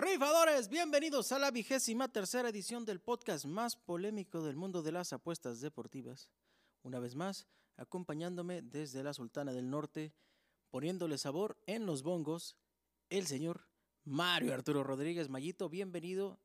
Rifadores, 0.00 0.70
bienvenidos 0.70 1.30
a 1.30 1.38
la 1.38 1.50
vigésima 1.50 2.08
tercera 2.08 2.48
edición 2.48 2.86
del 2.86 3.02
podcast 3.02 3.44
más 3.44 3.76
polémico 3.76 4.42
del 4.42 4.56
mundo 4.56 4.82
de 4.82 4.92
las 4.92 5.12
apuestas 5.12 5.60
deportivas. 5.60 6.30
Una 6.82 6.98
vez 6.98 7.14
más, 7.14 7.46
acompañándome 7.76 8.62
desde 8.62 9.02
la 9.02 9.12
Sultana 9.12 9.52
del 9.52 9.68
Norte, 9.68 10.14
poniéndole 10.70 11.18
sabor 11.18 11.62
en 11.66 11.84
los 11.84 12.02
bongos, 12.02 12.56
el 13.10 13.26
señor 13.26 13.68
Mario 14.04 14.54
Arturo 14.54 14.84
Rodríguez 14.84 15.28
Mayito, 15.28 15.68
bienvenido 15.68 16.40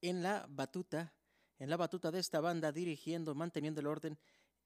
en 0.00 0.22
la 0.22 0.46
batuta, 0.48 1.12
en 1.58 1.68
la 1.68 1.76
batuta 1.76 2.10
de 2.10 2.20
esta 2.20 2.40
banda, 2.40 2.72
dirigiendo, 2.72 3.34
manteniendo 3.34 3.82
el 3.82 3.86
orden, 3.86 4.18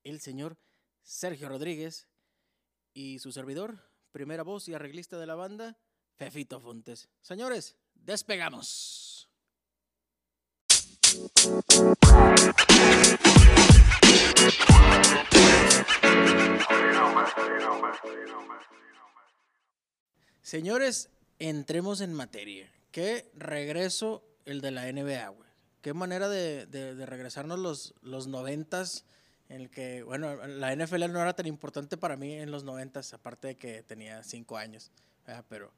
el 0.05 0.21
señor 0.21 0.57
Sergio 1.03 1.49
Rodríguez 1.49 2.07
y 2.95 3.19
su 3.19 3.33
servidor, 3.33 3.83
primera 4.13 4.45
voz 4.45 4.69
y 4.69 4.75
arreglista 4.75 5.19
de 5.19 5.27
la 5.27 5.35
banda, 5.35 5.77
Fefito 6.15 6.61
Fontes. 6.61 7.09
Señores, 7.21 7.75
despegamos. 8.05 9.29
Señores, 20.43 21.09
entremos 21.39 22.01
en 22.01 22.13
materia. 22.13 22.71
Qué 22.91 23.31
regreso 23.35 24.23
el 24.45 24.61
de 24.61 24.71
la 24.71 24.91
NBA, 24.93 25.29
güey. 25.29 25.49
Qué 25.81 25.95
manera 25.95 26.29
de, 26.29 26.67
regresarnos 27.07 27.59
los, 27.59 27.95
los 28.03 28.27
noventas 28.27 29.05
en 29.49 29.63
el 29.63 29.71
que, 29.71 30.03
bueno, 30.03 30.47
la 30.47 30.75
NFL 30.75 31.11
no 31.11 31.21
era 31.21 31.35
tan 31.35 31.47
importante 31.47 31.97
para 31.97 32.17
mí 32.17 32.35
en 32.35 32.51
los 32.51 32.65
noventas, 32.65 33.13
aparte 33.13 33.49
de 33.49 33.57
que 33.57 33.83
tenía 33.83 34.23
cinco 34.23 34.57
años. 34.57 34.93
¿Verdad? 35.27 35.45
Pero 35.49 35.73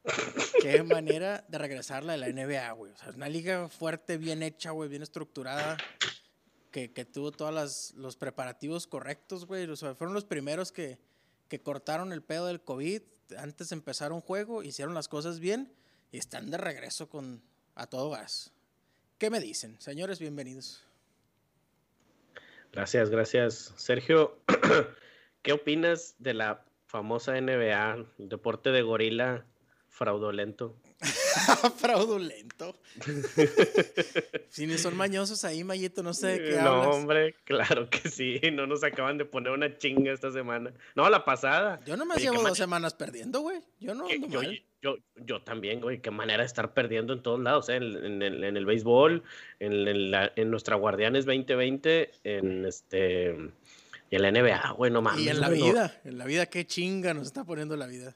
qué 0.61 0.83
manera 0.83 1.45
de 1.47 1.57
regresarla 1.57 2.13
de 2.13 2.19
la 2.19 2.27
NBA, 2.27 2.71
güey. 2.71 2.91
O 2.91 2.97
sea, 2.97 3.09
una 3.09 3.29
liga 3.29 3.69
fuerte, 3.69 4.17
bien 4.17 4.43
hecha, 4.43 4.71
güey, 4.71 4.89
bien 4.89 5.03
estructurada, 5.03 5.77
que, 6.71 6.91
que 6.91 7.05
tuvo 7.05 7.31
todos 7.31 7.93
los 7.95 8.17
preparativos 8.17 8.87
correctos, 8.87 9.45
güey. 9.45 9.69
O 9.69 9.75
sea, 9.75 9.95
fueron 9.95 10.13
los 10.13 10.25
primeros 10.25 10.71
que, 10.71 10.99
que 11.47 11.61
cortaron 11.61 12.11
el 12.11 12.21
pedo 12.21 12.47
del 12.47 12.61
COVID 12.61 13.01
antes 13.37 13.69
de 13.69 13.75
empezar 13.75 14.11
un 14.11 14.21
juego, 14.21 14.63
hicieron 14.63 14.93
las 14.93 15.07
cosas 15.07 15.39
bien 15.39 15.73
y 16.11 16.17
están 16.17 16.51
de 16.51 16.57
regreso 16.57 17.09
con 17.09 17.41
a 17.75 17.87
todo 17.87 18.09
gas. 18.09 18.51
¿Qué 19.17 19.29
me 19.29 19.39
dicen? 19.39 19.79
Señores, 19.79 20.19
bienvenidos. 20.19 20.83
Gracias, 22.71 23.09
gracias. 23.09 23.73
Sergio, 23.77 24.37
¿qué 25.41 25.53
opinas 25.53 26.15
de 26.19 26.33
la 26.33 26.65
famosa 26.95 27.33
NBA, 27.41 28.05
deporte 28.19 28.71
de 28.71 28.81
gorila 28.81 29.43
fraudulento? 29.89 30.77
Fraudulento. 31.77 32.73
si 34.49 34.65
ni 34.65 34.77
son 34.77 34.95
mañosos 34.95 35.43
ahí, 35.43 35.65
Mayito, 35.65 36.03
no 36.03 36.13
sé 36.13 36.27
de 36.27 36.43
qué 36.51 36.55
no, 36.61 36.69
hablas. 36.69 36.95
hombre, 36.95 37.35
claro 37.43 37.89
que 37.89 38.09
sí. 38.09 38.39
No 38.53 38.65
nos 38.65 38.83
acaban 38.85 39.17
de 39.17 39.25
poner 39.25 39.51
una 39.51 39.77
chinga 39.77 40.13
esta 40.13 40.31
semana. 40.31 40.71
No, 40.95 41.09
la 41.09 41.25
pasada. 41.25 41.81
Yo 41.85 41.97
no 41.97 42.05
me 42.05 42.15
Oye, 42.15 42.23
llevo 42.23 42.41
dos 42.41 42.57
semanas 42.57 42.93
perdiendo, 42.93 43.41
güey. 43.41 43.59
Yo 43.81 43.93
no 43.93 44.07
ando 44.07 44.27
yo, 44.29 44.41
mal. 44.41 44.63
yo, 44.81 44.95
yo 45.17 45.41
también, 45.41 45.81
güey. 45.81 46.01
Qué 46.01 46.11
manera 46.11 46.43
de 46.43 46.47
estar 46.47 46.73
perdiendo 46.73 47.11
en 47.11 47.21
todos 47.21 47.41
lados, 47.41 47.67
¿eh? 47.67 47.75
en, 47.75 47.83
en 48.05 48.21
el, 48.21 48.43
en 48.45 48.55
el 48.55 48.65
béisbol, 48.65 49.21
en, 49.59 49.73
en 49.87 50.11
la- 50.11 50.31
en 50.37 50.49
nuestra 50.49 50.77
Guardianes 50.77 51.25
2020, 51.25 52.11
en 52.23 52.65
este. 52.65 53.51
Y 54.15 54.17
en 54.17 54.21
la 54.21 54.31
NBA, 54.31 54.71
güey, 54.77 54.91
no 54.91 55.01
mames. 55.01 55.25
Y 55.25 55.27
en 55.27 55.41
la 55.41 55.47
güey, 55.49 55.59
no. 55.59 55.65
vida, 55.65 56.01
en 56.05 56.17
la 56.17 56.25
vida, 56.25 56.45
qué 56.45 56.65
chinga 56.65 57.13
nos 57.13 57.27
está 57.27 57.43
poniendo 57.43 57.75
la 57.75 57.85
vida. 57.85 58.15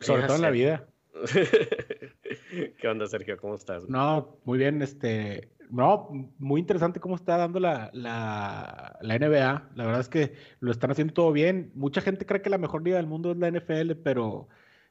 Sobre 0.00 0.22
todo 0.22 0.36
en 0.36 0.42
la 0.42 0.50
vida. 0.50 0.86
¿Qué 2.80 2.88
onda, 2.88 3.06
Sergio? 3.06 3.36
¿Cómo 3.36 3.54
estás? 3.54 3.86
No, 3.90 4.38
muy 4.44 4.56
bien, 4.56 4.80
este, 4.80 5.50
no, 5.68 6.08
muy 6.38 6.62
interesante 6.62 6.98
cómo 6.98 7.14
está 7.14 7.36
dando 7.36 7.60
la, 7.60 7.90
la, 7.92 8.98
la 9.02 9.18
NBA. 9.18 9.70
La 9.74 9.84
verdad 9.84 10.00
es 10.00 10.08
que 10.08 10.32
lo 10.60 10.70
están 10.70 10.92
haciendo 10.92 11.12
todo 11.12 11.30
bien. 11.30 11.72
Mucha 11.74 12.00
gente 12.00 12.24
cree 12.24 12.40
que 12.40 12.48
la 12.48 12.56
mejor 12.56 12.82
liga 12.82 12.96
del 12.96 13.06
mundo 13.06 13.32
es 13.32 13.36
la 13.36 13.50
NFL, 13.50 13.96
pero 14.02 14.48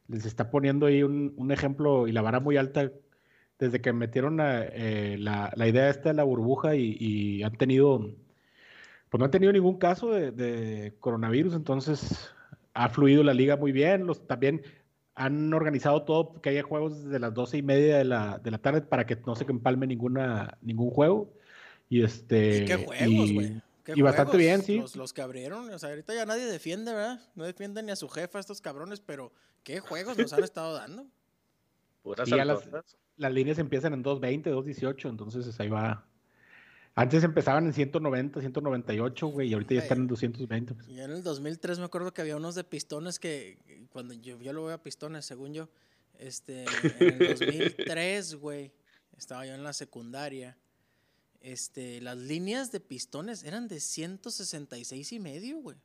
les 0.08 0.24
está 0.28 0.52
poniendo 0.52 0.86
ahí 0.86 1.02
un, 1.02 1.34
un 1.36 1.52
ejemplo 1.52 2.08
y 2.08 2.12
la 2.12 2.22
vara 2.22 2.40
muy 2.40 2.58
alta 2.58 2.92
desde 3.58 3.82
que 3.82 3.92
metieron 3.92 4.40
a, 4.40 4.62
eh, 4.66 5.18
la, 5.18 5.52
la 5.56 5.68
idea 5.68 5.90
esta 5.90 6.10
de 6.10 6.16
la 6.16 6.24
burbuja 6.24 6.76
y, 6.76 6.96
y 7.00 7.42
han 7.42 7.58
tenido, 7.58 8.14
pues 9.10 9.20
no 9.20 9.26
han 9.26 9.32
tenido 9.32 9.52
ningún 9.54 9.78
caso 9.78 10.12
de, 10.12 10.32
de 10.32 10.94
coronavirus, 11.00 11.54
entonces 11.54 12.30
ha 12.74 12.90
fluido 12.90 13.24
la 13.24 13.34
liga 13.34 13.58
muy 13.58 13.72
bien. 13.72 14.06
Los, 14.06 14.26
también 14.28 14.62
han 15.16 15.54
organizado 15.54 16.04
todo 16.04 16.40
que 16.42 16.50
haya 16.50 16.64
juegos 16.64 17.04
desde 17.04 17.20
las 17.20 17.34
doce 17.34 17.58
y 17.58 17.64
media 17.64 17.98
de 17.98 18.06
la, 18.06 18.38
de 18.38 18.52
la 18.52 18.60
tarde 18.60 18.82
para 18.82 19.06
que 19.06 19.16
no 19.26 19.36
se 19.36 19.46
empalme 19.46 19.88
ninguna, 19.88 20.58
ningún 20.62 20.92
juego. 20.92 21.34
Y 21.90 22.04
este. 22.04 22.64
¿Y 22.64 22.66
qué 22.66 22.76
juegos, 22.78 23.30
y- 23.30 23.34
güey? 23.34 23.62
¿Qué 23.84 23.94
y 23.96 24.02
bastante 24.02 24.32
juegos? 24.32 24.46
bien, 24.46 24.62
sí. 24.62 24.78
Los, 24.78 24.96
los 24.98 25.14
que 25.14 25.22
abrieron, 25.22 25.72
o 25.72 25.80
sea, 25.80 25.90
ahorita 25.90 26.14
ya 26.14 26.26
nadie 26.26 26.46
defiende, 26.46 26.92
¿verdad? 26.94 27.22
No 27.36 27.46
defienden 27.46 27.86
ni 27.86 27.94
a 27.94 27.96
su 27.96 28.10
jefa 28.10 28.38
estos 28.38 28.60
cabrones, 28.60 29.00
pero 29.00 29.32
¿qué 29.64 29.80
juegos 29.80 30.18
nos 30.18 30.34
han 30.34 30.44
estado 30.44 30.74
dando? 30.74 31.08
Puras 32.04 32.28
Y 32.28 32.32
ya 32.32 32.44
las-. 32.44 32.68
Las 33.16 33.32
líneas 33.34 33.58
empiezan 33.58 33.94
en 33.94 34.04
2.20, 34.04 34.44
2.18, 34.44 35.10
entonces 35.10 35.60
ahí 35.60 35.70
va. 35.70 36.06
Antes 36.98 37.24
empezaban 37.24 37.68
en 37.68 37.74
190, 37.74 38.40
198, 38.40 39.28
güey, 39.28 39.50
y 39.50 39.54
ahorita 39.54 39.76
ya 39.76 39.82
están 39.82 40.00
en 40.00 40.08
220. 40.08 40.74
pues. 40.74 40.88
Y 40.88 41.00
en 41.00 41.12
el 41.12 41.22
2003 41.22 41.78
me 41.78 41.86
acuerdo 41.86 42.12
que 42.12 42.22
había 42.22 42.36
unos 42.36 42.56
de 42.56 42.64
pistones 42.64 43.20
que, 43.20 43.86
cuando 43.92 44.16
yo, 44.16 44.42
yo 44.42 44.52
lo 44.52 44.66
veo 44.66 44.74
a 44.74 44.82
pistones, 44.82 45.24
según 45.24 45.54
yo, 45.54 45.70
este, 46.18 46.66
en 47.00 47.22
el 47.22 47.28
2003, 47.30 48.36
güey, 48.38 48.72
estaba 49.16 49.46
yo 49.46 49.54
en 49.54 49.64
la 49.64 49.74
secundaria, 49.74 50.58
este, 51.40 52.02
las 52.02 52.18
líneas 52.18 52.72
de 52.72 52.80
pistones 52.80 53.44
eran 53.44 53.68
de 53.68 53.80
166 53.80 55.12
y 55.12 55.20
medio, 55.20 55.58
güey. 55.60 55.78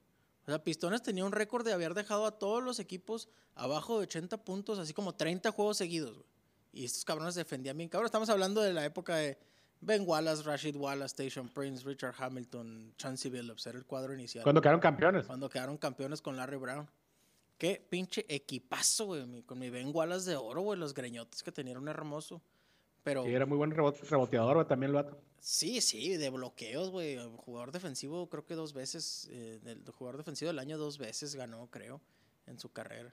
O 0.44 0.46
sea, 0.46 0.64
Pistones 0.64 1.02
tenía 1.02 1.26
un 1.26 1.32
récord 1.32 1.62
de 1.62 1.74
haber 1.74 1.92
dejado 1.92 2.24
a 2.24 2.38
todos 2.38 2.64
los 2.64 2.80
equipos 2.80 3.28
abajo 3.54 3.98
de 3.98 4.04
80 4.04 4.44
puntos, 4.44 4.78
así 4.78 4.94
como 4.94 5.14
30 5.14 5.52
juegos 5.52 5.76
seguidos, 5.76 6.16
güey. 6.16 6.28
Y 6.72 6.86
estos 6.86 7.04
cabrones 7.04 7.34
defendían 7.34 7.76
bien. 7.76 7.90
Cabrón, 7.90 8.06
estamos 8.06 8.30
hablando 8.30 8.62
de 8.62 8.72
la 8.72 8.86
época 8.86 9.16
de 9.16 9.36
Ben 9.84 10.04
Wallace, 10.06 10.44
Rashid 10.44 10.76
Wallace, 10.76 11.06
Station 11.22 11.48
Prince, 11.48 11.84
Richard 11.84 12.14
Hamilton, 12.16 12.94
Chancey 12.96 13.30
Billups. 13.30 13.66
Era 13.66 13.78
el 13.78 13.84
cuadro 13.84 14.14
inicial. 14.14 14.44
Cuando 14.44 14.60
quedaron 14.60 14.80
campeones. 14.80 15.26
Cuando 15.26 15.48
quedaron 15.48 15.76
campeones 15.76 16.22
con 16.22 16.36
Larry 16.36 16.56
Brown. 16.56 16.88
Qué 17.58 17.84
pinche 17.90 18.24
equipazo, 18.28 19.06
güey. 19.06 19.42
Con 19.42 19.58
mi 19.58 19.70
Ben 19.70 19.90
Wallace 19.92 20.30
de 20.30 20.36
oro, 20.36 20.62
güey. 20.62 20.78
Los 20.78 20.94
greñotes 20.94 21.42
que 21.42 21.50
tenían 21.52 21.78
un 21.78 21.88
hermoso. 21.88 22.40
Pero 23.02 23.24
Sí, 23.24 23.32
era 23.34 23.44
muy 23.46 23.58
buen 23.58 23.72
rebot- 23.72 24.00
reboteador, 24.08 24.54
güey, 24.54 24.66
también 24.68 24.90
el 24.90 24.94
vato. 24.94 25.18
sí, 25.40 25.80
sí, 25.80 26.16
de 26.16 26.30
bloqueos, 26.30 26.90
güey. 26.90 27.18
Jugador 27.38 27.72
defensivo, 27.72 28.28
creo 28.28 28.46
que 28.46 28.54
dos 28.54 28.72
veces. 28.72 29.28
eh, 29.32 29.58
del 29.64 29.84
jugador 29.90 30.16
defensivo 30.18 30.48
del 30.48 30.60
año 30.60 30.78
dos 30.78 30.98
veces 30.98 31.34
ganó, 31.34 31.66
creo, 31.72 32.00
en 32.46 32.60
su 32.60 32.70
carrera. 32.70 33.12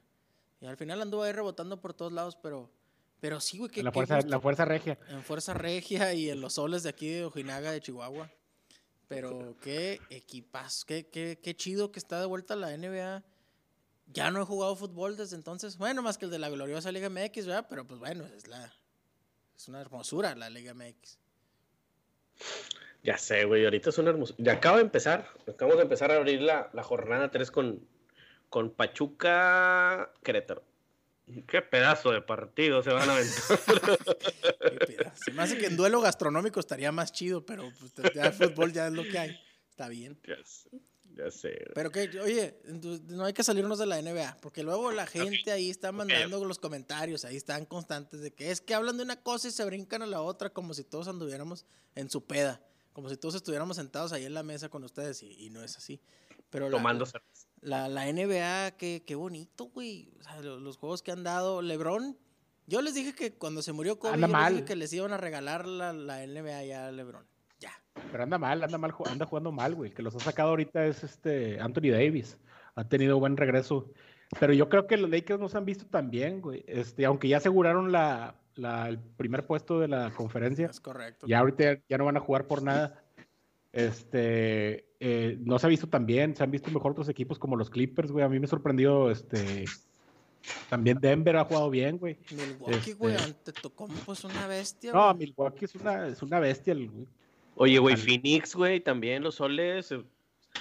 Y 0.62 0.68
al 0.68 0.78
final 0.78 1.02
anduvo 1.02 1.24
ahí 1.24 1.32
rebotando 1.32 1.82
por 1.82 1.96
todos 1.96 2.14
lados, 2.14 2.36
pero. 2.36 2.70
Pero 3.20 3.40
sí, 3.40 3.58
güey, 3.58 3.70
que. 3.70 3.82
En 3.82 3.86
la 3.86 3.92
fuerza, 3.92 4.22
la 4.22 4.40
fuerza 4.40 4.66
regia. 4.66 4.98
En 5.10 5.24
Fuerza 5.24 5.54
Regia 5.54 6.14
y 6.14 6.30
en 6.30 6.42
los 6.42 6.54
soles 6.54 6.84
de 6.84 6.90
aquí 6.90 7.10
de 7.10 7.26
Ojinaga, 7.26 7.72
de 7.72 7.82
Chihuahua. 7.82 8.32
Pero 9.08 9.56
qué 9.62 10.00
equipazo, 10.10 10.86
qué, 10.86 11.08
qué, 11.08 11.40
qué 11.42 11.56
chido 11.56 11.92
que 11.92 12.00
está 12.00 12.20
de 12.20 12.28
vuelta 12.28 12.56
la 12.56 12.76
NBA. 12.78 13.24
Ya 14.12 14.32
no 14.32 14.42
he 14.42 14.46
jugado 14.46 14.76
fútbol 14.76 15.18
desde 15.18 15.36
entonces. 15.36 15.78
Bueno, 15.78 16.02
más 16.02 16.18
que 16.18 16.26
el 16.26 16.32
de 16.32 16.40
la 16.40 16.50
gloriosa 16.50 16.92
Liga 16.92 17.10
MX, 17.10 17.46
¿verdad? 17.46 17.68
Pero 17.70 17.86
pues 17.86 18.00
bueno, 18.00 18.26
es 18.26 18.48
la 18.48 18.72
es 19.60 19.68
una 19.68 19.82
hermosura 19.82 20.36
la 20.36 20.50
Liga 20.50 20.74
MX. 20.74 21.18
Ya 23.04 23.18
sé, 23.18 23.44
güey, 23.44 23.66
ahorita 23.66 23.90
es 23.90 23.98
una 23.98 24.12
hermosa. 24.12 24.34
Ya 24.38 24.54
acaba 24.54 24.78
de 24.78 24.84
empezar, 24.84 25.28
acabamos 25.48 25.78
de 25.78 25.84
empezar 25.84 26.12
a 26.12 26.16
abrir 26.16 26.42
la, 26.42 26.70
la 26.72 26.84
jornada 26.84 27.30
3 27.30 27.52
con, 27.52 27.86
con 28.50 28.72
Pachuca 28.72 30.12
Querétaro. 30.24 30.64
Qué 31.48 31.62
pedazo 31.62 32.12
de 32.12 32.22
partido 32.22 32.82
se 32.82 32.92
van 32.92 33.10
a 33.10 33.14
aventar. 33.14 33.60
Qué 34.62 34.86
peda. 34.86 35.14
Se 35.16 35.32
me 35.32 35.44
hace 35.44 35.58
que 35.58 35.68
en 35.68 35.78
duelo 35.78 36.02
gastronómico 36.02 36.60
estaría 36.60 36.92
más 36.92 37.12
chido, 37.12 37.46
pero 37.46 37.72
pues, 37.80 38.14
ya 38.14 38.28
el 38.28 38.34
fútbol 38.34 38.74
ya 38.74 38.88
es 38.88 38.94
lo 38.94 39.04
que 39.04 39.20
hay. 39.20 39.40
Está 39.70 39.88
bien. 39.88 40.20
ya 40.28 40.38
sé, 40.44 40.70
ya 41.16 41.30
sé. 41.30 41.66
Pero 41.76 41.92
que, 41.92 42.20
oye, 42.20 42.60
no 43.08 43.26
hay 43.26 43.34
que 43.34 43.44
salirnos 43.44 43.78
de 43.78 43.86
la 43.86 44.02
NBA, 44.02 44.38
porque 44.42 44.64
luego 44.64 44.92
la 44.92 45.06
gente 45.06 45.52
ahí 45.52 45.70
está 45.70 45.92
mandando 45.92 46.44
los 46.46 46.58
comentarios, 46.58 47.26
ahí 47.26 47.36
están 47.36 47.66
constantes 47.66 48.22
de 48.22 48.32
que 48.32 48.50
es 48.50 48.60
que 48.60 48.74
hablan 48.74 48.98
de 48.98 49.04
una 49.04 49.22
cosa 49.22 49.48
y 49.48 49.52
se 49.52 49.64
brincan 49.66 50.02
a 50.02 50.08
la 50.08 50.22
otra 50.22 50.50
como 50.50 50.74
si 50.74 50.84
todos 50.84 51.08
anduviéramos 51.08 51.66
en 51.96 52.10
su 52.10 52.26
peda, 52.26 52.62
como 52.92 53.10
si 53.10 53.18
todos 53.18 53.36
estuviéramos 53.36 53.78
sentados 53.78 54.14
ahí 54.14 54.26
en 54.26 54.34
la 54.34 54.44
mesa 54.44 54.70
con 54.70 54.84
ustedes 54.84 55.22
y, 55.22 55.32
y 55.46 55.50
no 55.52 55.64
es 55.64 55.78
así. 55.78 56.02
Pero 56.50 56.70
la, 56.70 56.78
Tomando 56.78 57.06
cerveza. 57.06 57.49
La, 57.62 57.88
la 57.90 58.06
NBA, 58.12 58.72
qué, 58.78 59.04
qué 59.06 59.16
bonito, 59.16 59.66
güey. 59.66 60.12
O 60.20 60.24
sea, 60.24 60.42
lo- 60.42 60.60
los, 60.60 60.78
juegos 60.78 61.02
que 61.02 61.12
han 61.12 61.24
dado. 61.24 61.62
LeBron, 61.62 62.18
yo 62.68 62.82
les 62.82 62.94
dije 62.96 63.14
que 63.14 63.34
cuando 63.34 63.62
se 63.62 63.74
murió 63.74 64.00
Kobe, 64.00 64.20
yo 64.20 64.28
les 64.28 64.50
dije 64.50 64.66
que 64.66 64.76
les 64.76 64.94
iban 64.94 65.14
a 65.14 65.18
regalar 65.18 65.68
la, 65.68 65.94
la 65.94 66.26
NBA 66.26 66.64
ya 66.66 66.88
a 66.88 66.92
LeBron. 66.92 67.26
Ya. 67.60 67.72
Pero 68.12 68.24
anda 68.24 68.38
mal, 68.38 68.64
anda 68.64 68.78
mal, 68.78 68.94
anda 69.06 69.26
jugando 69.26 69.52
mal, 69.52 69.76
güey. 69.76 69.90
El 69.90 69.96
que 69.96 70.04
los 70.04 70.16
ha 70.16 70.20
sacado 70.20 70.50
ahorita 70.50 70.86
es 70.86 71.04
este 71.04 71.60
Anthony 71.60 71.92
Davis. 71.92 72.38
Ha 72.76 72.84
tenido 72.88 73.20
buen 73.20 73.36
regreso. 73.38 73.92
Pero 74.40 74.54
yo 74.54 74.70
creo 74.70 74.86
que 74.88 74.98
los 74.98 75.10
Lakers 75.10 75.40
no 75.40 75.50
se 75.50 75.58
han 75.58 75.66
visto 75.66 75.86
tan 75.88 76.10
bien, 76.12 76.40
güey. 76.42 76.64
Este, 76.68 77.06
aunque 77.06 77.28
ya 77.28 77.38
aseguraron 77.38 77.92
la, 77.92 78.36
el 78.56 79.00
primer 79.00 79.46
puesto 79.46 79.80
de 79.80 79.88
la 79.88 80.12
conferencia. 80.12 80.68
Es 80.68 80.80
correcto. 80.80 81.26
Ya 81.28 81.40
ahorita 81.40 81.80
ya 81.90 81.98
no 81.98 82.06
van 82.06 82.18
a 82.18 82.22
jugar 82.22 82.46
por 82.48 82.62
nada. 82.62 83.04
Este, 83.72 84.86
eh, 85.00 85.38
no 85.42 85.60
se 85.60 85.68
ha 85.68 85.70
visto 85.70 85.88
tan 85.88 86.06
bien, 86.06 86.36
se 86.36 86.44
han 86.44 86.52
visto 86.52 86.72
mejor 86.72 86.92
otros 86.92 87.10
equipos 87.10 87.38
como 87.38 87.56
los 87.56 87.70
Clippers, 87.70 88.12
güey. 88.12 88.26
A 88.26 88.30
mí 88.30 88.40
me 88.40 88.48
sorprendió, 88.48 89.12
este, 89.12 89.66
también 90.70 91.00
Denver 91.00 91.38
ha 91.38 91.46
jugado 91.46 91.70
bien, 91.70 91.98
güey. 91.98 92.18
Milwaukee, 92.32 92.94
güey, 92.94 93.16
este 93.16 93.28
ante 93.28 93.52
Tocompo 93.54 94.14
es 94.14 94.24
una 94.24 94.48
bestia. 94.48 94.92
No, 94.92 95.14
Milwaukee 95.14 95.66
es 95.66 95.76
una, 95.76 96.08
es 96.08 96.22
una 96.22 96.40
bestia, 96.40 96.74
güey. 96.74 96.90
Oye, 97.56 97.78
güey, 97.78 97.98
Phoenix, 97.98 98.56
güey, 98.56 98.80
también 98.80 99.22
los 99.22 99.36
soles 99.36 99.94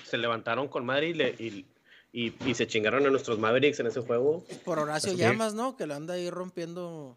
se, 0.05 0.19
levantaron 0.19 0.67
con 0.67 0.85
madre 0.85 1.11
y, 1.11 1.65
y, 2.13 2.35
y, 2.45 2.55
se 2.55 2.67
chingaron 2.67 3.07
a 3.07 3.11
nuestros 3.11 3.39
Mavericks 3.39 3.79
en 3.79 3.87
ese 3.87 4.01
juego. 4.01 4.45
Por 4.65 4.81
Horacio 4.81 5.13
Llamas, 5.13 5.55
¿no? 5.55 5.77
Que 5.77 5.87
lo 5.87 5.95
anda 5.95 6.15
ahí 6.15 6.29
rompiendo. 6.29 7.17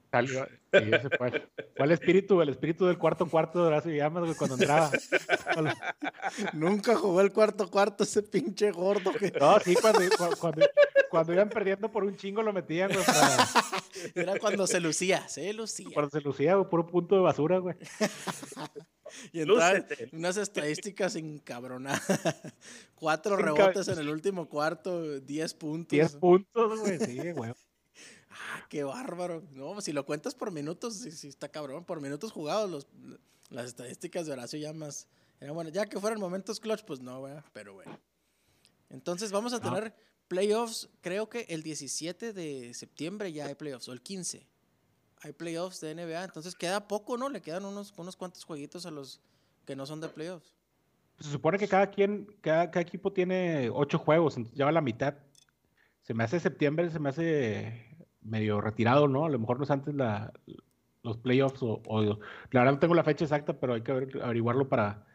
Fue. 1.18 1.50
el 1.76 1.92
espíritu? 1.92 2.42
El 2.42 2.50
espíritu 2.50 2.86
del 2.86 2.98
cuarto 2.98 3.26
cuarto 3.26 3.62
de 3.62 3.68
Horacio 3.68 3.92
Llamas, 3.92 4.24
güey, 4.24 4.36
cuando 4.36 4.56
entraba. 4.56 4.92
Nunca 6.54 6.96
jugó 6.96 7.22
el 7.22 7.32
cuarto 7.32 7.70
cuarto 7.70 8.04
ese 8.04 8.24
pinche 8.24 8.72
gordo. 8.72 9.12
Que... 9.14 9.32
No, 9.32 9.60
sí, 9.60 9.76
cuando, 9.76 10.00
cuando, 10.40 10.66
cuando, 11.10 11.34
iban 11.34 11.50
perdiendo 11.50 11.92
por 11.92 12.04
un 12.04 12.16
chingo 12.16 12.42
lo 12.42 12.54
metían, 12.54 12.92
güey. 12.92 13.04
Era 14.16 14.40
cuando 14.40 14.66
se 14.68 14.80
lucía, 14.80 15.28
se 15.28 15.52
lucía. 15.54 15.90
Cuando 15.94 16.10
se 16.10 16.22
lucía, 16.22 16.56
güey, 16.56 16.70
puro 16.70 16.88
punto 16.88 17.16
de 17.16 17.22
basura, 17.22 17.60
güey. 17.60 17.76
Y 19.32 19.42
entrar 19.42 19.86
unas 20.12 20.38
estadísticas 20.38 21.16
encabronadas. 21.16 22.02
Cuatro 22.96 23.36
rebotes 23.36 23.88
en 23.88 24.00
el 24.00 24.10
último 24.10 24.48
cuarto, 24.48 25.20
diez 25.20 25.54
puntos. 25.54 25.90
Diez 25.90 26.16
puntos, 26.16 26.80
güey, 26.80 27.00
sí, 27.00 27.32
güey. 27.32 27.52
Ah, 28.54 28.66
qué 28.70 28.84
bárbaro. 28.84 29.44
No, 29.52 29.80
si 29.82 29.94
lo 29.94 30.06
cuentas 30.06 30.36
por 30.36 30.52
minutos, 30.52 30.96
sí, 30.96 31.28
está 31.28 31.50
cabrón. 31.50 31.86
Por 31.86 32.02
minutos 32.02 32.32
jugados, 32.32 32.70
los, 32.70 32.88
las 33.50 33.66
estadísticas 33.66 34.26
de 34.26 34.34
Horacio 34.34 34.60
ya 34.60 34.74
más. 34.74 35.08
bueno, 35.40 35.70
ya 35.70 35.86
que 35.86 36.00
fueran 36.00 36.20
momentos 36.20 36.60
clutch, 36.60 36.84
pues 36.84 37.00
no. 37.00 37.24
Pero 37.54 37.74
bueno. 37.74 38.00
Entonces 38.90 39.32
vamos 39.32 39.54
a 39.54 39.60
tener 39.60 39.94
playoffs, 40.28 40.90
creo 41.02 41.30
que 41.30 41.46
el 41.50 41.64
17 41.64 42.34
de 42.34 42.74
septiembre 42.74 43.32
ya 43.34 43.48
hay 43.48 43.56
playoffs, 43.56 43.88
o 43.88 43.94
el 43.94 44.02
15 44.02 44.48
hay 45.24 45.34
playoffs 45.34 45.82
de 45.82 45.94
NBA, 45.94 46.24
entonces 46.24 46.56
queda 46.56 46.88
poco, 46.88 47.18
¿no? 47.18 47.30
Le 47.30 47.42
quedan 47.42 47.66
unos, 47.66 47.94
unos 47.98 48.16
cuantos 48.16 48.44
jueguitos 48.44 48.86
a 48.86 48.92
los 48.92 49.22
que 49.66 49.76
no 49.76 49.86
son 49.86 50.02
de 50.02 50.10
playoffs. 50.10 50.56
Se 51.20 51.30
supone 51.30 51.60
que 51.60 51.68
cada 51.68 51.88
quien, 51.92 52.26
cada, 52.42 52.82
equipo 52.82 53.14
tiene 53.14 53.70
ocho 53.72 54.00
juegos, 54.00 54.38
ya 54.54 54.66
va 54.66 54.72
la 54.72 54.82
mitad. 54.82 55.16
Se 56.02 56.14
me 56.14 56.24
hace 56.24 56.40
septiembre, 56.40 56.90
se 56.90 57.00
me 57.00 57.10
hace 57.10 57.91
medio 58.22 58.62
retirado, 58.62 59.08
¿no? 59.08 59.26
A 59.26 59.30
lo 59.30 59.40
mejor 59.40 59.58
no 59.58 59.64
es 59.64 59.72
antes 59.72 59.94
la, 59.96 60.32
los 61.04 61.18
playoffs 61.18 61.60
o, 61.62 61.82
la 62.52 62.60
verdad 62.60 62.74
no 62.74 62.80
tengo 62.80 62.96
la 62.96 63.04
fecha 63.04 63.26
exacta, 63.26 63.60
pero 63.60 63.74
hay 63.74 63.82
que 63.82 63.92
averiguarlo 63.92 64.70
para, 64.70 65.06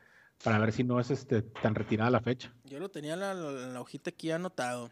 para 0.43 0.59
ver 0.59 0.73
si 0.73 0.85
no 0.85 1.01
es 1.01 1.11
este 1.11 1.43
tan 1.43 1.75
retirada 1.75 2.11
la 2.11 2.21
fecha. 2.21 2.53
Yo 2.65 2.79
lo 2.79 2.91
tenía 2.91 3.15
en 3.15 3.21
la, 3.21 3.35
la 3.35 3.81
hojita 3.81 4.11
aquí 4.11 4.31
anotado. 4.31 4.91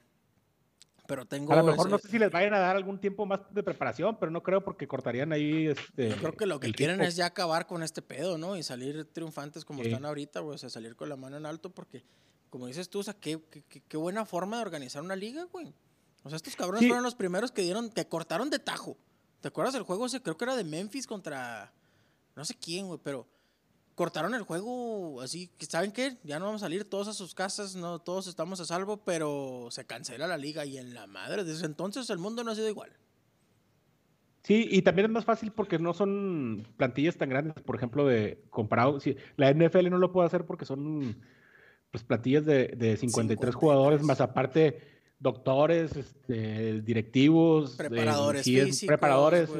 Pero 1.06 1.26
tengo. 1.26 1.52
A 1.52 1.56
lo 1.56 1.64
mejor 1.64 1.90
no 1.90 1.98
sé 1.98 2.08
si 2.08 2.18
les 2.18 2.30
vayan 2.30 2.54
a 2.54 2.58
dar 2.58 2.76
algún 2.76 2.98
tiempo 2.98 3.26
más 3.26 3.40
de 3.50 3.62
preparación, 3.62 4.16
pero 4.18 4.32
no 4.32 4.42
creo 4.42 4.64
porque 4.64 4.88
cortarían 4.88 5.32
ahí. 5.32 5.66
Este, 5.66 6.10
Yo 6.10 6.16
creo 6.16 6.32
que 6.32 6.46
lo 6.46 6.60
que 6.60 6.72
quieren 6.72 7.00
es 7.02 7.16
ya 7.16 7.26
acabar 7.26 7.66
con 7.66 7.82
este 7.82 8.00
pedo, 8.00 8.38
¿no? 8.38 8.56
Y 8.56 8.62
salir 8.62 9.04
triunfantes 9.12 9.64
como 9.64 9.82
están 9.82 10.06
ahorita, 10.06 10.40
güey. 10.40 10.54
O 10.54 10.58
sea, 10.58 10.70
salir 10.70 10.96
con 10.96 11.08
la 11.10 11.16
mano 11.16 11.36
en 11.36 11.44
alto 11.44 11.70
porque, 11.70 12.04
como 12.48 12.66
dices 12.66 12.88
tú, 12.88 13.00
o 13.00 13.02
sea, 13.02 13.14
qué, 13.14 13.38
qué, 13.88 13.96
buena 13.98 14.24
forma 14.24 14.56
de 14.56 14.62
organizar 14.62 15.02
una 15.02 15.14
liga, 15.14 15.44
güey. 15.52 15.74
O 16.24 16.30
sea, 16.30 16.36
estos 16.36 16.56
cabrones 16.56 16.86
fueron 16.86 17.04
los 17.04 17.14
primeros 17.14 17.52
que 17.52 17.62
dieron, 17.62 17.90
que 17.90 18.08
cortaron 18.08 18.50
de 18.50 18.58
tajo. 18.58 18.96
¿Te 19.40 19.48
acuerdas 19.48 19.74
del 19.74 19.82
juego 19.82 20.06
ese? 20.06 20.22
Creo 20.22 20.36
que 20.36 20.44
era 20.44 20.56
de 20.56 20.64
Memphis 20.64 21.06
contra. 21.06 21.72
No 22.34 22.44
sé 22.44 22.54
quién, 22.58 22.86
güey, 22.86 22.98
pero 23.02 23.28
cortaron 23.94 24.34
el 24.34 24.42
juego 24.42 25.20
así, 25.20 25.50
¿saben 25.60 25.92
qué? 25.92 26.16
Ya 26.24 26.38
no 26.38 26.46
vamos 26.46 26.62
a 26.62 26.66
salir 26.66 26.88
todos 26.88 27.08
a 27.08 27.12
sus 27.12 27.34
casas, 27.34 27.76
no 27.76 28.00
todos 28.00 28.26
estamos 28.26 28.58
a 28.60 28.64
salvo, 28.64 29.04
pero 29.04 29.68
se 29.70 29.86
cancela 29.86 30.26
la 30.26 30.36
liga 30.36 30.64
y 30.64 30.78
en 30.78 30.94
la 30.94 31.06
madre, 31.06 31.44
desde 31.44 31.66
entonces 31.66 32.10
el 32.10 32.18
mundo 32.18 32.42
no 32.42 32.50
ha 32.50 32.54
sido 32.54 32.68
igual. 32.68 32.90
Sí, 34.42 34.66
y 34.70 34.82
también 34.82 35.06
es 35.06 35.12
más 35.12 35.24
fácil 35.24 35.52
porque 35.52 35.78
no 35.78 35.94
son 35.94 36.66
plantillas 36.76 37.16
tan 37.16 37.30
grandes, 37.30 37.62
por 37.62 37.76
ejemplo, 37.76 38.06
de 38.06 38.42
comparado, 38.50 39.00
si, 39.00 39.16
la 39.36 39.52
NFL 39.52 39.88
no 39.90 39.98
lo 39.98 40.12
puede 40.12 40.26
hacer 40.26 40.44
porque 40.44 40.64
son 40.64 41.22
pues 41.90 42.02
plantillas 42.02 42.44
de, 42.44 42.68
de 42.68 42.96
53 42.96 43.54
jugadores, 43.54 44.02
más 44.02 44.20
aparte 44.20 44.93
doctores, 45.18 45.96
este, 45.96 46.80
directivos, 46.82 47.76
preparadores, 47.76 48.44
físicos, 48.44 48.86
preparadores. 48.86 49.50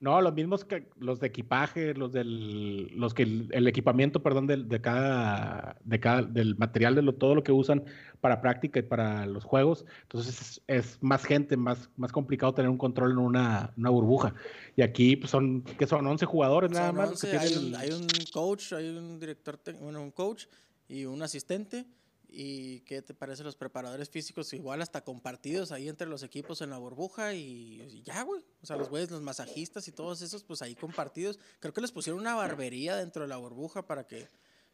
No, 0.00 0.18
los 0.22 0.32
mismos 0.32 0.64
que 0.64 0.88
los 0.96 1.20
de 1.20 1.26
equipaje, 1.26 1.92
los 1.92 2.10
del, 2.10 2.86
los 2.96 3.12
que 3.12 3.22
el, 3.22 3.68
equipamiento, 3.68 4.22
perdón, 4.22 4.46
de, 4.46 4.56
de, 4.56 4.80
cada, 4.80 5.76
de 5.84 6.00
cada, 6.00 6.22
del 6.22 6.56
material 6.56 6.94
de 6.94 7.02
lo, 7.02 7.14
todo 7.16 7.34
lo 7.34 7.42
que 7.42 7.52
usan 7.52 7.84
para 8.22 8.40
práctica 8.40 8.78
y 8.78 8.82
para 8.82 9.26
los 9.26 9.44
juegos. 9.44 9.84
Entonces 10.04 10.62
es, 10.66 10.96
más 11.02 11.22
gente, 11.24 11.58
más, 11.58 11.90
más 11.96 12.12
complicado 12.12 12.54
tener 12.54 12.70
un 12.70 12.78
control 12.78 13.12
en 13.12 13.18
una, 13.18 13.74
una 13.76 13.90
burbuja. 13.90 14.34
Y 14.74 14.80
aquí 14.80 15.16
pues, 15.16 15.30
son, 15.30 15.62
que 15.62 15.86
son 15.86 16.06
11 16.06 16.24
jugadores 16.24 16.70
nada 16.70 16.92
más. 16.92 17.22
hay, 17.22 17.54
un, 17.56 17.76
hay, 17.76 17.90
un, 17.90 18.06
coach, 18.32 18.72
hay 18.72 18.88
un 18.88 19.20
director, 19.20 19.60
bueno, 19.82 20.02
un 20.02 20.12
coach 20.12 20.46
y 20.88 21.04
un 21.04 21.20
asistente 21.22 21.84
¿Y 22.32 22.80
qué 22.80 23.02
te 23.02 23.12
parece 23.12 23.42
los 23.42 23.56
preparadores 23.56 24.08
físicos? 24.08 24.52
Igual 24.52 24.82
hasta 24.82 25.02
compartidos 25.02 25.72
ahí 25.72 25.88
entre 25.88 26.06
los 26.06 26.22
equipos 26.22 26.60
en 26.60 26.70
la 26.70 26.78
burbuja 26.78 27.34
y, 27.34 28.02
ya, 28.04 28.22
güey. 28.22 28.44
O 28.62 28.66
sea, 28.66 28.76
los 28.76 28.88
güeyes, 28.88 29.10
los 29.10 29.20
masajistas 29.20 29.88
y 29.88 29.92
todos 29.92 30.22
esos, 30.22 30.44
pues 30.44 30.62
ahí 30.62 30.74
compartidos. 30.76 31.38
Creo 31.58 31.74
que 31.74 31.80
les 31.80 31.90
pusieron 31.90 32.20
una 32.20 32.34
barbería 32.34 32.96
dentro 32.96 33.22
de 33.22 33.28
la 33.28 33.36
burbuja 33.36 33.86
para 33.86 34.06
que, 34.06 34.28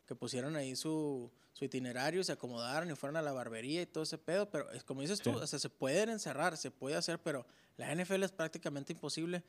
que 0.06 0.14
pusieran 0.14 0.54
ahí 0.54 0.76
su, 0.76 1.30
su, 1.52 1.64
itinerario, 1.64 2.22
se 2.24 2.32
acomodaran 2.32 2.90
y 2.90 2.94
fueran 2.94 3.16
a 3.16 3.22
la 3.22 3.32
barbería 3.32 3.80
y 3.82 3.86
todo 3.86 4.04
ese 4.04 4.18
pedo. 4.18 4.50
Pero 4.50 4.70
es 4.72 4.84
como 4.84 5.00
dices 5.00 5.20
tú, 5.20 5.30
o 5.30 5.46
sea, 5.46 5.58
se 5.58 5.70
pueden 5.70 6.10
encerrar, 6.10 6.58
se 6.58 6.70
puede 6.70 6.96
hacer, 6.96 7.18
pero 7.20 7.46
la 7.78 7.94
NFL 7.94 8.22
es 8.22 8.32
prácticamente 8.32 8.92
imposible. 8.92 9.42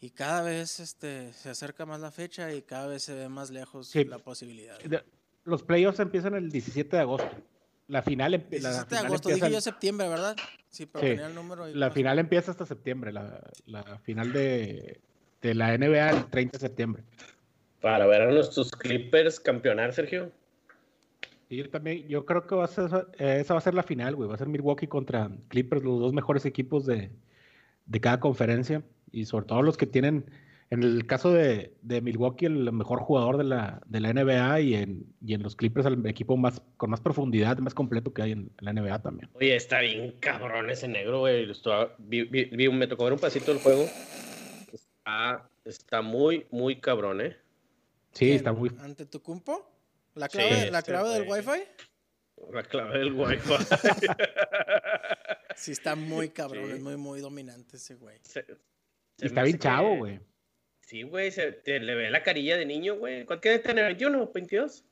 Y 0.00 0.10
cada 0.10 0.42
vez 0.42 0.80
este, 0.80 1.32
se 1.34 1.50
acerca 1.50 1.84
más 1.84 2.00
la 2.00 2.10
fecha 2.10 2.54
y 2.54 2.62
cada 2.62 2.86
vez 2.86 3.02
se 3.02 3.14
ve 3.14 3.28
más 3.28 3.50
lejos 3.50 3.94
la 3.94 4.18
posibilidad 4.18 4.78
los 5.48 5.62
playoffs 5.62 5.98
empiezan 5.98 6.34
el 6.34 6.50
17 6.50 6.96
de 6.96 7.02
agosto. 7.02 7.30
La 7.88 8.02
final, 8.02 8.32
17 8.32 8.60
la 8.60 8.84
de 8.84 9.06
agosto, 9.06 9.30
dije 9.30 9.50
yo 9.50 9.60
septiembre, 9.62 10.08
¿verdad? 10.08 10.36
Sí, 10.68 10.84
pero 10.84 11.00
tenía 11.00 11.26
el 11.26 11.34
número. 11.34 11.66
la 11.66 11.90
final 11.90 12.18
empieza 12.18 12.50
hasta 12.50 12.66
septiembre, 12.66 13.12
la, 13.12 13.40
la 13.64 13.98
final 14.00 14.32
de, 14.32 15.00
de, 15.40 15.54
la 15.54 15.76
NBA 15.76 16.10
el 16.10 16.26
30 16.26 16.58
de 16.58 16.60
septiembre. 16.60 17.02
Para 17.80 18.06
ver 18.06 18.22
a 18.22 18.30
nuestros 18.30 18.70
Clippers 18.72 19.40
campeonar, 19.40 19.94
Sergio. 19.94 20.30
Y 21.48 21.56
yo 21.56 21.70
también, 21.70 22.06
yo 22.08 22.26
creo 22.26 22.46
que 22.46 22.54
va 22.54 22.66
a 22.66 22.68
ser, 22.68 22.84
esa 23.18 23.54
va 23.54 23.58
a 23.58 23.62
ser 23.62 23.72
la 23.72 23.82
final, 23.82 24.16
güey. 24.16 24.28
Va 24.28 24.34
a 24.34 24.38
ser 24.38 24.48
Milwaukee 24.48 24.86
contra 24.86 25.30
Clippers, 25.48 25.82
los 25.82 25.98
dos 25.98 26.12
mejores 26.12 26.44
equipos 26.44 26.84
de, 26.84 27.10
de 27.86 28.00
cada 28.02 28.20
conferencia. 28.20 28.82
Y 29.10 29.24
sobre 29.24 29.46
todo 29.46 29.62
los 29.62 29.78
que 29.78 29.86
tienen 29.86 30.26
en 30.70 30.82
el 30.82 31.06
caso 31.06 31.32
de, 31.32 31.72
Milwaukee, 31.82 32.46
el 32.46 32.70
mejor 32.72 33.00
jugador 33.00 33.38
de 33.38 33.44
la, 33.44 33.80
de 33.86 34.00
la 34.00 34.12
NBA 34.12 34.60
y 34.60 34.74
en, 34.74 35.06
y 35.24 35.32
en 35.32 35.42
los 35.42 35.56
Clippers 35.56 35.86
el 35.86 36.06
equipo 36.06 36.36
más 36.36 36.60
con 36.76 36.90
más 36.90 37.00
profundidad, 37.00 37.56
más 37.58 37.72
completo 37.72 38.12
que 38.12 38.22
hay 38.22 38.32
en, 38.32 38.50
la 38.60 38.74
NBA 38.74 39.00
también. 39.00 39.30
Oye, 39.34 39.56
está 39.56 39.80
bien 39.80 40.14
cabrón 40.20 40.68
ese 40.68 40.86
negro, 40.86 41.20
güey. 41.20 41.46
me 42.72 42.86
tocó 42.86 43.04
ver 43.04 43.14
un 43.14 43.18
pasito 43.18 43.52
del 43.52 43.62
juego. 43.62 43.88
Está, 44.72 45.48
está 45.64 46.02
muy, 46.02 46.46
muy 46.50 46.80
cabrón, 46.80 47.22
¿eh? 47.22 47.36
Sí, 48.12 48.32
está 48.32 48.52
muy. 48.52 48.70
¿Ante 48.80 49.06
tu 49.06 49.22
cumpo? 49.22 49.70
¿La 50.14 50.28
clave, 50.28 50.70
¿la 50.70 50.82
clave 50.82 51.10
del 51.10 51.28
Wi-Fi? 51.28 52.50
La 52.52 52.62
clave 52.62 52.98
del 52.98 53.14
Wi-Fi. 53.14 53.54
sí, 55.56 55.72
está 55.72 55.94
muy 55.94 56.28
cabrón, 56.28 56.72
es 56.72 56.80
muy, 56.80 56.96
muy 56.96 57.20
dominante 57.20 57.78
ese 57.78 57.94
güey. 57.94 58.18
está 59.18 59.44
bien 59.44 59.58
chavo, 59.58 59.96
güey. 59.96 60.20
Sí, 60.88 61.02
güey, 61.02 61.30
se 61.30 61.60
le 61.66 61.94
ve 61.94 62.08
la 62.08 62.22
carilla 62.22 62.56
de 62.56 62.64
niño, 62.64 62.96
güey. 62.96 63.26
¿Cuánto 63.26 63.42
tiene? 63.42 63.82
¿21? 63.82 64.32
¿22? 64.32 64.84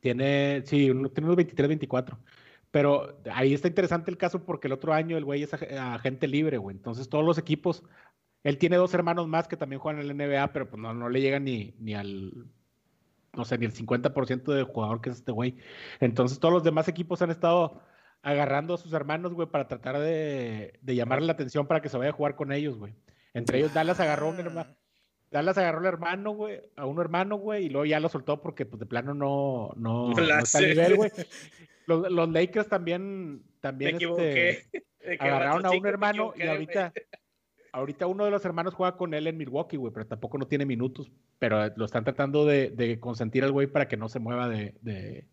Tiene, 0.00 0.62
sí, 0.66 0.86
tiene 0.86 1.26
unos 1.26 1.36
23, 1.36 1.68
24. 1.68 2.18
Pero 2.72 3.20
ahí 3.32 3.54
está 3.54 3.68
interesante 3.68 4.10
el 4.10 4.16
caso 4.16 4.44
porque 4.44 4.66
el 4.66 4.72
otro 4.72 4.92
año 4.92 5.16
el 5.16 5.24
güey 5.24 5.44
es 5.44 5.54
agente 5.54 6.26
libre, 6.26 6.58
güey. 6.58 6.74
Entonces 6.74 7.08
todos 7.08 7.24
los 7.24 7.38
equipos, 7.38 7.84
él 8.42 8.58
tiene 8.58 8.74
dos 8.74 8.92
hermanos 8.92 9.28
más 9.28 9.46
que 9.46 9.56
también 9.56 9.78
juegan 9.78 10.00
en 10.00 10.08
la 10.08 10.14
NBA, 10.14 10.52
pero 10.52 10.68
pues 10.68 10.82
no, 10.82 10.92
no 10.92 11.08
le 11.08 11.20
llegan 11.20 11.44
ni, 11.44 11.76
ni 11.78 11.94
al, 11.94 12.48
no 13.34 13.44
sé, 13.44 13.56
ni 13.56 13.66
el 13.66 13.72
50% 13.72 14.52
del 14.52 14.64
jugador 14.64 15.00
que 15.00 15.10
es 15.10 15.18
este 15.18 15.30
güey. 15.30 15.58
Entonces 16.00 16.40
todos 16.40 16.52
los 16.52 16.64
demás 16.64 16.88
equipos 16.88 17.22
han 17.22 17.30
estado 17.30 17.80
agarrando 18.20 18.74
a 18.74 18.78
sus 18.78 18.92
hermanos, 18.92 19.32
güey, 19.32 19.46
para 19.48 19.68
tratar 19.68 20.00
de, 20.00 20.76
de 20.82 20.94
llamarle 20.96 21.28
la 21.28 21.34
atención 21.34 21.68
para 21.68 21.80
que 21.80 21.88
se 21.88 21.98
vaya 21.98 22.10
a 22.10 22.14
jugar 22.14 22.34
con 22.34 22.50
ellos, 22.50 22.76
güey. 22.78 22.96
Entre 23.32 23.58
ellos 23.58 23.72
Dallas 23.72 24.00
agarró 24.00 24.30
un 24.30 24.40
hermano 24.40 24.74
Dallas 25.34 25.58
agarró 25.58 25.80
al 25.80 25.86
hermano, 25.86 26.30
güey, 26.30 26.60
a 26.76 26.86
un 26.86 27.00
hermano, 27.00 27.34
güey, 27.38 27.66
y 27.66 27.68
luego 27.68 27.86
ya 27.86 27.98
lo 27.98 28.08
soltó 28.08 28.40
porque, 28.40 28.66
pues, 28.66 28.78
de 28.78 28.86
plano 28.86 29.14
no, 29.14 29.72
no, 29.76 30.12
está 30.12 30.58
a 30.58 30.60
nivel, 30.60 30.94
güey. 30.94 31.10
Los, 31.86 32.10
los, 32.10 32.30
Lakers 32.30 32.68
también, 32.68 33.42
también, 33.60 33.98
me 33.98 34.54
este, 34.62 34.82
agarraron 35.20 35.66
a 35.66 35.70
un 35.70 35.86
hermano 35.86 36.32
y 36.34 36.46
ahorita, 36.46 36.94
ahorita 37.72 38.06
uno 38.06 38.24
de 38.24 38.30
los 38.30 38.42
hermanos 38.46 38.72
juega 38.72 38.96
con 38.96 39.12
él 39.12 39.26
en 39.26 39.36
Milwaukee, 39.36 39.76
güey, 39.76 39.92
pero 39.92 40.06
tampoco 40.06 40.38
no 40.38 40.46
tiene 40.46 40.64
minutos. 40.64 41.12
Pero 41.38 41.58
lo 41.76 41.84
están 41.84 42.04
tratando 42.04 42.46
de, 42.46 42.70
de 42.70 42.98
consentir 43.00 43.44
al 43.44 43.52
güey 43.52 43.66
para 43.66 43.86
que 43.86 43.98
no 43.98 44.08
se 44.08 44.18
mueva 44.18 44.48
de, 44.48 44.74
de, 44.80 45.26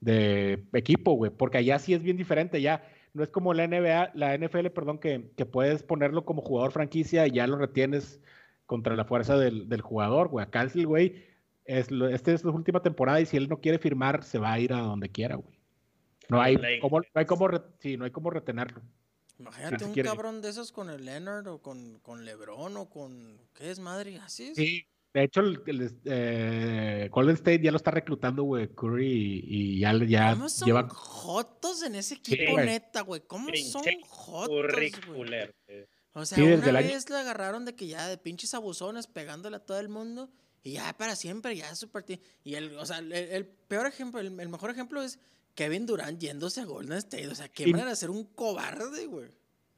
de 0.00 0.62
equipo, 0.74 1.12
güey. 1.14 1.30
Porque 1.30 1.56
allá 1.56 1.78
sí 1.78 1.94
es 1.94 2.02
bien 2.02 2.18
diferente. 2.18 2.60
Ya 2.60 2.86
no 3.14 3.22
es 3.22 3.30
como 3.30 3.54
la 3.54 3.66
NBA, 3.66 4.10
la 4.12 4.36
NFL, 4.36 4.66
perdón, 4.66 4.98
que, 4.98 5.30
que 5.34 5.46
puedes 5.46 5.82
ponerlo 5.82 6.26
como 6.26 6.42
jugador 6.42 6.72
franquicia 6.72 7.26
y 7.26 7.30
ya 7.30 7.46
lo 7.46 7.56
retienes 7.56 8.20
contra 8.66 8.96
la 8.96 9.04
fuerza 9.04 9.38
del, 9.38 9.68
del 9.68 9.80
jugador, 9.80 10.28
güey. 10.28 10.44
Acá 10.44 10.62
el 10.62 10.86
güey, 10.86 11.24
es, 11.64 11.88
esta 11.90 12.32
es 12.32 12.44
la 12.44 12.50
última 12.50 12.82
temporada 12.82 13.20
y 13.20 13.26
si 13.26 13.36
él 13.36 13.48
no 13.48 13.60
quiere 13.60 13.78
firmar, 13.78 14.22
se 14.24 14.38
va 14.38 14.52
a 14.52 14.58
ir 14.58 14.72
a 14.72 14.80
donde 14.80 15.08
quiera, 15.08 15.36
güey. 15.36 15.56
No 16.28 16.40
hay, 16.40 16.56
como, 16.80 17.00
no 17.00 17.06
hay 17.14 17.24
como, 17.24 17.48
sí, 17.78 17.96
no 17.96 18.04
hay 18.04 18.10
como 18.10 18.30
retenerlo. 18.30 18.82
Imagínate 19.38 19.84
un 19.84 19.94
cabrón 19.94 20.42
de 20.42 20.48
esos 20.48 20.72
con 20.72 20.90
el 20.90 21.04
Leonard 21.04 21.46
o 21.46 21.62
con, 21.62 22.00
con 22.00 22.24
LeBron 22.24 22.76
o 22.76 22.88
con. 22.88 23.38
¿Qué 23.54 23.70
es 23.70 23.78
madre? 23.78 24.18
¿Así 24.18 24.44
es? 24.44 24.56
Sí, 24.56 24.86
de 25.16 25.24
hecho, 25.24 25.40
el, 25.40 25.98
eh, 26.04 27.08
Golden 27.10 27.36
State 27.36 27.62
ya 27.62 27.70
lo 27.70 27.78
está 27.78 27.90
reclutando, 27.90 28.42
güey, 28.42 28.68
Curry, 28.68 29.44
y, 29.46 29.78
ya, 29.78 29.94
ya 30.04 30.34
¿Cómo 30.34 30.48
son 30.48 30.66
lleva... 30.66 30.88
jotos 30.90 31.82
en 31.82 31.94
ese 31.94 32.16
equipo, 32.16 32.60
neta, 32.60 33.02
güey? 33.02 33.22
¿Cómo 33.26 33.48
son 33.54 33.82
jotos, 34.02 34.66
güey? 35.08 35.50
O 36.16 36.24
sea, 36.24 36.42
una 36.42 36.72
vez 36.72 37.10
le 37.10 37.16
agarraron 37.16 37.66
de 37.66 37.74
que 37.74 37.88
ya 37.88 38.08
de 38.08 38.16
pinches 38.16 38.54
abusones 38.54 39.06
pegándole 39.06 39.56
a 39.56 39.60
todo 39.60 39.78
el 39.78 39.90
mundo 39.90 40.30
y 40.62 40.72
ya 40.72 40.96
para 40.96 41.14
siempre, 41.14 41.54
ya 41.54 41.74
su 41.74 41.90
partido. 41.90 42.22
Y 42.42 42.54
el, 42.54 42.74
o 42.78 42.86
sea, 42.86 43.00
el, 43.00 43.44
peor 43.68 43.86
ejemplo, 43.86 44.18
el, 44.18 44.30
mejor 44.30 44.70
ejemplo 44.70 45.02
es 45.02 45.18
Kevin 45.54 45.84
Durant 45.84 46.18
yéndose 46.18 46.62
a 46.62 46.64
Golden 46.64 46.96
State. 46.96 47.28
O 47.28 47.34
sea, 47.34 47.50
qué 47.50 47.66
manera 47.66 47.90
de 47.90 47.96
ser 47.96 48.08
un 48.08 48.24
cobarde, 48.24 49.04
güey. 49.04 49.28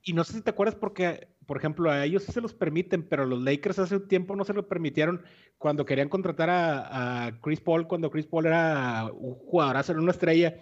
Y 0.05 0.13
no 0.13 0.23
sé 0.23 0.35
si 0.35 0.41
te 0.43 0.51
acuerdas 0.51 0.77
porque, 0.77 1.27
por 1.45 1.57
ejemplo, 1.57 1.91
a 1.91 2.05
ellos 2.05 2.23
sí 2.23 2.31
se 2.31 2.41
los 2.41 2.55
permiten, 2.55 3.03
pero 3.03 3.27
los 3.27 3.43
Lakers 3.43 3.81
hace 3.81 3.97
un 3.97 4.07
tiempo 4.07 4.37
no 4.37 4.45
se 4.45 4.55
lo 4.55 4.69
permitieron 4.69 5.25
cuando 5.59 5.85
querían 5.85 6.09
contratar 6.09 6.51
a, 6.51 7.27
a 7.27 7.41
Chris 7.41 7.61
Paul, 7.61 7.89
cuando 7.89 8.13
Chris 8.13 8.29
Paul 8.29 8.47
era 8.47 9.11
un 9.13 9.35
jugador, 9.35 9.77
hacer 9.77 9.99
una 9.99 10.13
estrella. 10.13 10.57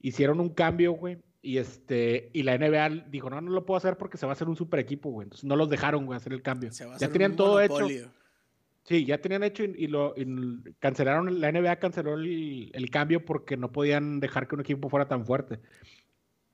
Hicieron 0.00 0.40
un 0.40 0.48
cambio, 0.48 0.94
güey 0.94 1.18
y 1.44 1.58
este, 1.58 2.30
y 2.32 2.42
la 2.42 2.56
NBA 2.56 3.04
dijo, 3.10 3.28
no, 3.28 3.38
no 3.38 3.50
lo 3.50 3.66
puedo 3.66 3.76
hacer 3.76 3.98
porque 3.98 4.16
se 4.16 4.24
va 4.24 4.32
a 4.32 4.34
hacer 4.34 4.48
un 4.48 4.56
super 4.56 4.80
equipo, 4.80 5.10
güey. 5.10 5.26
Entonces 5.26 5.44
no 5.44 5.56
los 5.56 5.68
dejaron, 5.68 6.06
güey, 6.06 6.16
hacer 6.16 6.32
el 6.32 6.40
cambio. 6.40 6.70
ya 6.70 7.08
tenían 7.12 7.36
todo 7.36 7.60
hecho. 7.60 7.86
Sí, 8.84 9.04
ya 9.04 9.18
tenían 9.18 9.42
hecho 9.42 9.62
y, 9.62 9.86
lo 9.86 10.14
cancelaron, 10.78 11.40
la 11.40 11.52
NBA 11.52 11.76
canceló 11.76 12.14
el, 12.14 12.88
cambio 12.90 13.24
porque 13.26 13.58
no 13.58 13.70
podían 13.72 14.20
dejar 14.20 14.48
que 14.48 14.54
un 14.54 14.62
equipo 14.62 14.88
fuera 14.88 15.06
tan 15.06 15.26
fuerte. 15.26 15.60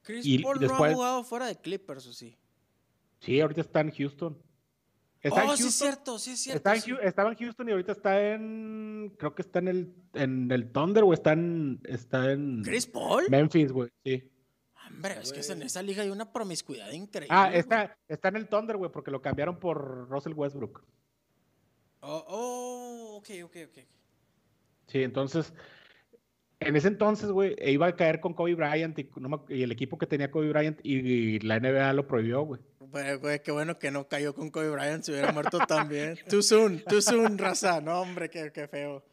Chris 0.03 0.43
Paul 0.43 0.61
no 0.61 0.85
ha 0.85 0.93
jugado 0.93 1.25
fuera 1.25 1.47
de 1.47 1.57
Clippers, 1.57 2.07
¿o 2.09 2.13
sí? 2.13 2.37
Sí, 3.21 3.41
ahorita 3.41 3.61
está 3.61 3.81
en 3.81 3.93
Houston. 3.93 4.37
Está 5.23 5.45
oh, 5.45 5.57
sí 5.57 5.69
es 5.69 5.75
cierto, 5.75 6.19
sí 6.19 6.33
es 6.33 6.41
cierto. 6.41 6.71
Estaba 7.03 7.31
en 7.31 7.37
Houston 7.37 7.69
y 7.69 7.73
ahorita 7.73 7.93
está 7.93 8.33
en, 8.33 9.13
creo 9.19 9.35
que 9.35 9.43
está 9.43 9.61
en 9.61 9.69
el, 9.69 9.95
en 10.15 10.51
el 10.51 10.73
Thunder 10.73 11.05
o 11.05 11.13
está 11.13 11.33
en, 11.33 11.81
está 11.85 12.33
en 12.33 12.63
¿Chris 12.65 12.87
Paul? 12.87 13.27
Memphis, 13.29 13.71
güey, 13.71 13.91
sí. 14.05 14.31
Hombre, 14.95 15.19
es 15.23 15.33
que 15.33 15.53
en 15.53 15.63
esa 15.63 15.83
liga 15.83 16.03
hay 16.03 16.11
una 16.11 16.33
promiscuidad 16.33 16.91
increíble. 16.93 17.35
Ah, 17.35 17.51
está, 17.53 17.97
está 18.09 18.29
en 18.29 18.37
el 18.37 18.49
Thunder, 18.49 18.77
güey, 18.77 18.91
porque 18.91 19.11
lo 19.11 19.23
cambiaron 19.23 19.59
por 19.59 20.09
Russell 20.09 20.35
Westbrook. 20.35 20.85
Oh, 22.01 22.25
oh, 22.29 23.17
ok, 23.17 23.29
ok, 23.45 23.57
ok. 23.69 23.85
Sí, 24.87 25.03
entonces, 25.03 25.53
en 26.59 26.77
ese 26.77 26.89
entonces, 26.89 27.31
güey, 27.31 27.57
iba 27.65 27.87
a 27.87 27.97
caer 27.97 28.21
con 28.21 28.35
Kobe 28.35 28.55
Bryant 28.55 28.99
y, 28.99 29.63
el 29.63 29.73
equipo 29.73 29.99
que 29.99 30.07
tenía 30.07 30.31
Kobe 30.31 30.51
Bryant 30.51 30.81
y, 30.83 31.39
la 31.41 31.59
NBA 31.61 31.93
lo 31.93 32.07
prohibió, 32.07 32.43
güey. 32.43 32.61
Güey, 32.81 33.43
qué 33.43 33.53
bueno 33.53 33.79
que 33.79 33.91
no 33.91 34.09
cayó 34.09 34.35
con 34.35 34.51
Kobe 34.51 34.71
Bryant, 34.71 35.05
se 35.05 35.13
hubiera 35.13 35.33
muerto 35.33 35.59
también. 35.67 36.19
too 36.29 36.43
soon, 36.43 36.83
too 36.89 37.01
soon, 37.01 37.39
raza. 37.39 37.81
No, 37.81 38.01
hombre, 38.01 38.29
qué, 38.29 38.51
qué 38.53 38.67
feo. 38.67 39.05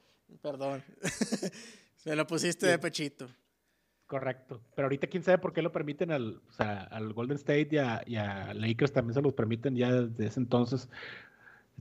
Perdón. 0.41 0.83
Se 1.95 2.15
lo 2.15 2.25
pusiste 2.25 2.67
de 2.67 2.79
pechito. 2.79 3.29
Correcto. 4.07 4.61
Pero 4.73 4.85
ahorita 4.85 5.07
quién 5.07 5.21
sabe 5.21 5.37
por 5.37 5.51
qué 5.51 5.61
lo 5.61 5.73
permiten 5.73 6.11
al, 6.11 6.41
o 6.47 6.51
sea, 6.53 6.83
al 6.83 7.11
Golden 7.11 7.35
State 7.35 7.67
y 7.71 7.77
a, 7.77 8.01
y 8.05 8.15
a, 8.15 8.53
Lakers 8.53 8.93
también 8.93 9.13
se 9.13 9.21
los 9.21 9.33
permiten 9.33 9.75
ya 9.75 9.91
desde 9.91 10.27
ese 10.27 10.39
entonces 10.39 10.87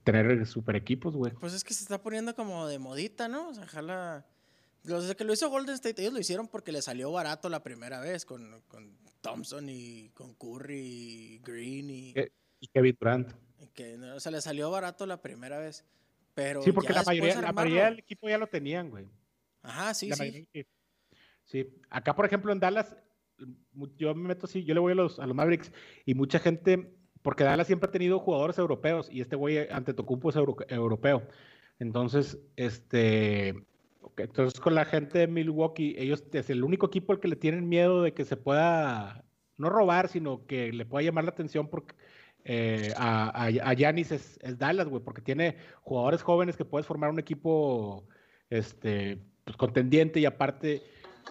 tener 0.02 0.44
super 0.46 0.74
equipos, 0.74 1.14
güey. 1.14 1.32
Pues 1.34 1.54
es 1.54 1.62
que 1.62 1.72
se 1.72 1.84
está 1.84 2.02
poniendo 2.02 2.34
como 2.34 2.66
de 2.66 2.80
modita, 2.80 3.28
¿no? 3.28 3.48
O 3.48 3.54
sea, 3.54 3.66
jala. 3.66 4.26
Los 4.82 5.14
que 5.14 5.24
lo 5.24 5.32
hizo 5.32 5.48
Golden 5.50 5.74
State, 5.76 6.00
ellos 6.02 6.12
lo 6.12 6.20
hicieron 6.20 6.48
porque 6.48 6.72
le 6.72 6.82
salió 6.82 7.10
barato 7.12 7.48
la 7.48 7.62
primera 7.62 8.00
vez 8.00 8.24
con, 8.24 8.60
con 8.68 8.96
Thompson 9.20 9.68
y 9.68 10.10
con 10.10 10.34
Curry 10.34 10.78
y 10.78 11.38
Green 11.44 11.90
y, 11.90 12.14
y 12.60 12.68
Kevin 12.68 12.96
Durant. 12.98 13.32
Que, 13.74 13.96
o 13.96 14.20
sea, 14.20 14.32
le 14.32 14.40
salió 14.40 14.70
barato 14.70 15.06
la 15.06 15.22
primera 15.22 15.58
vez. 15.58 15.84
Pero 16.34 16.62
sí, 16.62 16.72
porque 16.72 16.92
la 16.92 17.02
mayoría, 17.02 17.40
la 17.40 17.52
mayoría 17.52 17.84
del 17.86 18.00
equipo 18.00 18.28
ya 18.28 18.38
lo 18.38 18.46
tenían, 18.46 18.90
güey. 18.90 19.06
Ajá, 19.62 19.94
sí, 19.94 20.10
sí. 20.12 20.66
Sí, 21.46 21.72
acá 21.90 22.14
por 22.14 22.26
ejemplo 22.26 22.52
en 22.52 22.60
Dallas, 22.60 22.96
yo 23.96 24.14
me 24.14 24.28
meto 24.28 24.46
así, 24.46 24.64
yo 24.64 24.74
le 24.74 24.80
voy 24.80 24.92
a 24.92 24.96
los, 24.96 25.18
a 25.18 25.26
los 25.26 25.36
Mavericks 25.36 25.72
y 26.04 26.14
mucha 26.14 26.38
gente, 26.40 26.92
porque 27.22 27.44
Dallas 27.44 27.68
siempre 27.68 27.88
ha 27.88 27.92
tenido 27.92 28.18
jugadores 28.18 28.58
europeos 28.58 29.08
y 29.10 29.20
este 29.20 29.36
güey 29.36 29.68
ante 29.70 29.94
Tocumpo 29.94 30.30
es 30.30 30.36
europeo. 30.36 31.22
Entonces, 31.78 32.38
este, 32.56 33.54
entonces 34.16 34.60
con 34.60 34.74
la 34.74 34.84
gente 34.84 35.20
de 35.20 35.26
Milwaukee, 35.28 35.94
ellos 35.98 36.24
es 36.32 36.50
el 36.50 36.64
único 36.64 36.86
equipo 36.86 37.12
al 37.12 37.20
que 37.20 37.28
le 37.28 37.36
tienen 37.36 37.68
miedo 37.68 38.02
de 38.02 38.12
que 38.12 38.24
se 38.24 38.36
pueda, 38.36 39.24
no 39.56 39.70
robar, 39.70 40.08
sino 40.08 40.46
que 40.46 40.72
le 40.72 40.84
pueda 40.84 41.04
llamar 41.04 41.24
la 41.24 41.30
atención 41.30 41.68
porque 41.68 41.94
eh, 42.44 42.92
a, 42.96 43.50
Yanis 43.50 44.12
es, 44.12 44.38
es, 44.42 44.58
Dallas, 44.58 44.88
güey, 44.88 45.02
porque 45.02 45.22
tiene 45.22 45.56
jugadores 45.82 46.22
jóvenes 46.22 46.56
que 46.56 46.64
puedes 46.64 46.86
formar 46.86 47.10
un 47.10 47.18
equipo 47.18 48.08
este, 48.50 49.18
pues, 49.44 49.56
contendiente 49.56 50.20
y 50.20 50.26
aparte 50.26 50.82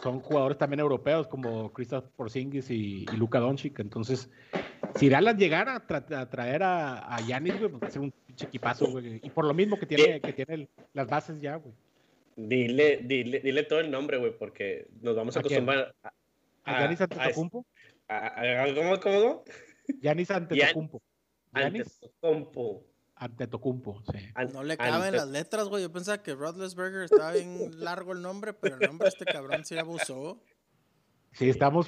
son 0.01 0.19
jugadores 0.19 0.57
también 0.57 0.79
europeos 0.79 1.27
como 1.27 1.71
Christoph 1.73 2.05
Porzingis 2.15 2.69
y, 2.69 3.05
y 3.11 3.15
Luka 3.17 3.39
Doncic. 3.39 3.79
Entonces, 3.79 4.29
si 4.95 5.09
Dallas 5.09 5.37
llegara 5.37 5.75
a, 5.75 6.29
traer 6.29 6.63
a, 6.63 7.17
Yanis, 7.27 7.57
güey, 7.59 7.71
pues 7.71 7.83
va 7.83 7.87
a 7.87 7.91
ser 7.91 8.01
un 8.01 8.11
pinche 8.11 8.45
equipazo, 8.45 8.87
güey. 8.87 9.19
Y 9.23 9.29
por 9.29 9.45
lo 9.45 9.53
mismo 9.53 9.77
que 9.77 9.85
tiene, 9.85 10.21
que 10.21 10.33
tiene 10.33 10.69
las 10.93 11.07
bases 11.07 11.41
ya, 11.41 11.55
güey. 11.55 11.73
Dile, 12.35 12.99
dile, 13.03 13.39
dile 13.39 13.63
todo 13.63 13.79
el 13.79 13.89
nombre, 13.89 14.17
güey, 14.17 14.37
porque 14.37 14.87
nos 15.01 15.15
vamos 15.15 15.37
a, 15.37 15.39
acostumbrar 15.39 15.95
a, 16.03 16.11
a, 16.65 16.81
Yanis 16.81 17.01
Antetokounmpo. 17.01 17.65
¿Cómo, 18.75 18.99
cómo? 18.99 19.43
Yanis 20.01 20.31
Antetokounmpo. 20.31 21.01
Antetokounmpo. 21.53 22.83
Antetokounmpo, 23.15 24.03
sí. 24.11 24.19
No 24.51 24.63
le 24.63 24.77
caben 24.77 25.15
las 25.15 25.27
letras, 25.27 25.67
güey. 25.69 25.83
Yo 25.83 25.91
pensaba 25.91 26.21
que 26.21 26.35
Rodlesberger 26.35 27.03
estaba 27.11 27.31
bien 27.31 27.83
largo 27.83 28.11
el 28.11 28.21
nombre, 28.21 28.53
pero 28.53 28.75
el 28.75 28.87
nombre 28.87 29.05
de 29.05 29.09
este 29.09 29.25
cabrón 29.25 29.65
se 29.65 29.79
abusó. 29.79 30.43
Sí, 31.31 31.49
estamos. 31.49 31.87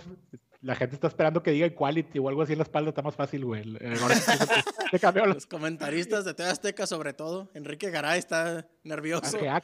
La 0.61 0.75
gente 0.75 0.95
está 0.95 1.07
esperando 1.07 1.43
que 1.43 1.51
diga 1.51 1.67
equality 1.67 2.19
o 2.19 2.29
algo 2.29 2.41
así 2.41 2.53
en 2.53 2.59
la 2.59 2.63
espalda, 2.63 2.89
está 2.89 3.01
más 3.01 3.15
fácil, 3.15 3.45
güey. 3.45 3.63
Los 5.25 5.45
comentaristas 5.45 6.25
de 6.25 6.33
TV 6.33 6.49
Azteca, 6.49 6.87
sobre 6.87 7.13
todo. 7.13 7.49
Enrique 7.53 7.91
Garay 7.91 8.19
está 8.19 8.67
nervioso. 8.83 9.37
Ah, 9.47 9.61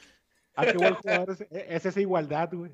ah, 0.54 0.66
qué 0.66 0.78
buen 0.78 0.94
jugador 0.94 1.30
es, 1.32 1.46
es 1.50 1.86
esa 1.86 2.00
igualdad, 2.00 2.50
güey. 2.52 2.72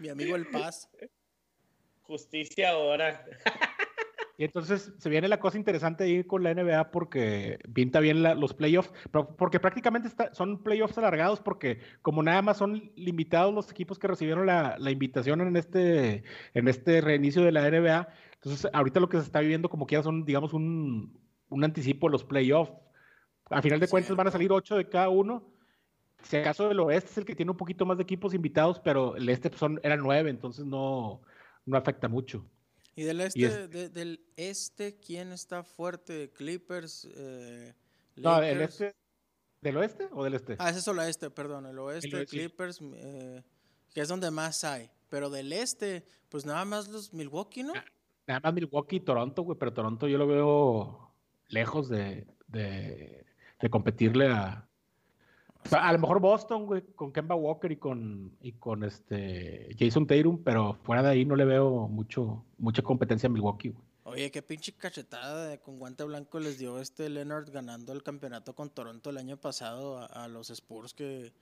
Mi 0.00 0.08
amigo 0.08 0.34
El 0.34 0.48
Paz. 0.48 0.88
Justicia 2.02 2.70
ahora. 2.70 3.24
Y 4.40 4.44
entonces 4.44 4.94
se 4.96 5.10
viene 5.10 5.28
la 5.28 5.38
cosa 5.38 5.58
interesante 5.58 6.04
ahí 6.04 6.24
con 6.24 6.42
la 6.42 6.54
NBA 6.54 6.92
porque 6.92 7.58
pinta 7.74 8.00
bien 8.00 8.22
los 8.22 8.54
playoffs, 8.54 8.90
porque 9.36 9.60
prácticamente 9.60 10.08
son 10.32 10.62
playoffs 10.62 10.96
alargados 10.96 11.40
porque 11.40 11.80
como 12.00 12.22
nada 12.22 12.40
más 12.40 12.56
son 12.56 12.90
limitados 12.96 13.52
los 13.52 13.70
equipos 13.70 13.98
que 13.98 14.08
recibieron 14.08 14.46
la, 14.46 14.78
invitación 14.90 15.42
en 15.42 15.56
este, 15.56 16.24
en 16.54 16.68
este 16.68 17.02
reinicio 17.02 17.44
de 17.44 17.52
la 17.52 17.70
NBA, 17.70 18.08
entonces 18.36 18.66
ahorita 18.72 18.98
lo 18.98 19.10
que 19.10 19.18
se 19.18 19.24
está 19.24 19.40
viviendo 19.40 19.68
como 19.68 19.86
que 19.86 19.96
ya 19.96 20.02
son, 20.02 20.24
digamos, 20.24 20.54
un, 20.54 21.20
anticipo 21.62 22.06
de 22.06 22.12
los 22.12 22.24
playoffs. 22.24 22.72
A 23.50 23.60
final 23.60 23.78
de 23.78 23.88
cuentas 23.88 24.16
van 24.16 24.28
a 24.28 24.30
salir 24.30 24.50
ocho 24.52 24.74
de 24.74 24.88
cada 24.88 25.10
uno. 25.10 25.52
Si 26.22 26.38
acaso 26.38 26.70
el 26.70 26.80
oeste 26.80 27.10
es 27.10 27.18
el 27.18 27.26
que 27.26 27.36
tiene 27.36 27.50
un 27.50 27.58
poquito 27.58 27.84
más 27.84 27.98
de 27.98 28.04
equipos 28.04 28.32
invitados, 28.32 28.80
pero 28.80 29.16
el 29.16 29.28
este 29.28 29.54
son, 29.54 29.80
eran 29.82 30.00
nueve, 30.02 30.30
entonces 30.30 30.64
no, 30.64 31.20
no 31.66 31.76
afecta 31.76 32.08
mucho. 32.08 32.46
¿Y 32.94 33.02
del 33.04 33.20
este, 33.20 33.68
del 33.68 34.20
este 34.36 34.96
quién 34.96 35.32
está 35.32 35.62
fuerte? 35.62 36.30
¿Clippers? 36.30 37.08
Eh, 37.14 37.74
no, 38.16 38.40
del 38.40 38.62
este. 38.62 38.94
¿Del 39.60 39.76
oeste 39.76 40.08
o 40.12 40.24
del 40.24 40.34
este? 40.34 40.56
Ah, 40.58 40.70
ese 40.70 40.78
es 40.78 40.88
el 40.88 40.98
oeste, 40.98 41.30
perdón. 41.30 41.66
El 41.66 41.78
oeste, 41.78 42.26
Clippers, 42.26 42.80
eh, 42.94 43.42
que 43.92 44.00
es 44.00 44.08
donde 44.08 44.30
más 44.30 44.64
hay. 44.64 44.90
Pero 45.08 45.28
del 45.28 45.52
este, 45.52 46.04
pues 46.28 46.46
nada 46.46 46.64
más 46.64 46.88
los 46.88 47.12
Milwaukee, 47.12 47.62
¿no? 47.62 47.74
Nada 48.26 48.40
más 48.42 48.54
Milwaukee 48.54 48.96
y 48.96 49.00
Toronto, 49.00 49.42
güey. 49.42 49.58
Pero 49.58 49.72
Toronto 49.72 50.08
yo 50.08 50.16
lo 50.18 50.26
veo 50.26 51.12
lejos 51.48 51.88
de, 51.88 52.26
de 52.48 53.70
competirle 53.70 54.28
a, 54.28 54.69
a 55.70 55.92
lo 55.92 55.98
mejor 55.98 56.20
Boston, 56.20 56.66
güey, 56.66 56.82
con 56.94 57.12
Kemba 57.12 57.34
Walker 57.34 57.70
y 57.70 57.76
con, 57.76 58.36
y 58.40 58.52
con 58.52 58.84
este 58.84 59.68
Jason 59.78 60.06
Tatum, 60.06 60.42
pero 60.42 60.74
fuera 60.82 61.02
de 61.02 61.10
ahí 61.10 61.24
no 61.24 61.36
le 61.36 61.44
veo 61.44 61.88
mucho, 61.88 62.44
mucha 62.58 62.82
competencia 62.82 63.28
a 63.28 63.30
Milwaukee, 63.30 63.70
güey. 63.70 63.90
Oye, 64.04 64.30
qué 64.32 64.42
pinche 64.42 64.72
cachetada 64.72 65.56
con 65.58 65.78
guante 65.78 66.02
blanco 66.02 66.40
les 66.40 66.58
dio 66.58 66.80
este 66.80 67.08
Leonard 67.08 67.50
ganando 67.52 67.92
el 67.92 68.02
campeonato 68.02 68.56
con 68.56 68.70
Toronto 68.70 69.10
el 69.10 69.18
año 69.18 69.36
pasado 69.36 69.98
a, 69.98 70.26
los 70.26 70.50
Spurs 70.50 70.94
que, 70.94 71.32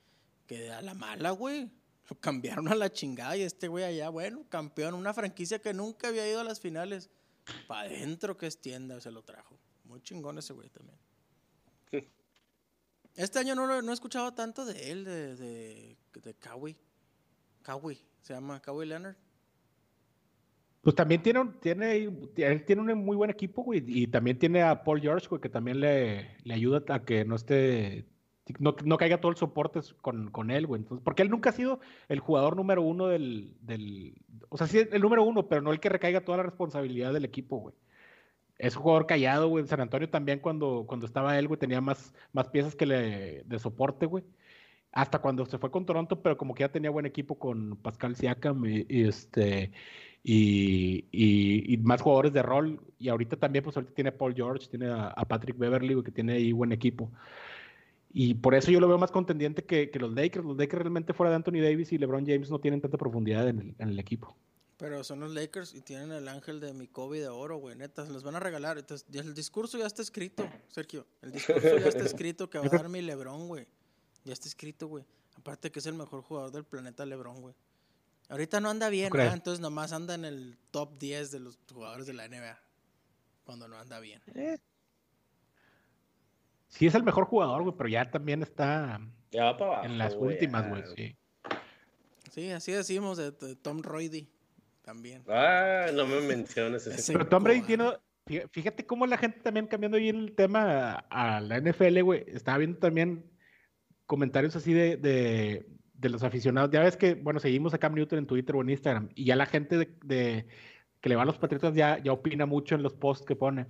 que 0.45 0.69
a 0.69 0.81
la 0.81 0.93
mala, 0.93 1.31
güey. 1.31 1.71
Lo 2.09 2.19
cambiaron 2.19 2.67
a 2.67 2.75
la 2.75 2.91
chingada 2.91 3.37
y 3.37 3.41
este 3.41 3.67
güey 3.67 3.85
allá, 3.85 4.09
bueno, 4.09 4.45
campeón, 4.49 4.93
una 4.93 5.13
franquicia 5.13 5.59
que 5.59 5.73
nunca 5.73 6.09
había 6.09 6.29
ido 6.29 6.41
a 6.41 6.43
las 6.43 6.59
finales. 6.59 7.09
Pa' 7.67 7.81
adentro 7.81 8.37
que 8.37 8.45
es 8.45 8.61
tienda, 8.61 8.99
se 8.99 9.11
lo 9.11 9.23
trajo. 9.23 9.57
Muy 9.85 10.01
chingón 10.01 10.37
ese 10.37 10.53
güey 10.53 10.69
también. 10.69 10.99
Este 13.19 13.37
año 13.39 13.53
no, 13.53 13.81
no 13.81 13.91
he 13.91 13.93
escuchado 13.93 14.33
tanto 14.33 14.63
de 14.63 14.91
él, 14.91 15.03
de, 15.03 15.35
de, 15.35 15.97
de 16.23 16.33
Kawhi. 16.35 16.77
Kawhi, 17.63 17.99
se 18.21 18.33
llama 18.33 18.61
Kawhi 18.61 18.85
Leonard. 18.85 19.17
Pues 20.81 20.95
también 20.95 21.21
tiene, 21.21 21.41
un- 21.41 21.59
tiene, 21.59 22.09
tiene 22.65 22.81
un 22.81 23.03
muy 23.03 23.17
buen 23.17 23.29
equipo, 23.29 23.63
güey, 23.63 23.83
y 23.85 24.07
también 24.07 24.39
tiene 24.39 24.63
a 24.63 24.81
Paul 24.85 25.01
George, 25.01 25.27
güey, 25.27 25.41
que 25.41 25.49
también 25.49 25.81
le, 25.81 26.37
le 26.45 26.53
ayuda 26.53 26.81
a 26.87 27.03
que 27.03 27.25
no 27.25 27.35
esté, 27.35 28.05
no, 28.57 28.73
no 28.85 28.97
caiga 28.97 29.19
todo 29.19 29.31
el 29.33 29.37
soporte 29.37 29.81
con, 30.01 30.31
con 30.31 30.49
él, 30.49 30.65
güey. 30.65 30.81
Entonces, 30.81 31.03
porque 31.03 31.21
él 31.21 31.29
nunca 31.29 31.49
ha 31.49 31.53
sido 31.53 31.81
el 32.07 32.21
jugador 32.21 32.55
número 32.55 32.81
uno 32.81 33.07
del, 33.07 33.53
del, 33.59 34.15
o 34.47 34.57
sea, 34.57 34.67
sí 34.67 34.79
el 34.89 35.01
número 35.01 35.23
uno, 35.25 35.49
pero 35.49 35.61
no 35.61 35.73
el 35.73 35.81
que 35.81 35.89
recaiga 35.89 36.23
toda 36.23 36.37
la 36.37 36.43
responsabilidad 36.43 37.11
del 37.11 37.25
equipo, 37.25 37.57
güey. 37.57 37.75
Es 38.59 38.75
un 38.75 38.83
jugador 38.83 39.07
callado, 39.07 39.47
güey. 39.49 39.63
En 39.63 39.69
San 39.69 39.81
Antonio 39.81 40.09
también 40.09 40.39
cuando, 40.39 40.85
cuando 40.87 41.05
estaba 41.07 41.39
él, 41.39 41.47
güey, 41.47 41.59
tenía 41.59 41.81
más, 41.81 42.13
más 42.33 42.49
piezas 42.49 42.75
que 42.75 42.85
le, 42.85 43.43
de 43.45 43.59
soporte, 43.59 44.05
güey. 44.05 44.25
Hasta 44.91 45.19
cuando 45.21 45.45
se 45.45 45.57
fue 45.59 45.71
con 45.71 45.85
Toronto, 45.85 46.21
pero 46.21 46.37
como 46.37 46.53
que 46.55 46.61
ya 46.63 46.71
tenía 46.71 46.89
buen 46.91 47.05
equipo 47.05 47.39
con 47.39 47.77
Pascal 47.77 48.15
Siakam 48.15 48.65
y, 48.65 48.85
este 48.89 49.71
y, 50.23 51.07
y- 51.11 51.77
más 51.79 52.01
jugadores 52.01 52.33
de 52.33 52.41
rol. 52.43 52.81
Y 52.99 53.09
ahorita 53.09 53.37
también, 53.37 53.63
pues 53.63 53.77
ahorita 53.77 53.93
tiene 53.93 54.09
a 54.09 54.17
Paul 54.17 54.35
George, 54.35 54.67
tiene 54.69 54.87
a, 54.91 55.13
Patrick 55.27 55.57
Beverly, 55.57 55.93
güey, 55.95 56.05
que 56.05 56.11
tiene 56.11 56.33
ahí 56.33 56.51
buen 56.51 56.71
equipo. 56.71 57.11
Y 58.11 58.35
por 58.35 58.55
eso 58.55 58.71
yo 58.71 58.79
lo 58.79 58.87
veo 58.87 58.97
más 58.97 59.11
contendiente 59.11 59.65
que, 59.65 59.89
que 59.91 59.99
los 59.99 60.13
Lakers. 60.13 60.45
Los 60.45 60.57
Lakers 60.57 60.81
realmente 60.83 61.13
fuera 61.13 61.29
de 61.31 61.37
Anthony 61.37 61.61
Davis 61.61 61.91
y 61.93 61.97
LeBron 61.97 62.25
James 62.25 62.49
no 62.51 62.59
tienen 62.59 62.81
tanta 62.81 62.97
profundidad 62.97 63.47
en 63.47 63.75
el 63.79 63.99
equipo. 63.99 64.37
Pero 64.79 65.03
son 65.03 65.19
los 65.19 65.33
Lakers 65.33 65.75
y 65.75 65.81
tienen 65.81 66.13
el 66.13 66.29
ángel 66.29 66.61
de 66.61 66.73
mi 66.73 66.87
Kobe 66.87 67.19
de 67.19 67.27
oro, 67.27 67.57
güey. 67.57 67.75
Neta, 67.75 68.05
se 68.05 68.13
los 68.13 68.23
van 68.23 68.37
a 68.37 68.39
regalar. 68.39 68.77
Entonces, 68.77 69.05
el 69.13 69.33
discurso 69.33 69.77
ya 69.77 69.85
está 69.85 70.01
escrito, 70.01 70.49
Sergio. 70.69 71.05
El 71.21 71.33
discurso 71.33 71.77
ya 71.77 71.89
está 71.89 72.05
escrito 72.05 72.49
que 72.49 72.59
va 72.59 72.65
a 72.65 72.69
dar 72.83 72.87
mi 72.87 73.01
Lebron, 73.01 73.49
güey. 73.49 73.67
Ya 74.23 74.31
está 74.31 74.47
escrito, 74.47 74.87
güey. 74.87 75.03
Aparte 75.35 75.69
que 75.69 75.79
es 75.79 75.85
el 75.85 75.95
mejor 75.95 76.21
jugador 76.21 76.51
del 76.51 76.63
planeta 76.63 77.05
Lebron, 77.05 77.41
güey. 77.41 77.53
Ahorita 78.29 78.61
no 78.61 78.69
anda 78.69 78.87
bien, 78.87 79.09
crees? 79.09 79.31
¿ah? 79.31 79.33
entonces 79.33 79.59
nomás 79.59 79.91
anda 79.91 80.15
en 80.15 80.23
el 80.23 80.57
top 80.71 80.97
10 80.97 81.31
de 81.31 81.39
los 81.41 81.59
jugadores 81.73 82.05
de 82.07 82.13
la 82.13 82.29
NBA. 82.29 82.57
Cuando 83.43 83.67
no 83.67 83.77
anda 83.77 83.99
bien. 83.99 84.21
Sí 86.69 86.87
es 86.87 86.95
el 86.95 87.03
mejor 87.03 87.25
jugador, 87.25 87.63
güey, 87.63 87.75
pero 87.75 87.89
ya 87.89 88.09
también 88.09 88.43
está 88.43 89.01
Ya 89.29 89.43
va 89.43 89.57
para 89.57 89.71
abajo. 89.71 89.85
en 89.87 89.97
las 89.97 90.15
últimas, 90.15 90.69
güey, 90.69 90.83
sí. 90.95 91.17
Sí, 92.31 92.51
así 92.51 92.71
decimos 92.71 93.17
de, 93.17 93.31
de 93.31 93.57
Tom 93.57 93.81
Brady 93.81 94.29
también. 94.89 95.23
Ah, 95.27 95.87
no 95.93 96.07
me 96.07 96.19
menciones 96.21 96.87
ese. 96.87 97.13
Pero 97.13 97.27
Tom 97.27 97.43
Brady 97.43 97.61
tiene. 97.61 97.83
fí- 98.25 98.47
Fíjate 98.51 98.85
cómo 98.87 99.05
la 99.05 99.17
gente 99.17 99.39
también 99.41 99.67
cambiando 99.67 99.97
ahí 99.97 100.09
el 100.09 100.33
tema 100.35 100.93
a, 101.09 101.35
a 101.37 101.41
la 101.41 101.57
NFL, 101.61 102.01
güey. 102.01 102.23
Estaba 102.27 102.57
viendo 102.57 102.79
también 102.79 103.23
comentarios 104.07 104.55
así 104.55 104.73
de, 104.73 104.97
de, 104.97 105.67
de 105.93 106.09
los 106.09 106.23
aficionados. 106.23 106.71
Ya 106.71 106.81
ves 106.81 106.97
que, 106.97 107.13
bueno, 107.13 107.39
seguimos 107.39 107.73
a 107.73 107.77
Cam 107.77 107.93
Newton 107.93 108.17
en 108.19 108.25
Twitter 108.25 108.55
o 108.55 108.61
en 108.61 108.71
Instagram. 108.71 109.09
Y 109.13 109.25
ya 109.25 109.35
la 109.35 109.45
gente 109.45 109.77
de, 109.77 109.89
de- 110.03 110.47
que 111.01 111.09
le 111.09 111.15
va 111.15 111.21
a 111.21 111.25
los 111.25 111.37
Patriotas 111.37 111.75
ya, 111.75 111.99
ya 112.03 112.11
opina 112.11 112.45
mucho 112.47 112.73
en 112.75 112.81
los 112.83 112.93
posts 112.93 113.25
que 113.27 113.35
pone. 113.35 113.67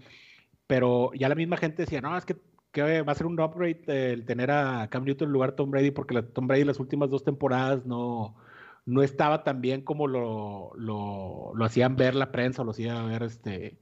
Pero 0.67 1.11
ya 1.15 1.27
la 1.27 1.35
misma 1.35 1.57
gente 1.57 1.81
decía, 1.83 1.99
no, 1.99 2.17
es 2.17 2.25
que, 2.25 2.37
que 2.71 3.01
va 3.01 3.11
a 3.11 3.15
ser 3.15 3.25
un 3.27 3.39
upgrade 3.41 3.83
el 4.13 4.25
tener 4.25 4.51
a 4.51 4.87
Cam 4.89 5.03
Newton 5.03 5.27
en 5.27 5.33
lugar 5.33 5.49
de 5.51 5.55
Tom 5.57 5.69
Brady, 5.69 5.91
porque 5.91 6.13
la, 6.13 6.21
Tom 6.21 6.47
Brady 6.47 6.63
las 6.63 6.79
últimas 6.79 7.09
dos 7.09 7.23
temporadas 7.25 7.85
no, 7.85 8.35
no 8.89 9.03
estaba 9.03 9.43
tan 9.43 9.61
bien 9.61 9.81
como 9.81 10.07
lo, 10.07 10.71
lo, 10.75 11.51
lo 11.53 11.65
hacían 11.65 11.95
ver 11.95 12.15
la 12.15 12.31
prensa, 12.31 12.61
o 12.61 12.65
lo 12.65 12.71
hacía 12.71 13.01
ver 13.03 13.23
este. 13.23 13.77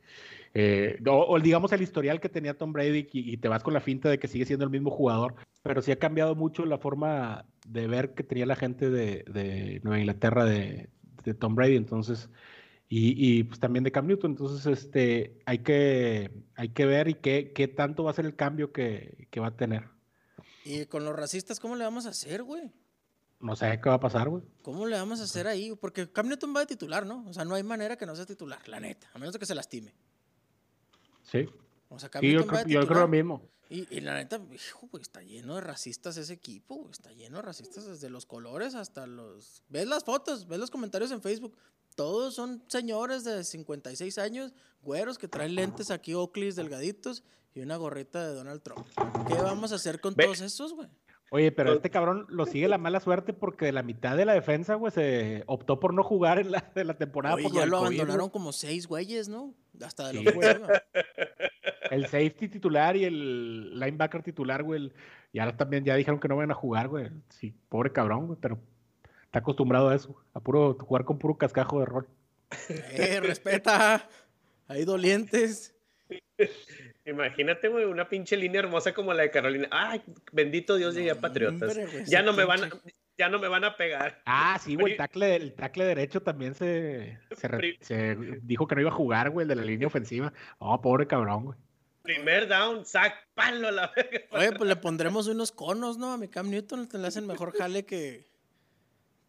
eh, 0.53 0.99
o, 1.07 1.25
o 1.27 1.39
digamos 1.39 1.71
el 1.73 1.81
historial 1.81 2.19
que 2.19 2.29
tenía 2.29 2.57
Tom 2.57 2.73
Brady 2.73 3.07
y, 3.11 3.33
y 3.33 3.37
te 3.37 3.47
vas 3.47 3.63
con 3.63 3.73
la 3.73 3.79
finta 3.81 4.09
de 4.09 4.19
que 4.19 4.27
sigue 4.27 4.45
siendo 4.45 4.65
el 4.65 4.71
mismo 4.71 4.91
jugador, 4.91 5.35
pero 5.63 5.81
sí 5.81 5.91
ha 5.91 5.99
cambiado 5.99 6.35
mucho 6.35 6.65
la 6.65 6.77
forma 6.77 7.45
de 7.67 7.87
ver 7.87 8.13
que 8.13 8.23
tenía 8.23 8.45
la 8.45 8.55
gente 8.55 8.89
de, 8.89 9.23
de 9.27 9.79
Nueva 9.83 9.99
Inglaterra 9.99 10.45
de, 10.45 10.89
de 11.23 11.33
Tom 11.33 11.55
Brady, 11.55 11.75
entonces, 11.75 12.29
y, 12.89 13.13
y, 13.17 13.43
pues 13.43 13.59
también 13.59 13.83
de 13.83 13.91
Cam 13.91 14.07
Newton, 14.07 14.31
entonces 14.31 14.65
este, 14.65 15.37
hay 15.45 15.59
que, 15.59 16.31
hay 16.55 16.69
que 16.69 16.85
ver 16.85 17.09
y 17.09 17.15
qué, 17.15 17.51
qué 17.53 17.67
tanto 17.67 18.03
va 18.05 18.11
a 18.11 18.13
ser 18.13 18.25
el 18.25 18.35
cambio 18.35 18.71
que, 18.71 19.27
que 19.29 19.39
va 19.41 19.47
a 19.47 19.57
tener. 19.57 19.89
Y 20.63 20.85
con 20.85 21.03
los 21.05 21.15
racistas, 21.15 21.59
¿cómo 21.59 21.75
le 21.75 21.83
vamos 21.83 22.05
a 22.05 22.09
hacer, 22.09 22.43
güey? 22.43 22.71
No 23.39 23.55
sé 23.55 23.79
qué 23.81 23.89
va 23.89 23.95
a 23.95 23.99
pasar, 23.99 24.29
güey. 24.29 24.43
¿Cómo 24.63 24.85
le 24.87 24.97
vamos 24.97 25.19
a 25.19 25.23
hacer 25.23 25.47
ahí? 25.47 25.75
Porque 25.75 26.11
Cam 26.11 26.27
Newton 26.27 26.55
va 26.55 26.61
de 26.61 26.65
titular, 26.65 27.05
¿no? 27.05 27.23
O 27.27 27.33
sea, 27.33 27.45
no 27.45 27.53
hay 27.55 27.63
manera 27.63 27.95
que 27.97 28.05
no 28.05 28.15
sea 28.15 28.25
titular, 28.25 28.67
la 28.67 28.79
neta. 28.79 29.07
A 29.13 29.19
menos 29.19 29.33
de 29.33 29.39
que 29.39 29.45
se 29.45 29.53
lastime. 29.55 29.93
Sí, 31.23 31.45
O 31.89 31.99
sea, 31.99 32.09
Cam 32.09 32.21
Sí, 32.21 32.31
yo, 32.31 32.39
Newton 32.39 32.55
va 32.55 32.63
creo, 32.63 32.65
de 32.65 32.73
yo 32.73 32.79
creo 32.79 32.81
lo 32.81 33.05
titular. 33.05 33.09
mismo. 33.09 33.41
Y, 33.69 33.95
y 33.95 33.99
la 33.99 34.15
neta, 34.15 34.39
hijo, 34.53 34.87
güey, 34.89 35.01
está 35.01 35.21
lleno 35.21 35.55
de 35.55 35.61
racistas 35.61 36.15
ese 36.17 36.33
equipo, 36.33 36.75
güey. 36.75 36.91
Está 36.91 37.11
lleno 37.11 37.37
de 37.37 37.41
racistas 37.43 37.85
desde 37.85 38.09
los 38.09 38.25
colores 38.25 38.75
hasta 38.75 39.05
los... 39.05 39.61
¿Ves 39.69 39.87
las 39.87 40.03
fotos? 40.05 40.47
¿Ves 40.47 40.57
los 40.59 40.71
comentarios 40.71 41.11
en 41.11 41.21
Facebook? 41.21 41.57
Todos 41.95 42.33
son 42.33 42.63
señores 42.67 43.23
de 43.23 43.43
56 43.43 44.17
años, 44.19 44.53
güeros 44.81 45.17
que 45.17 45.27
traen 45.27 45.55
lentes 45.55 45.91
aquí, 45.91 46.13
Oakleys 46.13 46.55
delgaditos 46.55 47.23
y 47.53 47.59
una 47.59 47.75
gorrita 47.75 48.25
de 48.25 48.33
Donald 48.35 48.61
Trump. 48.61 48.85
¿Qué 49.27 49.33
vamos 49.33 49.71
a 49.71 49.75
hacer 49.75 49.99
con 49.99 50.15
todos 50.15 50.39
esos, 50.41 50.73
güey? 50.73 50.87
Oye, 51.29 51.51
pero 51.51 51.73
este 51.73 51.89
cabrón 51.89 52.25
lo 52.29 52.45
sigue 52.45 52.69
la 52.69 52.77
mala 52.77 53.01
suerte 53.01 53.33
porque 53.33 53.65
de 53.65 53.71
la 53.73 53.83
mitad 53.83 54.15
de 54.15 54.23
la 54.23 54.33
defensa, 54.33 54.75
güey, 54.75 54.93
se 54.93 55.43
optó 55.47 55.77
por 55.79 55.93
no 55.93 56.01
jugar 56.03 56.39
en 56.39 56.51
la, 56.51 56.71
de 56.73 56.85
la 56.85 56.93
temporada. 56.97 57.35
Oye, 57.35 57.43
por 57.43 57.53
ya 57.53 57.65
lo 57.65 57.79
COVID, 57.79 57.85
abandonaron 57.87 58.19
güey. 58.27 58.31
como 58.31 58.53
seis 58.53 58.87
güeyes, 58.87 59.27
¿no? 59.27 59.53
Hasta 59.83 60.07
de 60.11 60.19
Sí, 60.19 60.23
güey. 60.25 60.37
ofensiva. 60.37 60.83
El 61.91 62.03
safety 62.05 62.47
titular 62.47 62.95
y 62.95 63.03
el 63.05 63.77
linebacker 63.79 64.23
titular, 64.23 64.63
güey. 64.63 64.91
Y 65.33 65.39
ahora 65.39 65.55
también 65.57 65.83
ya 65.83 65.95
dijeron 65.95 66.19
que 66.19 66.27
no 66.29 66.37
van 66.37 66.51
a 66.51 66.55
jugar, 66.55 66.87
güey. 66.87 67.09
Sí, 67.29 67.53
pobre 67.69 67.91
cabrón, 67.91 68.27
güey, 68.27 68.39
pero 68.41 68.57
está 69.25 69.39
acostumbrado 69.39 69.89
a 69.89 69.95
eso, 69.95 70.15
a 70.33 70.39
puro 70.39 70.75
jugar 70.79 71.03
con 71.05 71.17
puro 71.19 71.37
cascajo 71.37 71.79
de 71.79 71.85
rol. 71.85 72.07
Eh, 72.69 73.19
respeta. 73.21 74.07
Hay 74.69 74.85
dolientes. 74.85 75.75
Imagínate, 77.05 77.67
güey, 77.69 77.85
una 77.85 78.09
pinche 78.09 78.35
línea 78.35 78.59
hermosa 78.59 78.93
como 78.93 79.13
la 79.13 79.23
de 79.23 79.31
Carolina. 79.31 79.67
Ay, 79.71 80.01
bendito 80.31 80.75
Dios, 80.75 80.93
llegué 80.95 81.11
a 81.11 81.15
Patriotas. 81.21 81.69
hombre, 81.69 81.85
güey, 81.91 82.05
ya 82.05 82.21
no 82.21 82.33
me 82.33 82.43
van 82.43 82.65
a, 82.65 82.69
ya 83.17 83.29
no 83.29 83.39
me 83.39 83.47
van 83.47 83.63
a 83.63 83.77
pegar. 83.77 84.21
Ah, 84.25 84.59
sí, 84.61 84.75
güey, 84.75 84.91
el 84.93 84.97
tackle, 84.97 85.35
el 85.35 85.53
tackle 85.53 85.85
derecho 85.85 86.21
también 86.21 86.53
se, 86.53 87.17
se, 87.35 87.47
re- 87.47 87.57
Pri- 87.57 87.77
se 87.81 88.15
dijo 88.41 88.67
que 88.67 88.75
no 88.75 88.81
iba 88.81 88.89
a 88.89 88.93
jugar, 88.93 89.29
güey, 89.29 89.43
el 89.43 89.47
de 89.49 89.55
la 89.55 89.63
línea 89.63 89.87
ofensiva. 89.87 90.33
Oh, 90.59 90.81
pobre 90.81 91.07
cabrón, 91.07 91.45
güey. 91.45 91.57
Primer 92.03 92.47
down, 92.47 92.85
sac, 92.85 93.27
palo 93.33 93.67
a 93.67 93.71
la 93.71 93.91
verga. 93.95 94.21
Oye, 94.31 94.51
pues 94.53 94.67
le 94.69 94.75
pondremos 94.77 95.27
unos 95.27 95.51
conos, 95.51 95.97
¿no? 95.97 96.13
A 96.13 96.17
mi 96.17 96.27
Cam 96.29 96.49
Newton 96.49 96.87
le 96.91 97.07
hacen 97.07 97.27
mejor 97.27 97.53
jale 97.57 97.85
que, 97.85 98.27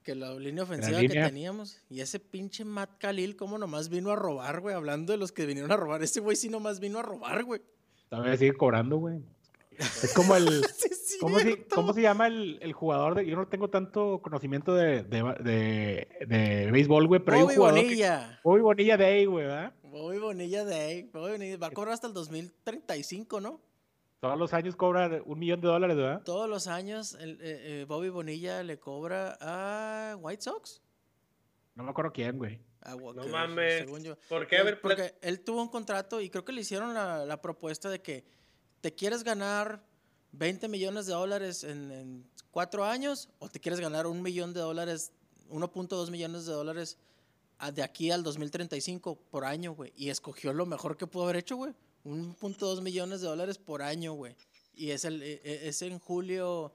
que 0.09 0.15
la 0.15 0.33
línea 0.35 0.63
ofensiva 0.65 1.01
que 1.01 1.09
línea. 1.09 1.27
teníamos. 1.27 1.77
Y 1.91 2.01
ese 2.01 2.19
pinche 2.19 2.65
Matt 2.65 2.99
Khalil, 2.99 3.37
¿cómo 3.37 3.59
nomás 3.59 3.91
vino 3.91 4.11
a 4.11 4.17
robar, 4.17 4.61
güey? 4.61 4.75
Hablando 4.75 5.13
de 5.13 5.19
los 5.19 5.33
que 5.33 5.45
vinieron 5.45 5.71
a 5.71 5.77
robar. 5.77 6.03
Ese 6.03 6.21
güey 6.21 6.35
sí 6.35 6.49
nomás 6.49 6.81
vino 6.81 6.99
a 6.99 7.03
robar, 7.03 7.45
güey. 7.45 7.61
Todavía 8.09 8.37
sigue 8.39 8.55
cobrando, 8.55 8.97
güey. 8.97 9.21
Es 9.79 10.13
como 10.15 10.35
el. 10.37 10.65
Sí, 11.09 11.17
¿Cómo 11.21 11.39
se, 11.39 11.67
cómo 11.69 11.95
se 11.95 12.03
llama 12.03 12.27
el, 12.27 12.59
el 12.61 12.75
jugador? 12.75 13.15
De, 13.15 13.27
yo 13.27 13.35
no 13.35 13.49
tengo 13.49 13.71
tanto 13.71 14.21
conocimiento 14.23 14.75
de, 14.75 15.03
de, 15.05 15.23
de, 15.41 16.27
de 16.27 16.71
béisbol, 16.71 17.07
güey, 17.09 17.21
pero 17.25 17.39
hay 17.39 17.43
Bobby 17.45 17.53
un 17.55 17.57
jugador. 17.57 17.81
que- 17.81 17.87
Bonilla. 17.87 18.41
Bobby 18.45 18.61
Bonilla 18.61 18.97
Day, 18.99 19.25
güey, 19.25 19.47
¿verdad? 19.47 19.73
Bobby 19.85 20.19
Bonilla 20.19 20.67
ahí. 20.69 21.05
Bobby 21.11 21.33
Bonilla. 21.33 21.57
Va 21.57 21.69
a 21.69 21.71
cobrar 21.71 21.95
hasta 21.95 22.07
el 22.07 22.13
2035, 22.13 23.41
¿no? 23.41 23.61
Todos 24.21 24.37
los 24.39 24.53
años 24.53 24.75
cobra 24.75 25.23
un 25.25 25.39
millón 25.39 25.61
de 25.61 25.69
dólares, 25.69 25.97
¿verdad? 25.97 26.23
Todos 26.25 26.49
los 26.49 26.67
años 26.67 27.15
el, 27.21 27.33
eh, 27.41 27.81
eh, 27.83 27.85
Bobby 27.89 28.09
Bonilla 28.09 28.63
le 28.65 28.79
cobra 28.79 29.39
a 29.41 30.17
White 30.17 30.43
Sox. 30.43 30.83
No 31.77 31.85
me 31.85 31.91
acuerdo 31.91 32.13
quién, 32.13 32.37
güey. 32.37 32.61
A 32.83 32.97
Wa- 32.97 33.15
No 33.15 33.27
mames. 33.29 33.79
según 33.79 34.03
yo. 34.03 34.17
¿Por 34.29 34.47
qué? 34.49 34.57
A 34.57 34.61
Él- 34.61 34.65
ver, 34.65 34.81
porque 34.81 35.15
él 35.23 35.41
tuvo 35.45 35.63
un 35.63 35.69
contrato 35.69 36.21
y 36.21 36.31
creo 36.31 36.45
que 36.45 36.53
le 36.53 36.63
hicieron 36.63 36.95
la, 36.95 37.25
la 37.25 37.41
propuesta 37.41 37.89
de 37.91 38.03
que 38.03 38.25
te 38.81 38.93
quieres 38.93 39.23
ganar 39.23 39.85
20 40.33 40.67
millones 40.69 41.07
de 41.07 41.13
dólares 41.13 41.63
en, 41.63 41.93
en 41.93 42.31
cuatro 42.51 42.85
años 42.85 43.29
o 43.39 43.49
te 43.49 43.61
quieres 43.61 43.79
ganar 43.79 44.09
un 44.09 44.21
millón 44.21 44.53
de 44.53 44.61
dólares, 44.61 45.13
1.2 45.49 46.11
millones 46.11 46.45
de 46.45 46.53
dólares 46.53 46.99
a- 47.59 47.71
de 47.71 47.85
aquí 47.85 48.11
al 48.11 48.25
2035 48.25 49.17
por 49.31 49.45
año, 49.45 49.73
güey. 49.75 49.93
Y 49.95 50.11
escogió 50.11 50.53
lo 50.53 50.67
mejor 50.67 50.97
que 50.97 51.07
pudo 51.07 51.23
haber 51.25 51.37
hecho, 51.37 51.55
güey. 51.57 51.73
1.2 52.09 52.81
millones 52.83 53.21
de 53.21 53.29
dólares 53.29 53.59
por 53.59 53.83
año, 53.83 54.13
güey. 54.13 54.35
Y 54.75 54.91
es, 54.91 55.05
el, 55.05 55.23
e- 55.23 55.41
e- 55.45 55.69
es 55.69 55.83
en 55.83 55.99
julio 55.99 56.73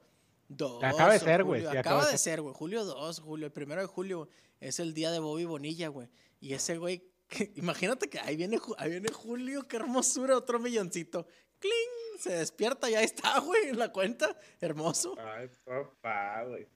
2. 0.48 0.84
Acaba 0.84 1.12
de 1.12 1.18
ser, 1.18 1.44
güey, 1.44 1.62
acaba 1.62 1.80
acaba 1.80 2.06
de 2.06 2.12
de 2.12 2.18
ser, 2.18 2.40
güey. 2.42 2.54
Julio 2.54 2.84
2, 2.84 3.20
julio, 3.20 3.46
el 3.46 3.52
primero 3.52 3.80
de 3.80 3.86
julio 3.86 4.28
es 4.60 4.78
el 4.80 4.94
día 4.94 5.10
de 5.10 5.18
Bobby 5.18 5.44
Bonilla, 5.44 5.88
güey. 5.88 6.08
Y 6.40 6.52
ese 6.52 6.76
güey 6.78 7.02
imagínate 7.56 8.08
que 8.08 8.18
ahí 8.20 8.36
viene, 8.36 8.58
ahí 8.78 8.90
viene 8.90 9.10
Julio, 9.10 9.66
qué 9.66 9.76
hermosura, 9.76 10.36
otro 10.36 10.58
milloncito. 10.58 11.26
¡Cling! 11.58 12.20
Se 12.20 12.30
despierta, 12.30 12.88
ya 12.88 13.02
está, 13.02 13.38
güey, 13.40 13.68
en 13.68 13.78
la 13.78 13.90
cuenta. 13.90 14.36
Hermoso. 14.60 15.16
Ay, 15.18 15.48
papá, 15.64 16.44
güey. 16.44 16.66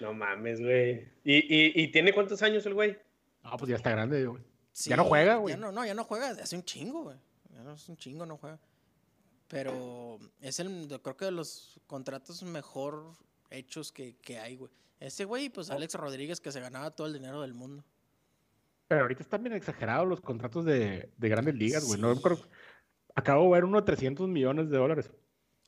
No 0.00 0.12
mames, 0.12 0.60
güey. 0.60 1.08
¿Y, 1.24 1.36
y, 1.36 1.72
y 1.74 1.88
tiene 1.92 2.12
cuántos 2.12 2.42
años 2.42 2.66
el 2.66 2.74
güey? 2.74 2.98
Ah, 3.42 3.56
pues 3.56 3.70
ya 3.70 3.76
está 3.76 3.90
grande, 3.90 4.26
güey. 4.26 4.42
ya 4.84 4.96
no 4.96 5.04
juega, 5.04 5.36
güey. 5.36 5.54
Ya 5.54 5.60
no, 5.60 5.70
no, 5.72 5.86
ya 5.86 5.94
no 5.94 6.04
juega. 6.04 6.30
Hace 6.30 6.56
un 6.56 6.64
chingo, 6.64 7.04
güey. 7.04 7.16
Es 7.74 7.88
un 7.88 7.96
chingo, 7.96 8.26
no 8.26 8.36
juega. 8.36 8.58
Pero 9.48 10.18
es 10.40 10.58
el, 10.60 10.88
creo 11.02 11.16
que 11.16 11.24
de 11.26 11.30
los 11.30 11.80
contratos 11.86 12.42
mejor 12.42 13.12
hechos 13.50 13.92
que, 13.92 14.16
que 14.16 14.38
hay, 14.38 14.56
güey. 14.56 14.70
Ese 14.98 15.24
güey, 15.24 15.50
pues 15.50 15.70
Alex 15.70 15.94
Rodríguez, 15.94 16.40
que 16.40 16.50
se 16.52 16.60
ganaba 16.60 16.90
todo 16.90 17.06
el 17.06 17.12
dinero 17.12 17.42
del 17.42 17.54
mundo. 17.54 17.84
Pero 18.88 19.02
ahorita 19.02 19.22
están 19.22 19.42
bien 19.42 19.54
exagerados 19.54 20.08
los 20.08 20.20
contratos 20.20 20.64
de, 20.64 21.12
de 21.16 21.28
grandes 21.28 21.54
ligas, 21.54 21.84
güey. 21.84 22.00
No, 22.00 22.14
acabo 23.14 23.44
de 23.44 23.50
ver 23.50 23.64
uno 23.64 23.80
de 23.80 23.86
300 23.86 24.28
millones 24.28 24.70
de 24.70 24.76
dólares. 24.78 25.10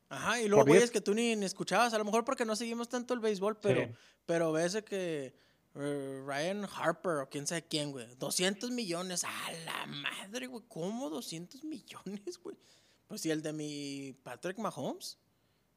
Ajá, 0.09 0.41
y 0.41 0.49
luego, 0.49 0.65
güey, 0.65 0.83
es 0.83 0.91
que 0.91 1.01
tú 1.01 1.15
ni, 1.15 1.33
escuchabas, 1.33 1.93
a 1.93 1.99
lo 1.99 2.05
mejor 2.05 2.25
porque 2.25 2.45
no 2.45 2.57
seguimos 2.57 2.89
tanto 2.89 3.13
el 3.13 3.21
béisbol, 3.21 3.59
pero, 3.61 3.93
pero 4.25 4.53
ves 4.53 4.83
que 4.83 5.35
Ryan 5.79 6.65
Harper 6.65 7.19
o 7.23 7.29
quién 7.29 7.47
sabe 7.47 7.63
quién, 7.63 7.93
güey, 7.93 8.07
200 8.17 8.71
millones, 8.71 9.25
a 9.25 9.53
la 9.65 9.87
madre, 9.87 10.49
güey, 10.49 10.65
¿cómo 10.69 11.09
200 11.09 11.63
millones, 11.65 12.39
güey? 12.43 12.57
Pues 13.07 13.21
si 13.21 13.31
el 13.31 13.43
de 13.43 13.53
mi 13.53 14.13
Patrick 14.23 14.59
Mahomes. 14.59 15.19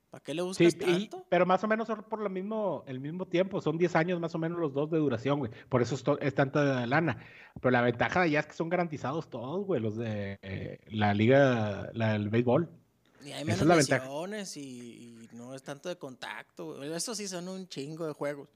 ¿Para 0.10 0.24
qué 0.26 0.34
le 0.34 0.42
buscas 0.42 0.78
tanto? 0.78 1.26
pero 1.30 1.46
más 1.46 1.64
o 1.64 1.70
menos 1.70 1.88
por 1.88 2.20
lo 2.20 2.30
mismo, 2.30 2.84
el 2.86 3.00
mismo 3.00 3.26
tiempo, 3.26 3.62
son 3.62 3.78
10 3.78 3.96
años 3.96 4.20
más 4.20 4.36
o 4.36 4.40
menos 4.40 4.60
los 4.60 4.74
dos 4.74 4.92
de 4.92 4.98
duración, 4.98 5.40
güey. 5.40 5.52
Por 5.70 5.82
eso 5.82 5.96
es, 6.20 6.36
tanta 6.36 6.86
lana. 6.86 7.24
Pero 7.62 7.72
la 7.72 7.82
ventaja 7.82 8.28
ya 8.28 8.42
es 8.42 8.48
que 8.48 8.54
son 8.54 8.68
garantizados 8.68 9.30
todos, 9.30 9.66
güey, 9.66 9.80
los 9.80 9.96
de 9.96 10.38
eh, 10.42 10.80
la 10.90 11.14
liga, 11.14 11.90
la, 11.94 12.12
del 12.12 12.28
béisbol. 12.28 12.70
Y 13.24 13.32
hay 13.32 13.46
menos 13.46 13.66
lesiones 13.66 14.58
y, 14.58 15.30
no 15.32 15.56
es 15.56 15.64
tanto 15.64 15.88
de 15.88 15.96
contacto. 15.98 16.84
Eso 16.84 17.16
sí 17.16 17.30
son 17.30 17.48
un 17.48 17.70
chingo 17.70 18.06
de 18.06 18.12
juegos. 18.12 18.50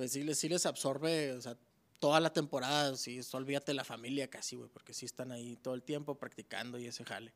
Pues 0.00 0.12
sí, 0.12 0.34
sí 0.34 0.48
les 0.48 0.64
absorbe, 0.64 1.32
o 1.32 1.42
sea, 1.42 1.58
toda 1.98 2.20
la 2.20 2.32
temporada, 2.32 2.96
sí, 2.96 3.20
olvídate 3.34 3.74
la 3.74 3.84
familia 3.84 4.30
casi, 4.30 4.56
güey, 4.56 4.70
porque 4.70 4.94
sí 4.94 5.04
están 5.04 5.30
ahí 5.30 5.56
todo 5.56 5.74
el 5.74 5.82
tiempo 5.82 6.14
practicando 6.14 6.78
y 6.78 6.86
ese 6.86 7.04
jale. 7.04 7.34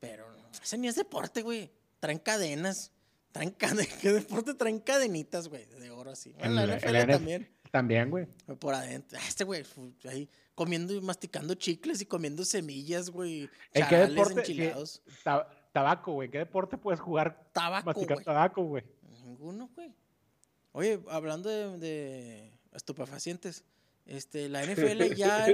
Pero 0.00 0.26
ese 0.60 0.78
ni 0.78 0.88
es 0.88 0.96
deporte, 0.96 1.42
güey. 1.42 1.70
Traen 2.00 2.18
cadenas. 2.18 2.90
Traen 3.30 3.52
cadenas. 3.52 3.86
¿Qué 4.02 4.12
deporte 4.12 4.54
traen 4.54 4.80
cadenitas, 4.80 5.46
güey? 5.46 5.64
De 5.66 5.92
oro 5.92 6.10
así. 6.10 6.34
En 6.38 6.56
la 6.56 6.66
NFL 6.66 7.08
también. 7.08 7.48
También, 7.70 8.10
güey. 8.10 8.26
Por 8.58 8.74
adentro. 8.74 9.16
Ah, 9.22 9.28
este 9.28 9.44
güey, 9.44 9.62
ahí 10.08 10.28
comiendo 10.56 10.92
y 10.92 11.00
masticando 11.00 11.54
chicles 11.54 12.02
y 12.02 12.04
comiendo 12.04 12.44
semillas, 12.44 13.10
güey. 13.10 13.48
¿En 13.74 13.86
qué 13.86 13.96
deporte? 13.96 14.40
Enchilados. 14.40 15.04
tabaco, 15.72 16.14
güey. 16.14 16.28
¿Qué 16.30 16.38
deporte 16.38 16.76
puedes 16.76 16.98
jugar? 16.98 17.48
Tabaco. 17.52 17.86
Masticar 17.86 18.24
tabaco, 18.24 18.64
güey. 18.64 18.82
Ninguno, 19.22 19.70
güey. 19.76 19.94
Oye, 20.72 21.00
hablando 21.08 21.48
de, 21.48 21.78
de, 21.78 22.52
estupefacientes, 22.72 23.64
este, 24.06 24.48
la 24.48 24.62
NFL 24.66 25.14
ya. 25.14 25.46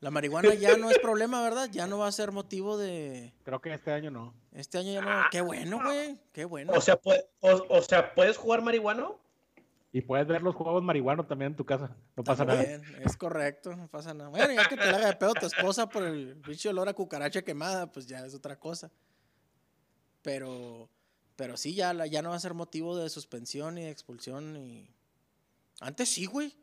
La 0.00 0.10
marihuana 0.10 0.54
ya 0.54 0.78
no 0.78 0.90
es 0.90 0.98
problema, 0.98 1.42
¿verdad? 1.42 1.68
Ya 1.70 1.86
no 1.86 1.98
va 1.98 2.06
a 2.06 2.12
ser 2.12 2.32
motivo 2.32 2.78
de. 2.78 3.34
Creo 3.44 3.60
que 3.60 3.72
este 3.74 3.92
año 3.92 4.10
no. 4.10 4.32
Este 4.52 4.78
año 4.78 4.92
ya 4.92 5.02
no. 5.02 5.24
Qué 5.30 5.42
bueno, 5.42 5.78
güey. 5.82 6.18
Qué 6.32 6.46
bueno. 6.46 6.72
O 6.74 6.80
sea, 6.80 6.98
o, 7.40 7.82
sea, 7.82 8.14
¿puedes 8.14 8.38
jugar 8.38 8.62
marihuana? 8.62 9.08
Y 9.92 10.00
puedes 10.00 10.26
ver 10.26 10.40
los 10.40 10.54
juegos 10.54 10.82
marihuanos 10.82 11.28
también 11.28 11.50
en 11.50 11.56
tu 11.56 11.66
casa. 11.66 11.94
No 12.16 12.24
pasa 12.24 12.46
nada. 12.46 12.62
Es 12.62 13.16
correcto, 13.16 13.76
no 13.76 13.88
pasa 13.88 14.14
nada. 14.14 14.30
Bueno, 14.30 14.54
ya 14.54 14.66
que 14.66 14.76
te 14.76 14.86
la 14.86 14.96
haga 14.96 15.06
de 15.08 15.16
pedo 15.16 15.34
tu 15.34 15.46
esposa 15.46 15.86
por 15.86 16.04
el 16.04 16.34
bicho 16.36 16.70
olor 16.70 16.88
a 16.88 16.94
cucaracha 16.94 17.42
quemada, 17.42 17.90
pues 17.92 18.06
ya 18.06 18.24
es 18.24 18.34
otra 18.34 18.58
cosa. 18.58 18.90
Pero, 20.22 20.88
pero 21.40 21.56
sí, 21.56 21.74
ya, 21.74 21.94
ya 22.04 22.20
no 22.20 22.28
va 22.28 22.36
a 22.36 22.38
ser 22.38 22.52
motivo 22.52 22.98
de 22.98 23.08
suspensión 23.08 23.78
y 23.78 23.84
de 23.84 23.90
expulsión. 23.90 24.58
Y... 24.58 24.94
Antes 25.80 26.10
sí, 26.10 26.26
güey. 26.26 26.54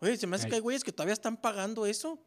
Oye, 0.00 0.16
se 0.16 0.26
me 0.26 0.36
hace 0.36 0.48
que 0.48 0.54
hay 0.54 0.62
güeyes 0.62 0.82
que 0.82 0.90
todavía 0.90 1.12
están 1.12 1.36
pagando 1.36 1.84
eso. 1.84 2.18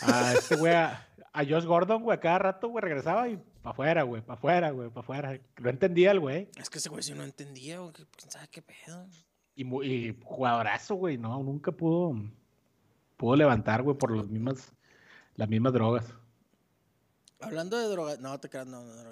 A 0.00 0.32
este 0.32 0.56
güey, 0.56 0.72
a, 0.74 1.06
Josh 1.48 1.66
Gordon, 1.66 2.02
güey, 2.02 2.18
cada 2.18 2.40
rato, 2.40 2.66
güey, 2.66 2.82
regresaba 2.82 3.28
y 3.28 3.36
para 3.36 3.70
afuera, 3.70 4.02
güey, 4.02 4.22
para 4.22 4.38
afuera, 4.38 4.70
güey, 4.72 4.88
para 4.88 5.00
afuera. 5.02 5.40
No 5.60 5.70
entendía 5.70 6.10
el 6.10 6.18
güey. 6.18 6.48
Es 6.56 6.68
que 6.68 6.78
ese 6.78 6.88
güey 6.88 7.04
sí 7.04 7.14
no 7.14 7.22
entendía, 7.22 7.78
güey, 7.78 7.92
quién 7.92 8.28
sabe 8.28 8.48
qué 8.48 8.62
pedo. 8.62 9.06
Y, 9.54 9.62
y 9.86 10.20
jugadorazo, 10.24 10.96
güey, 10.96 11.16
no, 11.16 11.40
nunca 11.44 11.70
pudo, 11.70 12.12
pudo 13.16 13.36
levantar, 13.36 13.84
güey, 13.84 13.96
por 13.96 14.16
las 14.16 14.26
mismas, 14.26 14.72
las 15.36 15.48
mismas 15.48 15.74
drogas. 15.74 16.12
Hablando 17.38 17.78
de 17.78 17.86
drogas, 17.86 18.18
no 18.18 18.40
te 18.40 18.50
creas, 18.50 18.66
no, 18.66 18.82
no, 18.82 19.04
no. 19.04 19.10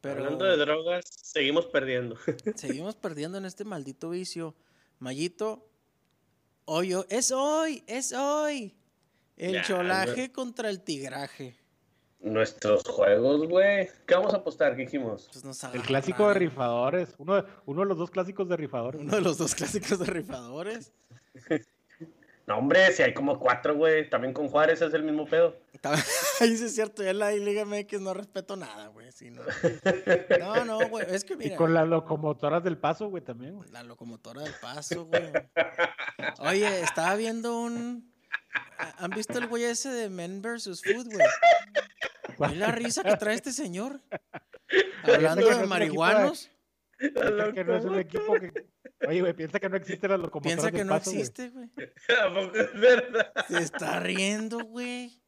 Pero... 0.00 0.24
Hablando 0.24 0.44
de 0.44 0.56
drogas, 0.56 1.04
seguimos 1.08 1.66
perdiendo. 1.66 2.16
seguimos 2.54 2.96
perdiendo 2.96 3.38
en 3.38 3.44
este 3.44 3.64
maldito 3.64 4.10
vicio. 4.10 4.54
Mayito, 5.00 5.68
hoy, 6.64 6.94
es 7.08 7.30
hoy, 7.30 7.82
es 7.86 8.12
hoy. 8.12 8.74
El 9.36 9.62
cholaje 9.62 10.32
contra 10.32 10.68
el 10.68 10.82
tigraje. 10.82 11.56
Nuestros 12.20 12.82
juegos, 12.82 13.46
güey. 13.48 13.88
¿Qué 14.04 14.14
vamos 14.14 14.34
a 14.34 14.38
apostar? 14.38 14.74
¿Qué 14.74 14.82
dijimos? 14.82 15.30
Pues 15.32 15.64
el 15.72 15.82
clásico 15.82 16.28
de 16.28 16.34
rifadores. 16.34 17.14
Uno, 17.18 17.44
uno 17.64 17.82
de 17.82 17.86
los 17.86 17.98
dos 17.98 18.10
clásicos 18.10 18.48
de 18.48 18.56
rifadores. 18.56 19.00
Uno 19.00 19.14
de 19.14 19.20
los 19.20 19.38
dos 19.38 19.54
clásicos 19.54 20.00
de 20.00 20.06
rifadores. 20.06 20.92
no, 22.46 22.58
hombre, 22.58 22.90
si 22.92 23.04
hay 23.04 23.14
como 23.14 23.38
cuatro, 23.38 23.76
güey. 23.76 24.10
También 24.10 24.34
con 24.34 24.48
Juárez 24.48 24.82
es 24.82 24.92
el 24.92 25.04
mismo 25.04 25.26
pedo. 25.26 25.54
Ahí 26.40 26.56
sí 26.56 26.64
es 26.64 26.74
cierto. 26.74 27.02
Ya 27.02 27.12
la 27.12 27.32
Liga 27.32 27.64
MX 27.64 28.00
no 28.00 28.14
respeto 28.14 28.56
nada, 28.56 28.88
güey. 28.88 29.08
no. 30.38 30.64
no, 30.64 30.88
güey. 30.88 31.06
Es 31.08 31.24
que 31.24 31.36
mira. 31.36 31.54
Y 31.54 31.56
con 31.56 31.74
las 31.74 31.88
locomotoras 31.88 32.62
del 32.62 32.78
paso, 32.78 33.08
güey, 33.08 33.22
también, 33.22 33.56
güey. 33.56 33.70
La 33.70 33.82
locomotora 33.82 34.42
del 34.42 34.54
paso, 34.60 35.06
güey. 35.06 35.32
Oye, 36.40 36.80
estaba 36.82 37.14
viendo 37.16 37.60
un 37.60 38.08
¿Han 38.98 39.10
visto 39.10 39.38
el 39.38 39.46
güey 39.46 39.64
ese 39.64 39.90
de 39.90 40.08
Men 40.08 40.40
vs. 40.42 40.82
Food, 40.82 41.08
güey? 41.12 42.56
la 42.56 42.70
risa 42.70 43.02
que 43.02 43.16
trae 43.16 43.34
este 43.34 43.52
señor? 43.52 44.00
Hablando 45.02 45.48
de 45.48 45.66
marihuanos. 45.66 46.50
Piensa 46.98 47.52
que 47.52 47.64
no 47.64 47.76
es 47.76 47.84
un 47.84 47.98
equipo 47.98 48.34
que... 48.34 48.52
Oye, 49.06 49.20
güey, 49.20 49.32
piensa 49.32 49.60
que 49.60 49.68
no 49.68 49.76
existe 49.76 50.08
la 50.08 50.16
locomotora 50.16 50.56
Piensa 50.56 50.72
que 50.72 50.84
no 50.84 50.96
existe, 50.96 51.50
güey. 51.50 51.70
es 52.54 52.80
verdad. 52.80 53.32
Se 53.48 53.58
está 53.58 54.00
riendo, 54.00 54.58
güey. 54.64 55.22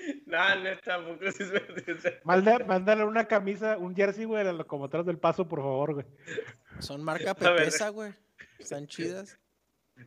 No, 0.26 0.54
neta, 0.62 0.80
tampoco 0.82 1.24
es 1.24 1.50
verdad. 1.50 2.14
Mándale, 2.24 3.04
una 3.04 3.26
camisa, 3.26 3.76
un 3.78 3.94
jersey, 3.94 4.24
güey, 4.24 4.44
las 4.44 4.54
locomotoras 4.54 5.06
del 5.06 5.18
paso, 5.18 5.48
por 5.48 5.60
favor, 5.60 5.94
güey. 5.94 6.06
Son 6.78 7.02
marca 7.02 7.34
Pepesa, 7.34 7.88
güey. 7.88 8.12
Están 8.58 8.86
chidas. 8.86 9.39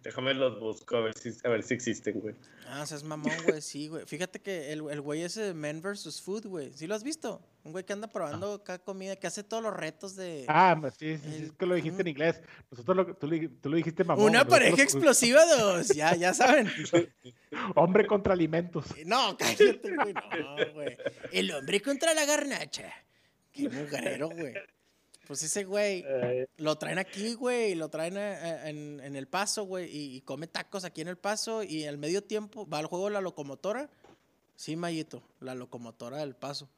Déjame 0.01 0.33
los 0.33 0.59
busco 0.59 0.97
a 0.97 1.01
ver 1.01 1.17
si, 1.17 1.31
a 1.43 1.49
ver 1.49 1.63
si 1.63 1.73
existen, 1.73 2.19
güey. 2.19 2.35
Ah, 2.67 2.85
seas 2.85 3.03
mamón, 3.03 3.33
güey, 3.45 3.61
sí, 3.61 3.87
güey. 3.87 4.05
Fíjate 4.05 4.39
que 4.39 4.71
el, 4.71 4.81
el 4.89 5.01
güey 5.01 5.21
ese 5.21 5.41
de 5.41 5.53
Men 5.53 5.81
vs. 5.81 6.21
Food, 6.21 6.47
güey. 6.47 6.73
¿Sí 6.73 6.87
lo 6.87 6.95
has 6.95 7.03
visto? 7.03 7.41
Un 7.63 7.71
güey 7.71 7.85
que 7.85 7.93
anda 7.93 8.07
probando 8.07 8.53
ah. 8.53 8.63
cada 8.63 8.79
comida, 8.79 9.15
que 9.15 9.27
hace 9.27 9.43
todos 9.43 9.63
los 9.63 9.73
retos 9.73 10.15
de... 10.15 10.45
Ah, 10.47 10.79
sí, 10.97 11.17
sí, 11.17 11.43
es 11.45 11.51
que 11.53 11.65
lo 11.65 11.75
dijiste 11.75 12.01
en 12.01 12.07
inglés. 12.07 12.41
Nosotros 12.71 12.97
lo, 12.97 13.15
tú, 13.15 13.29
tú 13.61 13.69
lo 13.69 13.77
dijiste 13.77 14.03
mamón. 14.03 14.25
Una 14.25 14.45
pareja 14.45 14.81
explosiva 14.81 15.45
dos, 15.45 15.89
ya, 15.89 16.15
ya 16.15 16.33
saben. 16.33 16.69
hombre 17.75 18.07
contra 18.07 18.33
alimentos. 18.33 18.85
No, 19.05 19.37
cállate, 19.37 19.95
güey, 19.95 20.13
no, 20.13 20.73
güey. 20.73 20.97
El 21.31 21.51
hombre 21.51 21.81
contra 21.81 22.13
la 22.13 22.25
garnacha. 22.25 22.91
Qué 23.51 23.69
mujerero, 23.69 24.29
güey. 24.29 24.53
Pues 25.27 25.41
ese 25.41 25.63
güey 25.63 26.05
lo 26.57 26.77
traen 26.77 26.99
aquí, 26.99 27.33
güey, 27.33 27.75
lo 27.75 27.89
traen 27.89 28.17
eh, 28.17 28.37
eh, 28.41 28.69
en, 28.69 29.15
el 29.15 29.27
paso, 29.27 29.63
güey, 29.63 29.89
y, 29.89 30.21
come 30.21 30.47
tacos 30.47 30.83
aquí 30.83 31.01
en 31.01 31.07
el 31.07 31.17
paso 31.17 31.63
y 31.63 31.85
al 31.85 31.97
medio 31.97 32.23
tiempo 32.23 32.67
va 32.67 32.79
al 32.79 32.87
juego 32.87 33.09
la 33.09 33.21
locomotora. 33.21 33.89
Sí, 34.55 34.75
Mayito, 34.75 35.23
la 35.39 35.55
locomotora 35.55 36.17
del 36.17 36.35
paso. 36.35 36.69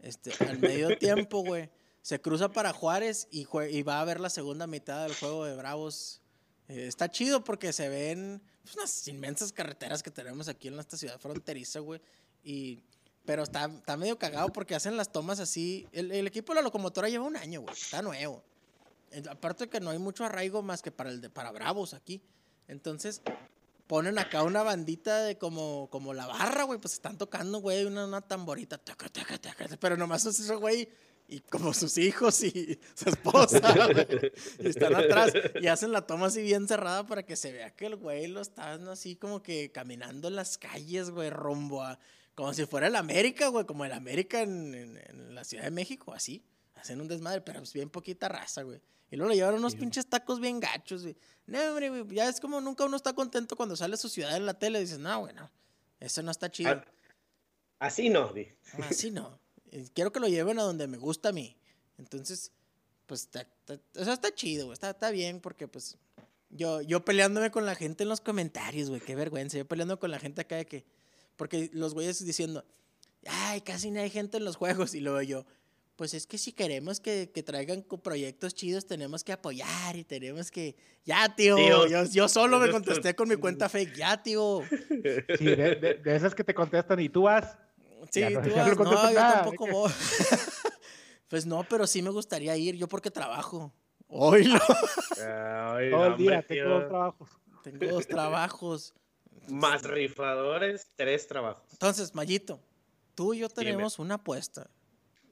Este, 0.00 0.32
al 0.44 0.58
medio 0.60 0.96
tiempo, 0.98 1.42
güey, 1.42 1.70
se 2.02 2.20
cruza 2.20 2.50
para 2.52 2.72
Juárez 2.72 3.26
y, 3.30 3.46
y, 3.70 3.82
va 3.82 4.00
a 4.00 4.04
ver 4.04 4.20
la 4.20 4.30
segunda 4.30 4.66
mitad 4.66 5.02
del 5.02 5.14
juego 5.16 5.44
de 5.44 5.56
Bravos. 5.56 6.20
Eh, 6.68 6.86
está 6.86 7.10
chido 7.10 7.42
porque 7.42 7.72
se 7.72 7.88
ven 7.88 8.40
pues, 8.62 8.76
unas 8.76 9.08
inmensas 9.08 9.52
carreteras 9.52 10.02
que 10.02 10.10
tenemos 10.10 10.48
aquí 10.48 10.68
en 10.68 10.78
esta 10.78 10.96
ciudad 10.96 11.18
fronteriza, 11.18 11.80
güey. 11.80 12.00
Y 12.44 12.84
pero 13.28 13.42
está, 13.42 13.66
está 13.66 13.98
medio 13.98 14.18
cagado 14.18 14.48
porque 14.48 14.74
hacen 14.74 14.96
las 14.96 15.12
tomas 15.12 15.38
así. 15.38 15.86
El, 15.92 16.26
equipo 16.26 16.54
de 16.54 16.60
la 16.60 16.62
locomotora 16.62 17.10
lleva 17.10 17.26
un 17.26 17.36
año, 17.36 17.60
güey. 17.60 17.74
Está 17.74 18.00
nuevo. 18.00 18.42
Aparte 19.30 19.64
de 19.64 19.70
que 19.70 19.80
no 19.80 19.90
hay 19.90 19.98
mucho 19.98 20.24
arraigo 20.24 20.62
más 20.62 20.80
que 20.80 20.90
para 20.90 21.10
el 21.10 21.20
de, 21.20 21.28
para 21.28 21.52
Bravos 21.52 21.92
aquí. 21.92 22.22
Entonces, 22.68 23.20
ponen 23.86 24.18
acá 24.18 24.44
una 24.44 24.62
bandita 24.62 25.24
de 25.24 25.36
como, 25.36 25.90
como 25.90 26.14
la 26.14 26.26
barra, 26.26 26.62
güey. 26.62 26.80
Pues 26.80 26.94
están 26.94 27.18
tocando, 27.18 27.58
güey, 27.58 27.84
una, 27.84 28.06
una 28.06 28.22
tamborita. 28.22 28.80
pero 29.78 29.98
nomás 29.98 30.24
es 30.24 30.40
ese 30.40 30.54
güey 30.54 30.88
y 31.28 31.40
como 31.40 31.74
sus 31.74 31.98
hijos 31.98 32.42
y 32.42 32.78
su 32.94 33.08
esposa, 33.10 33.60
güey, 33.92 34.32
y 34.60 34.68
están 34.68 34.94
atrás 34.96 35.32
y 35.60 35.66
hacen 35.66 35.92
la 35.92 36.06
toma 36.06 36.26
así 36.26 36.40
bien 36.42 36.66
cerrada 36.66 37.06
para 37.06 37.22
que 37.24 37.36
se 37.36 37.52
vea 37.52 37.70
que 37.76 37.86
el 37.86 37.96
güey 37.96 38.26
lo 38.28 38.40
está 38.40 38.72
así 38.90 39.14
como 39.16 39.42
que 39.42 39.70
caminando 39.70 40.28
en 40.28 40.36
las 40.36 40.56
calles, 40.58 41.10
güey, 41.10 41.30
rumbo 41.30 41.82
a, 41.82 41.98
como 42.34 42.54
si 42.54 42.64
fuera 42.66 42.86
el 42.86 42.96
América, 42.96 43.48
güey, 43.48 43.66
como 43.66 43.84
el 43.84 43.92
América 43.92 44.40
en, 44.42 44.74
en- 44.74 44.96
en 44.96 45.34
la 45.34 45.44
Ciudad 45.44 45.64
de 45.64 45.70
México, 45.70 46.12
así, 46.14 46.42
hacen 46.76 47.00
un 47.00 47.08
desmadre, 47.08 47.42
pero 47.42 47.58
pues 47.60 47.72
bien 47.72 47.90
poquita 47.90 48.28
raza, 48.28 48.62
güey. 48.62 48.80
Y 49.10 49.16
luego 49.16 49.30
le 49.30 49.36
llevaron 49.36 49.58
unos 49.60 49.74
pinches 49.74 50.06
tacos 50.06 50.38
bien 50.38 50.60
gachos, 50.60 51.02
güey. 51.02 51.16
No, 51.46 51.58
hombre, 51.70 51.88
güey, 51.88 52.04
ya 52.14 52.28
es 52.28 52.40
como 52.40 52.60
nunca 52.60 52.84
uno 52.84 52.96
está 52.96 53.12
contento 53.14 53.56
cuando 53.56 53.74
sale 53.76 53.94
a 53.94 53.96
su 53.96 54.08
ciudad 54.10 54.36
en 54.36 54.44
la 54.46 54.58
tele 54.58 54.78
y 54.78 54.82
dices, 54.82 54.98
no, 54.98 55.20
güey, 55.20 55.34
no, 55.34 55.50
eso 56.00 56.22
no 56.22 56.30
está 56.30 56.50
chido. 56.50 56.70
Ah, 56.70 56.84
Así 57.80 58.08
no, 58.10 58.32
di. 58.32 58.48
Así 58.82 59.10
no. 59.10 59.38
Eh, 59.72 59.86
Quiero 59.94 60.12
que 60.12 60.20
lo 60.20 60.28
lleven 60.28 60.58
a 60.58 60.62
donde 60.62 60.86
me 60.86 60.96
gusta 60.98 61.30
a 61.30 61.32
mí. 61.32 61.56
Entonces, 61.98 62.52
pues, 63.06 63.22
está, 63.22 63.40
está- 63.42 63.80
o 64.00 64.04
sea, 64.04 64.14
está 64.14 64.34
chido, 64.34 64.66
güey. 64.66 64.74
Está, 64.74 64.90
está 64.90 65.10
bien 65.10 65.40
porque, 65.40 65.66
pues, 65.68 65.96
yo, 66.50 66.80
yo 66.82 67.04
peleándome 67.04 67.50
con 67.50 67.66
la 67.66 67.74
gente 67.74 68.02
en 68.04 68.08
los 68.08 68.20
comentarios, 68.20 68.88
güey. 68.88 69.00
Qué 69.00 69.14
vergüenza. 69.14 69.58
Yo 69.58 69.66
peleando 69.66 69.98
con 69.98 70.10
la 70.10 70.18
gente 70.18 70.40
acá 70.42 70.56
de 70.56 70.66
que... 70.66 70.84
Porque 71.36 71.70
los 71.72 71.94
güeyes 71.94 72.24
diciendo, 72.24 72.64
ay, 73.26 73.60
casi 73.60 73.90
no 73.90 74.00
hay 74.00 74.10
gente 74.10 74.38
en 74.38 74.44
los 74.44 74.56
juegos. 74.56 74.94
Y 74.94 75.00
luego 75.00 75.22
yo, 75.22 75.44
pues 75.96 76.14
es 76.14 76.26
que 76.26 76.36
si 76.38 76.52
queremos 76.52 77.00
que, 77.00 77.30
que 77.32 77.42
traigan 77.42 77.82
proyectos 77.82 78.54
chidos, 78.54 78.86
tenemos 78.86 79.22
que 79.24 79.32
apoyar 79.32 79.96
y 79.96 80.04
tenemos 80.04 80.50
que... 80.50 80.74
Ya, 81.04 81.34
tío. 81.34 81.56
Tío, 81.56 81.86
yo, 81.86 82.04
yo 82.04 82.28
solo 82.28 82.58
me 82.58 82.70
contesté 82.70 83.14
con 83.14 83.28
mi 83.28 83.36
cuenta 83.40 83.68
fake. 83.68 83.94
Ya, 83.96 84.22
tío. 84.22 84.62
Sí, 85.38 85.44
de, 85.44 85.76
de- 85.76 85.94
de 85.94 86.16
esas 86.16 86.34
que 86.34 86.44
te 86.44 86.54
contestan 86.54 86.98
y 87.00 87.08
tú 87.08 87.22
vas. 87.22 87.56
Sí, 88.10 88.20
Ya 88.20 88.30
no- 88.30 88.40
tú 88.42 88.48
no 88.48 88.54
vas, 88.56 89.02
no, 89.04 89.08
yo 89.10 89.14
nada, 89.14 89.42
tampoco 89.42 89.66
¿de 89.66 89.72
voy. 89.72 89.90
pues 91.28 91.46
no, 91.46 91.64
pero 91.68 91.86
sí 91.86 92.02
me 92.02 92.10
gustaría 92.10 92.56
ir, 92.56 92.76
yo 92.76 92.88
porque 92.88 93.10
trabajo. 93.10 93.72
Oílo. 94.08 94.58
Ay, 95.18 95.90
Todo 95.90 96.06
el 96.06 96.12
hombre, 96.12 96.16
día, 96.16 96.42
tío. 96.42 96.64
tengo 96.64 96.74
dos 96.78 96.88
trabajos. 96.88 97.28
Tengo 97.62 97.86
dos 97.86 98.06
trabajos. 98.08 98.94
Más 99.48 99.82
rifadores, 99.82 100.90
tres 100.96 101.26
trabajos. 101.26 101.64
Entonces, 101.72 102.14
Mayito, 102.14 102.60
tú 103.14 103.34
y 103.34 103.38
yo 103.38 103.48
Dime. 103.48 103.64
tenemos 103.72 103.98
una 103.98 104.14
apuesta. 104.16 104.70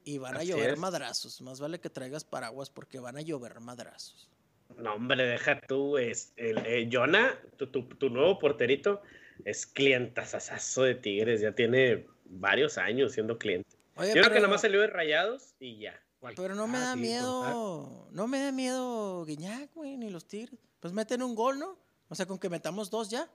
Y 0.05 0.18
van 0.18 0.37
a 0.37 0.38
Así 0.38 0.48
llover 0.48 0.70
es. 0.70 0.79
madrazos. 0.79 1.40
Más 1.40 1.59
vale 1.59 1.81
que 1.81 1.90
traigas 1.90 2.22
paraguas 2.24 2.70
porque 2.70 3.00
van 3.00 3.16
a 3.16 3.22
llover 3.22 3.59
madrazos. 3.61 4.31
No, 4.76 4.94
hombre, 4.94 5.24
deja 5.26 5.61
tú. 5.61 5.98
Es 5.98 6.33
el, 6.37 6.59
eh, 6.59 6.88
Jonah, 6.92 7.37
tu, 7.57 7.66
tu, 7.66 7.83
tu 7.88 8.09
nuevo 8.09 8.38
porterito, 8.38 9.02
es 9.44 9.66
clientazazazo 9.66 10.85
de 10.85 10.94
Tigres. 10.94 11.40
Ya 11.40 11.52
tiene 11.57 12.07
varios 12.30 12.78
años 12.78 13.12
siendo 13.12 13.38
cliente. 13.38 13.76
Oye, 13.96 14.08
Yo 14.08 14.12
creo 14.14 14.24
que 14.24 14.30
pero- 14.30 14.42
nomás 14.46 14.60
salió 14.60 14.80
de 14.80 14.86
rayados 14.88 15.54
y 15.58 15.78
ya. 15.78 16.00
Pero 16.34 16.54
no 16.54 16.66
me 16.66 16.78
Ah, 16.78 16.80
da 16.80 16.94
sí, 16.94 17.00
miedo. 17.00 18.08
No 18.10 18.26
me 18.26 18.40
da 18.40 18.50
miedo 18.52 19.24
Guiñac, 19.24 19.72
güey, 19.74 19.96
ni 19.96 20.10
los 20.10 20.26
Tigres. 20.26 20.58
Pues 20.80 20.92
meten 20.92 21.22
un 21.22 21.34
gol, 21.34 21.58
¿no? 21.58 21.78
O 22.08 22.14
sea, 22.14 22.26
con 22.26 22.38
que 22.38 22.48
metamos 22.48 22.90
dos 22.90 23.10
ya. 23.10 23.30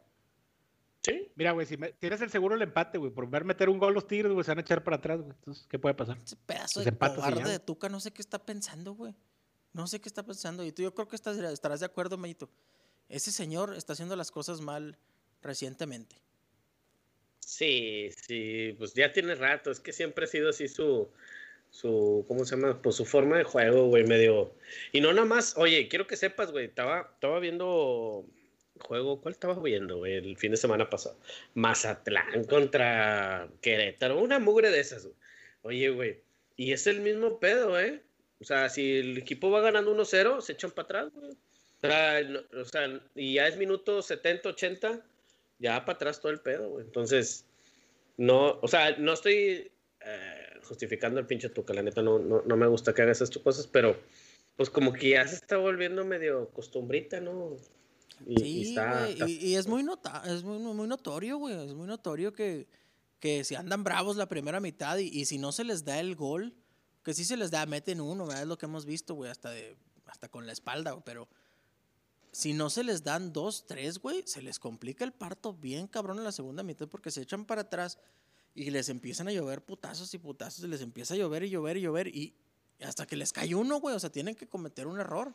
Sí. 1.03 1.31
Mira, 1.35 1.51
güey, 1.53 1.65
si 1.65 1.77
me- 1.77 1.93
tienes 1.93 2.21
el 2.21 2.29
seguro 2.29 2.55
el 2.55 2.61
empate, 2.61 2.97
güey, 2.97 3.11
por 3.11 3.27
ver 3.29 3.43
meter 3.45 3.69
un 3.69 3.79
gol 3.79 3.93
los 3.93 4.07
Tigres, 4.07 4.31
güey, 4.33 4.43
se 4.43 4.51
van 4.51 4.59
a 4.59 4.61
echar 4.61 4.83
para 4.83 4.97
atrás, 4.97 5.19
güey. 5.21 5.31
Entonces, 5.31 5.65
¿qué 5.67 5.79
puede 5.79 5.95
pasar? 5.95 6.17
Ese 6.23 6.35
pedazo 6.35 6.75
Pues 6.75 6.85
de 6.85 6.91
cobarde 6.97 7.49
de 7.49 7.59
Tuca, 7.59 7.89
no 7.89 7.99
sé 7.99 8.11
qué 8.11 8.21
está 8.21 8.39
pensando, 8.45 8.93
güey. 8.93 9.15
No 9.73 9.87
sé 9.87 9.99
qué 10.01 10.09
está 10.09 10.23
pensando. 10.23 10.63
Y 10.63 10.71
tú, 10.71 10.83
yo 10.83 10.93
creo 10.93 11.07
que 11.07 11.15
estás, 11.15 11.37
estarás 11.37 11.79
de 11.79 11.85
acuerdo, 11.87 12.17
Mayito. 12.17 12.49
Ese 13.09 13.31
señor 13.31 13.73
está 13.75 13.93
haciendo 13.93 14.15
las 14.15 14.31
cosas 14.31 14.59
mal 14.61 14.97
recientemente. 15.41 16.17
Sí, 17.41 18.09
sí, 18.15 18.75
pues 18.77 18.93
ya 18.93 19.11
tiene 19.11 19.35
rato. 19.35 19.71
Es 19.71 19.79
que 19.79 19.91
siempre 19.91 20.25
ha 20.25 20.27
sido 20.27 20.49
así 20.49 20.67
su, 20.67 21.09
su, 21.69 22.25
¿cómo 22.27 22.45
se 22.45 22.55
llama? 22.55 22.81
Pues 22.81 22.95
su 22.95 23.05
forma 23.05 23.37
de 23.37 23.43
juego, 23.43 23.87
güey, 23.87 24.05
medio. 24.05 24.53
Y 24.91 25.01
no 25.01 25.11
nada 25.13 25.25
más, 25.25 25.57
oye, 25.57 25.87
quiero 25.87 26.07
que 26.07 26.15
sepas, 26.15 26.51
güey, 26.51 26.65
estaba, 26.65 27.11
estaba 27.13 27.39
viendo 27.39 28.25
juego, 28.79 29.21
¿cuál 29.21 29.33
estaba 29.33 29.59
viendo, 29.61 29.97
güey, 29.97 30.15
el 30.15 30.37
fin 30.37 30.51
de 30.51 30.57
semana 30.57 30.89
pasado? 30.89 31.17
Mazatlán 31.53 32.45
contra 32.45 33.49
Querétaro, 33.61 34.19
una 34.19 34.39
mugre 34.39 34.71
de 34.71 34.79
esas, 34.79 35.05
güey. 35.05 35.15
Oye, 35.63 35.89
güey, 35.89 36.19
y 36.57 36.73
es 36.73 36.87
el 36.87 37.01
mismo 37.01 37.39
pedo, 37.39 37.79
¿eh? 37.79 38.01
O 38.39 38.43
sea, 38.43 38.69
si 38.69 38.97
el 38.97 39.17
equipo 39.17 39.51
va 39.51 39.61
ganando 39.61 39.95
1-0, 39.95 40.41
se 40.41 40.53
echan 40.53 40.71
para 40.71 40.85
atrás, 40.85 41.13
güey. 41.13 41.31
O 41.83 42.65
sea, 42.65 43.01
y 43.15 43.35
ya 43.35 43.47
es 43.47 43.57
minuto 43.57 44.01
70, 44.01 44.49
80, 44.49 45.05
ya 45.61 45.85
para 45.85 45.95
atrás 45.95 46.19
todo 46.19 46.31
el 46.31 46.41
pedo, 46.41 46.69
güey. 46.69 46.85
Entonces, 46.85 47.45
no, 48.17 48.59
o 48.61 48.67
sea, 48.67 48.97
no 48.97 49.13
estoy 49.13 49.71
eh, 50.01 50.45
justificando 50.63 51.19
el 51.19 51.25
pinche 51.27 51.49
Tuca, 51.49 51.73
la 51.73 51.83
neta, 51.83 52.01
no, 52.01 52.19
no, 52.19 52.41
no 52.41 52.57
me 52.57 52.67
gusta 52.67 52.93
que 52.93 53.01
haga 53.03 53.11
esas 53.11 53.29
chu- 53.29 53.41
cosas, 53.43 53.67
pero 53.67 53.95
pues 54.57 54.69
como 54.69 54.91
que 54.93 55.09
ya 55.09 55.27
se 55.27 55.35
está 55.35 55.57
volviendo 55.57 56.03
medio 56.03 56.49
costumbrita, 56.49 57.21
¿no? 57.21 57.55
Y, 58.25 58.33
y 58.33 58.63
Sí, 58.63 58.69
está, 58.69 58.99
güey. 58.99 59.11
está- 59.13 59.29
Y, 59.29 59.33
y 59.37 59.55
es 59.55 59.67
muy 59.67 59.83
nota 59.83 60.23
es 60.27 60.43
muy, 60.43 60.57
muy 60.59 60.87
notorio, 60.87 61.37
güey. 61.37 61.55
Es 61.67 61.73
muy 61.73 61.87
notorio 61.87 62.33
que, 62.33 62.67
que 63.19 63.43
si 63.43 63.55
andan 63.55 63.83
bravos 63.83 64.17
la 64.17 64.27
primera 64.27 64.59
mitad 64.59 64.97
y, 64.97 65.07
y 65.07 65.25
si 65.25 65.37
no 65.37 65.51
se 65.51 65.63
les 65.63 65.85
da 65.85 65.99
el 65.99 66.15
gol, 66.15 66.53
que 67.03 67.13
sí 67.13 67.23
se 67.25 67.37
les 67.37 67.49
da, 67.49 67.65
meten 67.65 68.01
uno, 68.01 68.25
¿verdad? 68.27 68.43
Es 68.43 68.47
lo 68.47 68.57
que 68.57 68.65
hemos 68.67 68.85
visto, 68.85 69.15
güey, 69.15 69.31
hasta, 69.31 69.49
de, 69.51 69.75
hasta 70.05 70.27
con 70.29 70.45
la 70.45 70.51
espalda, 70.53 70.91
güey, 70.91 71.03
pero 71.05 71.27
si 72.31 72.53
no 72.53 72.69
se 72.69 72.83
les 72.83 73.03
dan 73.03 73.33
dos, 73.33 73.65
tres, 73.67 73.99
güey, 73.99 74.23
se 74.25 74.41
les 74.41 74.57
complica 74.59 75.03
el 75.03 75.11
parto 75.11 75.53
bien 75.53 75.87
cabrón 75.87 76.17
en 76.17 76.23
la 76.23 76.31
segunda 76.31 76.63
mitad 76.63 76.87
porque 76.87 77.11
se 77.11 77.21
echan 77.21 77.45
para 77.45 77.61
atrás 77.61 77.97
y 78.55 78.69
les 78.71 78.89
empiezan 78.89 79.27
a 79.27 79.31
llover 79.31 79.61
putazos 79.63 80.13
y 80.13 80.17
putazos 80.17 80.63
y 80.63 80.67
les 80.67 80.81
empieza 80.81 81.13
a 81.13 81.17
llover 81.17 81.43
y 81.43 81.49
llover 81.49 81.77
y 81.77 81.81
llover 81.81 82.07
y 82.07 82.33
hasta 82.81 83.05
que 83.05 83.15
les 83.15 83.31
cae 83.33 83.53
uno, 83.53 83.79
güey, 83.79 83.95
o 83.95 83.99
sea, 83.99 84.09
tienen 84.11 84.35
que 84.35 84.47
cometer 84.47 84.87
un 84.87 84.99
error. 84.99 85.33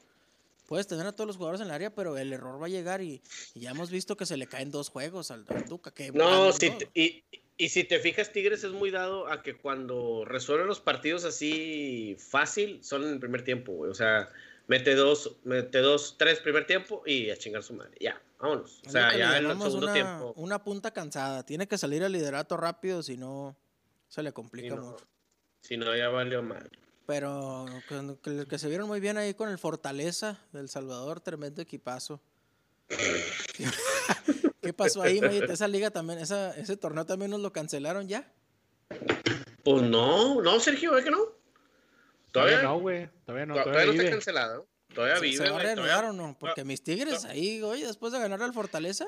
Puedes 0.66 0.88
tener 0.88 1.06
a 1.06 1.12
todos 1.12 1.28
los 1.28 1.36
jugadores 1.36 1.60
en 1.60 1.68
el 1.68 1.72
área, 1.72 1.94
pero 1.94 2.18
el 2.18 2.32
error 2.32 2.60
va 2.60 2.66
a 2.66 2.68
llegar 2.68 3.00
y, 3.00 3.22
y 3.54 3.60
ya 3.60 3.70
hemos 3.70 3.88
visto 3.88 4.16
que 4.16 4.26
se 4.26 4.36
le 4.36 4.48
caen 4.48 4.72
dos 4.72 4.88
juegos 4.88 5.30
al, 5.30 5.44
al 5.48 5.64
Tuca. 5.64 5.92
Que 5.92 6.10
No, 6.10 6.46
van, 6.46 6.52
si 6.54 6.70
te- 6.70 6.90
y, 6.92 7.22
y 7.56 7.68
si 7.68 7.84
te 7.84 8.00
fijas, 8.00 8.32
Tigres 8.32 8.64
es 8.64 8.72
muy 8.72 8.90
dado 8.90 9.28
a 9.30 9.44
que 9.44 9.56
cuando 9.56 10.24
resuelven 10.24 10.66
los 10.66 10.80
partidos 10.80 11.24
así 11.24 12.16
fácil, 12.18 12.82
son 12.82 13.04
en 13.04 13.10
el 13.10 13.20
primer 13.20 13.44
tiempo, 13.44 13.72
güey. 13.74 13.92
O 13.92 13.94
sea, 13.94 14.28
mete 14.66 14.94
dos, 14.94 15.36
mete 15.44 15.78
dos, 15.78 16.16
tres 16.18 16.40
primer 16.40 16.66
tiempo 16.66 17.02
y 17.06 17.30
a 17.30 17.36
chingar 17.36 17.62
su 17.62 17.74
madre. 17.74 17.96
Ya, 18.00 18.20
vámonos. 18.38 18.82
O 18.86 18.90
sea, 18.90 19.16
ya 19.16 19.38
en 19.38 19.46
el 19.46 19.58
segundo 19.58 19.86
una, 19.86 19.92
tiempo. 19.92 20.32
Una 20.36 20.62
punta 20.64 20.90
cansada. 20.92 21.44
Tiene 21.44 21.66
que 21.68 21.78
salir 21.78 22.02
al 22.04 22.12
liderato 22.12 22.56
rápido, 22.56 23.02
si 23.02 23.16
no 23.16 23.56
se 24.08 24.22
le 24.22 24.30
Si 24.30 24.34
complica 24.34 24.74
no, 24.76 24.82
mucho. 24.82 25.06
si 25.60 25.76
no, 25.76 25.94
ya 25.96 26.08
valió 26.08 26.42
mal. 26.42 26.70
Pero 27.06 27.66
que, 27.88 28.16
que- 28.22 28.46
que 28.46 28.58
se 28.58 28.68
vieron 28.68 28.88
muy 28.88 28.98
bien 29.00 29.16
ahí 29.16 29.34
con 29.34 29.48
el 29.48 29.58
Fortaleza 29.58 30.40
del 30.52 30.68
Salvador, 30.68 31.20
tremendo 31.20 31.62
equipazo. 31.62 32.20
¿Qué 34.60 34.72
pasó 34.72 35.02
ahí, 35.02 35.20
Mayita? 35.20 35.52
Esa 35.52 35.68
liga 35.68 35.90
también, 35.90 36.18
esa, 36.18 36.56
ese 36.56 36.76
torneo 36.76 37.06
también 37.06 37.30
nos 37.30 37.40
lo 37.40 37.52
cancelaron 37.52 38.08
ya. 38.08 38.28
Pues 39.64 39.82
no, 39.82 40.40
no, 40.42 40.60
Sergio, 40.60 40.96
¿es 40.98 41.04
que 41.04 41.10
no? 41.10 41.18
Todavía 42.32 42.62
no, 42.62 42.78
güey. 42.80 43.08
Todavía 43.24 43.46
no, 43.46 43.54
to- 43.54 43.62
todavía, 43.64 43.82
todavía 43.82 43.92
no 43.94 44.02
está 44.02 44.10
cancelado. 44.16 44.68
Todavía 44.94 45.16
¿Se, 45.16 45.22
vive, 45.22 45.36
se 45.36 45.42
va 45.44 45.48
a 45.48 45.52
güey, 45.52 45.64
reanudar 45.64 46.00
todavía- 46.02 46.10
o 46.10 46.26
no? 46.28 46.38
Porque 46.38 46.64
mis 46.64 46.82
Tigres 46.82 47.24
ahí, 47.24 47.62
oye, 47.62 47.86
después 47.86 48.12
de 48.12 48.18
ganar 48.18 48.42
al 48.42 48.52
Fortaleza. 48.52 49.06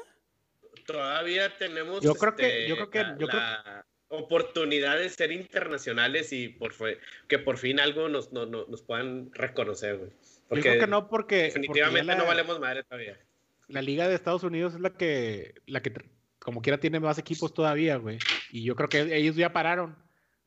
todavía 0.86 1.56
tenemos 1.58 2.00
Yo 2.02 2.14
creo 2.14 2.34
que- 2.34 2.46
este, 2.46 2.68
yo 2.68 2.76
creo 2.76 2.90
que- 2.90 3.02
la, 3.02 3.16
yo 3.18 3.26
creo- 3.28 3.40
la 3.40 3.86
oportunidad 4.08 4.96
de 4.98 5.08
ser 5.10 5.32
internacionales 5.32 6.32
y 6.32 6.48
por 6.48 6.72
fue- 6.72 6.98
que 7.28 7.38
por 7.38 7.58
fin 7.58 7.78
algo 7.80 8.08
nos, 8.08 8.32
no- 8.32 8.46
no- 8.46 8.64
nos 8.66 8.82
puedan 8.82 9.30
reconocer, 9.34 9.98
güey. 9.98 10.10
Yo 10.50 10.62
creo 10.62 10.80
que 10.80 10.86
no 10.86 11.08
porque, 11.08 11.10
porque 11.10 11.42
definitivamente 11.44 12.06
la, 12.06 12.16
no 12.16 12.24
valemos 12.26 12.58
madre 12.58 12.84
todavía. 12.84 13.18
la 13.66 13.82
liga 13.82 14.08
de 14.08 14.14
Estados 14.14 14.44
Unidos 14.44 14.74
es 14.74 14.80
la 14.80 14.90
que, 14.94 15.54
la 15.66 15.82
que 15.82 15.92
como 16.38 16.62
quiera 16.62 16.78
tiene 16.80 17.00
más 17.00 17.18
equipos 17.18 17.52
todavía, 17.52 17.96
güey. 17.96 18.18
Y 18.50 18.64
yo 18.64 18.74
creo 18.74 18.88
que 18.88 19.14
ellos 19.14 19.36
ya 19.36 19.52
pararon. 19.52 19.94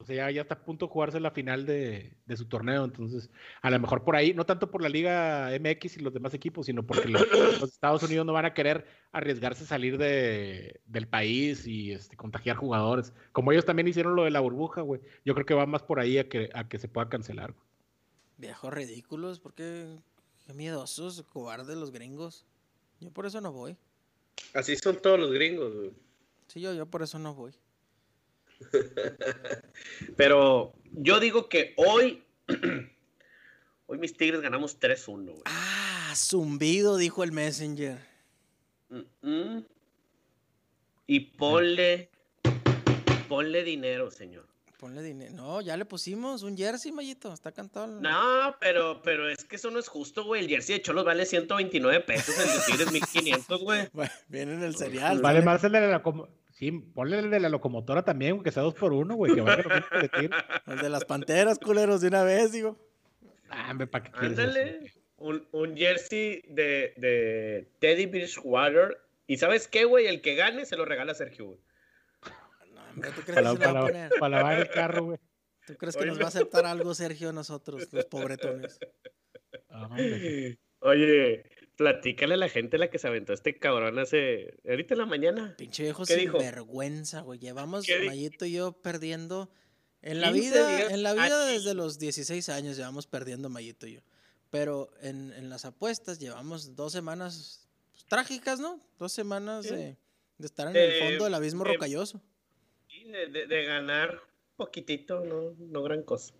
O 0.01 0.05
sea, 0.05 0.15
ya, 0.15 0.31
ya 0.31 0.41
está 0.41 0.55
a 0.55 0.65
punto 0.65 0.87
de 0.87 0.91
jugarse 0.91 1.19
la 1.19 1.31
final 1.31 1.65
de, 1.65 2.13
de 2.25 2.37
su 2.37 2.45
torneo. 2.45 2.83
Entonces, 2.83 3.29
a 3.61 3.69
lo 3.69 3.79
mejor 3.79 4.03
por 4.03 4.15
ahí, 4.15 4.33
no 4.33 4.45
tanto 4.45 4.71
por 4.71 4.81
la 4.81 4.89
Liga 4.89 5.51
MX 5.59 5.97
y 5.97 5.99
los 5.99 6.13
demás 6.13 6.33
equipos, 6.33 6.65
sino 6.65 6.83
porque 6.83 7.07
los, 7.07 7.21
los 7.61 7.71
Estados 7.71 8.01
Unidos 8.03 8.25
no 8.25 8.33
van 8.33 8.45
a 8.45 8.53
querer 8.53 8.87
arriesgarse 9.11 9.63
a 9.63 9.67
salir 9.67 9.97
de, 9.97 10.81
del 10.87 11.07
país 11.07 11.67
y 11.67 11.91
este, 11.91 12.17
contagiar 12.17 12.57
jugadores. 12.57 13.13
Como 13.31 13.51
ellos 13.51 13.65
también 13.65 13.87
hicieron 13.87 14.15
lo 14.15 14.23
de 14.23 14.31
la 14.31 14.39
burbuja, 14.39 14.81
güey. 14.81 15.01
Yo 15.23 15.35
creo 15.35 15.45
que 15.45 15.53
va 15.53 15.65
más 15.65 15.83
por 15.83 15.99
ahí 15.99 16.17
a 16.17 16.27
que, 16.27 16.49
a 16.53 16.67
que 16.67 16.79
se 16.79 16.87
pueda 16.87 17.07
cancelar. 17.07 17.53
güey. 17.53 17.65
Viejos 18.37 18.73
ridículos, 18.73 19.39
porque 19.39 19.99
qué 20.47 20.53
miedosos, 20.53 21.21
cobardes 21.31 21.77
los 21.77 21.91
gringos. 21.91 22.45
Yo 22.99 23.11
por 23.11 23.27
eso 23.27 23.39
no 23.39 23.51
voy. 23.51 23.77
Así 24.55 24.75
son 24.75 24.99
todos 24.99 25.19
los 25.19 25.31
gringos, 25.31 25.75
güey. 25.75 25.91
Sí, 26.47 26.59
yo, 26.59 26.73
yo 26.73 26.87
por 26.87 27.03
eso 27.03 27.19
no 27.19 27.35
voy. 27.35 27.53
Pero 30.17 30.73
yo 30.91 31.19
digo 31.19 31.49
que 31.49 31.73
hoy, 31.77 32.23
hoy 33.87 33.97
mis 33.97 34.15
Tigres 34.15 34.41
ganamos 34.41 34.79
3-1, 34.79 35.25
güey. 35.25 35.41
Ah, 35.45 36.13
zumbido, 36.15 36.97
dijo 36.97 37.23
el 37.23 37.31
Messenger. 37.31 37.99
Mm, 38.89 39.27
mm. 39.27 39.65
Y 41.07 41.19
ponle, 41.19 42.09
ponle 43.27 43.63
dinero, 43.63 44.11
señor. 44.11 44.47
Ponle 44.81 45.03
dinero. 45.03 45.33
No, 45.33 45.61
ya 45.61 45.77
le 45.77 45.85
pusimos 45.85 46.41
un 46.41 46.57
jersey, 46.57 46.91
Mayito. 46.91 47.31
Está 47.31 47.51
cantado. 47.51 47.99
No, 48.01 48.55
pero, 48.59 49.01
pero 49.03 49.29
es 49.29 49.43
que 49.43 49.57
eso 49.57 49.69
no 49.69 49.77
es 49.77 49.87
justo, 49.87 50.23
güey. 50.23 50.41
El 50.41 50.49
jersey 50.49 50.77
de 50.77 50.81
Cholos 50.81 51.05
vale 51.05 51.25
129 51.25 51.99
pesos, 51.99 52.35
el 52.39 52.47
de 52.47 52.65
Tigres 52.65 52.91
1500, 52.91 53.61
güey. 53.61 53.87
viene 54.27 54.53
en 54.53 54.63
el 54.63 54.75
cereal. 54.75 55.21
Vale 55.21 55.43
más 55.43 55.63
el 55.63 55.73
de 55.73 55.81
la 55.81 56.01
Sí, 56.61 56.69
ponle 56.71 57.17
el 57.17 57.31
de 57.31 57.39
la 57.39 57.49
locomotora 57.49 58.03
también, 58.03 58.43
que 58.43 58.51
sea 58.51 58.61
dos 58.61 58.75
por 58.75 58.93
uno, 58.93 59.15
güey. 59.15 59.33
Que 59.33 59.39
El 59.41 60.79
de 60.83 60.89
las 60.89 61.05
panteras, 61.05 61.57
culeros, 61.57 62.01
de 62.01 62.09
una 62.09 62.23
vez, 62.23 62.51
digo. 62.51 62.77
Ah, 63.49 63.73
¿para 63.89 64.03
qué 64.03 64.11
Ándale. 64.13 64.93
Un, 65.17 65.47
un, 65.53 65.75
jersey 65.75 66.43
de, 66.49 66.93
de 66.97 67.67
Teddy 67.79 68.05
Bridgewater. 68.05 68.95
Y 69.25 69.37
¿sabes 69.37 69.67
qué, 69.67 69.85
güey? 69.85 70.05
El 70.05 70.21
que 70.21 70.35
gane 70.35 70.67
se 70.67 70.77
lo 70.77 70.85
regala 70.85 71.13
a 71.13 71.15
Sergio, 71.15 71.45
güey. 71.45 71.59
¿tú 72.93 73.21
crees 73.23 73.41
para, 73.41 73.55
que 73.55 73.65
se 73.65 73.71
va 73.71 73.79
a 73.79 73.85
poner? 73.87 74.11
Para 74.19 74.37
lavar 74.37 74.59
el 74.59 74.69
carro, 74.69 75.03
güey. 75.05 75.17
¿Tú 75.65 75.75
crees 75.77 75.97
que 75.97 76.05
nos 76.05 76.19
va 76.19 76.25
a 76.25 76.27
aceptar 76.27 76.67
algo, 76.67 76.93
Sergio, 76.93 77.33
nosotros, 77.33 77.91
los 77.91 78.05
pobretones? 78.05 78.79
Oye, 80.81 81.43
platícale 81.81 82.35
a 82.35 82.37
la 82.37 82.49
gente 82.49 82.77
la 82.77 82.89
que 82.89 82.99
se 82.99 83.07
aventó 83.07 83.33
este 83.33 83.57
cabrón 83.57 83.97
hace. 83.99 84.55
ahorita 84.67 84.93
en 84.93 84.97
la 84.99 85.05
mañana. 85.05 85.55
Pinche 85.57 85.83
viejo 85.83 86.05
sin 86.05 86.31
vergüenza, 86.31 87.21
güey. 87.21 87.39
Llevamos, 87.39 87.85
Mayito 88.05 88.45
y 88.45 88.53
yo, 88.53 88.73
perdiendo. 88.73 89.51
En 90.03 90.19
la 90.21 90.31
vida, 90.31 90.91
en 90.91 91.03
la 91.03 91.13
vida 91.13 91.45
desde 91.45 91.75
los 91.75 91.99
16 91.99 92.49
años 92.49 92.75
llevamos 92.77 93.07
perdiendo 93.07 93.49
Mayito 93.49 93.87
y 93.87 93.93
yo. 93.95 94.01
Pero 94.49 94.91
en, 95.01 95.31
en 95.33 95.49
las 95.49 95.65
apuestas 95.65 96.19
llevamos 96.19 96.75
dos 96.75 96.91
semanas 96.91 97.67
pues, 97.91 98.05
trágicas, 98.05 98.59
¿no? 98.59 98.79
Dos 98.99 99.11
semanas 99.11 99.65
de, 99.65 99.97
de, 100.37 100.45
estar 100.45 100.67
en 100.67 100.75
el 100.75 100.99
fondo 100.99 101.23
del 101.23 101.33
abismo 101.33 101.63
rocalloso 101.63 102.21
de, 103.11 103.65
ganar 103.65 104.21
poquitito, 104.55 105.21
no, 105.21 105.55
no 105.57 105.83
gran 105.83 106.03
cosa. 106.03 106.33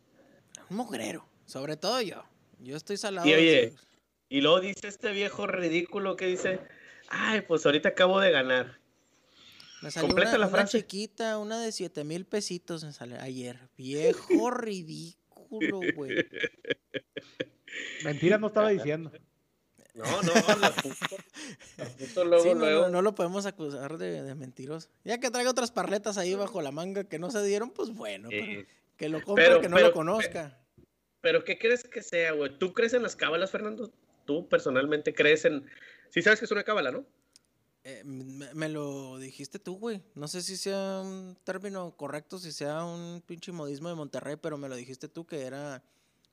Un 0.69 0.77
mugrero, 0.77 1.25
sobre 1.45 1.77
todo 1.77 2.01
yo. 2.01 2.23
Yo 2.59 2.77
estoy 2.77 2.97
salado. 2.97 3.27
Y 3.27 3.33
oye, 3.33 3.73
y 4.31 4.39
luego 4.39 4.61
dice 4.61 4.87
este 4.87 5.11
viejo 5.11 5.45
ridículo 5.45 6.15
que 6.15 6.25
dice, 6.25 6.61
ay, 7.09 7.41
pues 7.41 7.65
ahorita 7.65 7.89
acabo 7.89 8.21
de 8.21 8.31
ganar. 8.31 8.79
Me 9.81 9.91
salió 9.91 10.07
Completa 10.07 10.37
una, 10.37 10.37
la 10.37 10.47
frase. 10.47 10.77
chiquita, 10.79 11.37
una 11.37 11.59
de 11.59 11.73
siete 11.73 12.05
mil 12.05 12.23
pesitos 12.23 12.85
me 12.85 12.93
salió 12.93 13.19
ayer. 13.19 13.59
Viejo 13.75 14.49
ridículo, 14.51 15.81
güey. 15.93 16.15
Mentira 18.05 18.37
no 18.37 18.47
estaba 18.47 18.69
diciendo. 18.69 19.11
No, 19.95 20.05
no, 20.21 20.33
la 20.61 20.71
puso, 20.71 22.23
luego, 22.23 22.55
no, 22.55 22.87
No, 22.87 23.01
lo 23.01 23.13
podemos 23.13 23.45
acusar 23.45 23.97
de, 23.97 24.33
mentiroso. 24.35 24.87
Ya 25.03 25.19
que 25.19 25.29
traiga 25.29 25.51
otras 25.51 25.71
parletas 25.71 26.17
ahí 26.17 26.35
bajo 26.35 26.61
la 26.61 26.71
manga 26.71 27.03
que 27.03 27.19
no 27.19 27.31
se 27.31 27.43
dieron, 27.43 27.71
pues 27.71 27.89
bueno, 27.89 28.29
que 28.29 29.09
lo 29.09 29.21
compre, 29.21 29.59
que 29.59 29.67
no 29.67 29.77
lo 29.77 29.91
conozca. 29.91 30.57
Pero, 31.19 31.43
¿qué 31.43 31.59
crees 31.59 31.83
que 31.83 32.01
sea, 32.01 32.31
güey? 32.31 32.57
¿Tú 32.57 32.73
crees 32.73 32.93
en 32.93 33.03
las 33.03 33.17
cábalas, 33.17 33.51
Fernando? 33.51 33.91
¿Tú 34.31 34.47
personalmente 34.47 35.13
crees 35.13 35.43
en...? 35.43 35.65
Sí 36.09 36.21
sabes 36.21 36.39
que 36.39 36.45
es 36.45 36.51
una 36.51 36.63
cábala, 36.63 36.89
¿no? 36.89 37.05
Eh, 37.83 38.01
me, 38.05 38.69
lo 38.69 39.19
dijiste 39.19 39.59
tú, 39.59 39.77
güey. 39.77 40.01
No 40.15 40.29
sé 40.29 40.41
si 40.41 40.55
sea 40.55 41.01
un 41.01 41.37
término 41.43 41.97
correcto, 41.97 42.39
si 42.39 42.53
sea 42.53 42.85
un 42.85 43.21
pinche 43.25 43.51
modismo 43.51 43.89
de 43.89 43.95
Monterrey, 43.95 44.37
pero 44.41 44.57
me 44.57 44.69
lo 44.69 44.77
dijiste 44.77 45.09
tú 45.09 45.25
que 45.25 45.41
era, 45.41 45.83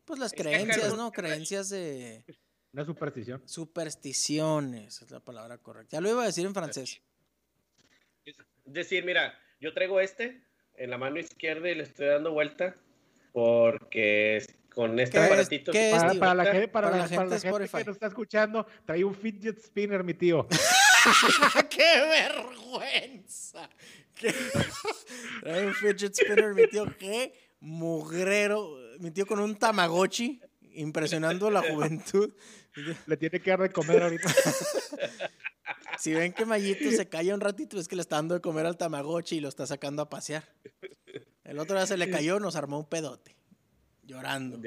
pues 0.04 0.20
las 0.20 0.32
creencias, 0.32 0.96
¿no? 0.96 1.10
Creencias 1.10 1.70
de 1.70 2.24
una 2.72 2.84
superstición. 2.84 3.42
Supersticiones 3.46 5.02
es 5.02 5.10
la 5.10 5.18
palabra 5.18 5.58
correcta. 5.58 5.96
Ya 5.96 6.00
lo 6.00 6.08
iba 6.08 6.22
a 6.22 6.26
decir 6.26 6.46
en 6.46 6.54
francés. 6.54 7.02
Es 8.24 8.36
decir, 8.64 9.04
mira, 9.04 9.36
yo 9.60 9.74
traigo 9.74 9.98
este 9.98 10.40
en 10.74 10.90
la 10.90 10.98
mano 10.98 11.18
izquierda 11.18 11.68
y 11.68 11.74
le 11.74 11.82
estoy 11.82 12.06
dando 12.06 12.30
vuelta 12.30 12.76
porque 13.32 14.36
con 14.78 14.96
este 15.00 15.18
aparatito. 15.18 15.72
para, 15.72 16.34
la, 16.36 16.44
gente, 16.44 16.68
para, 16.68 16.90
la, 16.96 17.08
gente, 17.08 17.40
que 17.40 17.84
nos 17.84 17.96
está 17.96 18.06
escuchando, 18.06 18.64
trae 18.86 19.02
un 19.02 19.12
fidget 19.12 19.58
spinner, 19.60 20.04
mi 20.04 20.14
tío. 20.14 20.46
¡Qué 21.68 22.00
vergüenza! 22.06 23.68
trae 25.42 25.66
un 25.66 25.74
fidget 25.74 26.14
spinner, 26.14 26.54
mi 26.54 26.68
tío. 26.68 26.86
¡Qué 26.96 27.32
mugrero! 27.58 28.76
Mi 29.00 29.10
tío 29.10 29.26
con 29.26 29.40
un 29.40 29.56
tamagotchi 29.56 30.40
impresionando 30.74 31.48
a 31.48 31.50
la 31.50 31.62
juventud. 31.62 32.32
Le 33.06 33.16
tiene 33.16 33.40
que 33.40 33.50
dar 33.50 33.62
de 33.62 33.72
comer 33.72 34.00
ahorita. 34.00 34.32
Si 35.98 36.14
ven 36.14 36.32
que 36.32 36.46
Mayito 36.46 36.92
se 36.92 37.08
calla 37.08 37.34
un 37.34 37.40
ratito, 37.40 37.78
es 37.80 37.88
que 37.88 37.96
le 37.96 38.02
está 38.02 38.16
dando 38.16 38.34
de 38.34 38.40
comer 38.40 38.64
al 38.64 38.76
Tamagotchi 38.76 39.36
y 39.36 39.40
lo 39.40 39.48
está 39.48 39.66
sacando 39.66 40.00
a 40.00 40.08
pasear. 40.08 40.44
El 41.42 41.58
otro 41.58 41.76
día 41.76 41.86
se 41.86 41.96
le 41.96 42.08
cayó, 42.08 42.38
nos 42.38 42.54
armó 42.54 42.78
un 42.78 42.88
pedote. 42.88 43.37
Llorando. 44.08 44.58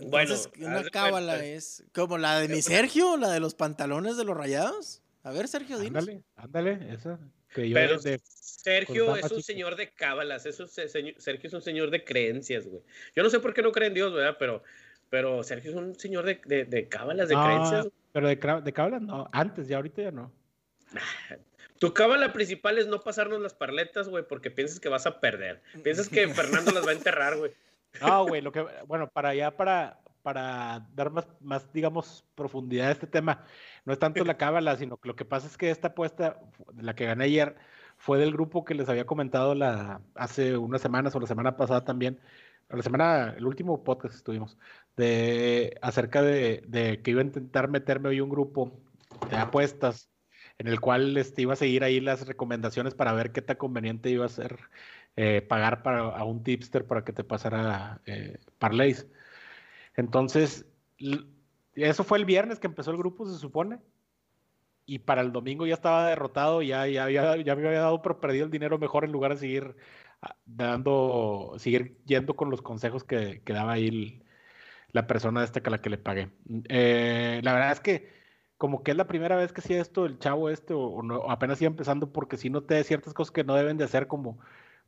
Entonces, 0.00 0.48
una 0.58 0.82
cábala 0.84 1.44
es 1.44 1.84
como 1.92 2.16
la 2.16 2.40
de 2.40 2.48
mi 2.48 2.62
Sergio, 2.62 3.16
la 3.16 3.30
de 3.30 3.40
los 3.40 3.54
pantalones 3.54 4.16
de 4.16 4.24
los 4.24 4.36
rayados. 4.36 5.02
A 5.24 5.32
ver, 5.32 5.48
Sergio, 5.48 5.78
dinos. 5.78 6.08
Ándale, 6.08 6.22
ándale, 6.36 6.94
esa. 6.94 7.18
Pero 7.54 7.98
Sergio 7.98 9.16
es 9.16 9.30
un 9.30 9.42
señor 9.42 9.76
de 9.76 9.90
cábalas, 9.90 10.44
Sergio 10.44 11.48
es 11.48 11.52
un 11.52 11.62
señor 11.62 11.90
de 11.90 12.04
creencias, 12.04 12.66
güey. 12.66 12.82
Yo 13.14 13.22
no 13.22 13.28
sé 13.28 13.40
por 13.40 13.52
qué 13.52 13.60
no 13.60 13.72
cree 13.72 13.88
en 13.88 13.94
Dios, 13.94 14.14
¿verdad? 14.14 14.36
Pero 14.38 14.62
pero 15.10 15.42
Sergio 15.42 15.72
es 15.72 15.76
un 15.76 15.98
señor 15.98 16.24
de, 16.24 16.40
de, 16.46 16.64
de 16.64 16.88
cábalas, 16.88 17.28
de 17.28 17.34
creencias. 17.34 17.88
Pero 18.12 18.28
de, 18.28 18.36
de 18.36 18.72
cábalas 18.72 19.02
no, 19.02 19.28
antes, 19.32 19.66
ya 19.66 19.76
ahorita 19.76 20.02
ya 20.02 20.12
no. 20.12 20.32
Tu 21.80 21.92
cábala 21.92 22.32
principal 22.32 22.78
es 22.78 22.86
no 22.86 23.00
pasarnos 23.00 23.40
las 23.40 23.54
parletas, 23.54 24.08
güey, 24.08 24.24
porque 24.26 24.50
piensas 24.50 24.78
que 24.78 24.88
vas 24.88 25.06
a 25.06 25.18
perder. 25.18 25.62
Piensas 25.82 26.08
que 26.08 26.28
Fernando 26.34 26.70
las 26.70 26.86
va 26.86 26.90
a 26.90 26.94
enterrar, 26.94 27.36
güey. 27.36 27.50
No, 28.00 28.26
güey, 28.26 28.40
lo 28.40 28.52
que, 28.52 28.64
bueno, 28.86 29.08
para 29.08 29.30
allá, 29.30 29.56
para, 29.56 30.00
para 30.22 30.86
dar 30.94 31.10
más, 31.10 31.26
más, 31.40 31.72
digamos, 31.72 32.24
profundidad 32.34 32.88
a 32.88 32.92
este 32.92 33.06
tema, 33.06 33.44
no 33.84 33.92
es 33.92 33.98
tanto 33.98 34.24
la 34.24 34.36
cábala, 34.36 34.76
sino 34.76 34.96
que 34.96 35.08
lo 35.08 35.16
que 35.16 35.24
pasa 35.24 35.46
es 35.46 35.56
que 35.56 35.70
esta 35.70 35.88
apuesta, 35.88 36.40
la 36.76 36.94
que 36.94 37.06
gané 37.06 37.24
ayer, 37.24 37.56
fue 37.96 38.18
del 38.18 38.32
grupo 38.32 38.64
que 38.64 38.74
les 38.74 38.88
había 38.88 39.06
comentado 39.06 39.54
la, 39.54 40.00
hace 40.14 40.56
unas 40.56 40.80
semanas 40.80 41.14
o 41.14 41.20
la 41.20 41.26
semana 41.26 41.56
pasada 41.56 41.84
también, 41.84 42.20
la 42.68 42.82
semana, 42.82 43.34
el 43.36 43.46
último 43.46 43.82
podcast 43.82 44.14
estuvimos, 44.14 44.56
de 44.96 45.76
acerca 45.82 46.22
de, 46.22 47.00
que 47.02 47.10
iba 47.10 47.20
a 47.20 47.24
intentar 47.24 47.68
meterme 47.68 48.10
hoy 48.10 48.20
un 48.20 48.30
grupo 48.30 48.72
de 49.28 49.36
apuestas 49.36 50.08
en 50.58 50.68
el 50.68 50.80
cual 50.80 51.16
este, 51.16 51.42
iba 51.42 51.54
a 51.54 51.56
seguir 51.56 51.84
ahí 51.84 52.00
las 52.00 52.26
recomendaciones 52.26 52.94
para 52.94 53.12
ver 53.12 53.32
qué 53.32 53.42
tan 53.42 53.56
conveniente 53.56 54.10
iba 54.10 54.26
a 54.26 54.28
ser 54.28 54.58
eh, 55.16 55.42
pagar 55.42 55.82
para, 55.82 56.00
a 56.00 56.24
un 56.24 56.42
tipster 56.42 56.86
para 56.86 57.04
que 57.04 57.12
te 57.12 57.24
pasara 57.24 58.00
eh, 58.06 58.38
parlays. 58.58 59.06
Entonces, 59.96 60.66
eso 61.74 62.04
fue 62.04 62.18
el 62.18 62.24
viernes 62.24 62.58
que 62.58 62.66
empezó 62.66 62.90
el 62.90 62.96
grupo, 62.96 63.26
se 63.26 63.38
supone. 63.38 63.78
Y 64.86 65.00
para 65.00 65.20
el 65.20 65.32
domingo 65.32 65.66
ya 65.66 65.74
estaba 65.74 66.08
derrotado, 66.08 66.62
ya, 66.62 66.86
ya, 66.86 67.08
ya, 67.10 67.36
ya 67.36 67.56
me 67.56 67.66
había 67.68 67.80
dado 67.80 68.02
por 68.02 68.18
perdido 68.18 68.44
el 68.44 68.50
dinero 68.50 68.78
mejor 68.78 69.04
en 69.04 69.12
lugar 69.12 69.32
de 69.32 69.40
seguir 69.40 69.76
dando, 70.44 71.54
seguir 71.58 71.98
yendo 72.06 72.34
con 72.34 72.50
los 72.50 72.62
consejos 72.62 73.04
que, 73.04 73.42
que 73.44 73.52
daba 73.52 73.72
ahí 73.72 74.22
la 74.92 75.06
persona 75.06 75.44
esta 75.44 75.62
que 75.62 75.70
la 75.70 75.78
que 75.78 75.90
le 75.90 75.98
pagué. 75.98 76.30
Eh, 76.68 77.40
la 77.42 77.52
verdad 77.52 77.72
es 77.72 77.80
que 77.80 78.10
como 78.56 78.82
que 78.82 78.90
es 78.90 78.96
la 78.96 79.06
primera 79.06 79.36
vez 79.36 79.52
que 79.52 79.60
hacía 79.60 79.80
esto 79.80 80.04
el 80.04 80.18
chavo 80.18 80.50
este 80.50 80.74
o, 80.74 81.02
no, 81.02 81.30
apenas 81.30 81.60
iba 81.62 81.70
empezando 81.70 82.12
porque 82.12 82.36
si 82.36 82.50
no 82.50 82.62
te 82.62 82.82
ciertas 82.84 83.14
cosas 83.14 83.32
que 83.32 83.44
no 83.44 83.54
deben 83.54 83.78
de 83.78 83.84
hacer 83.84 84.06
como 84.06 84.38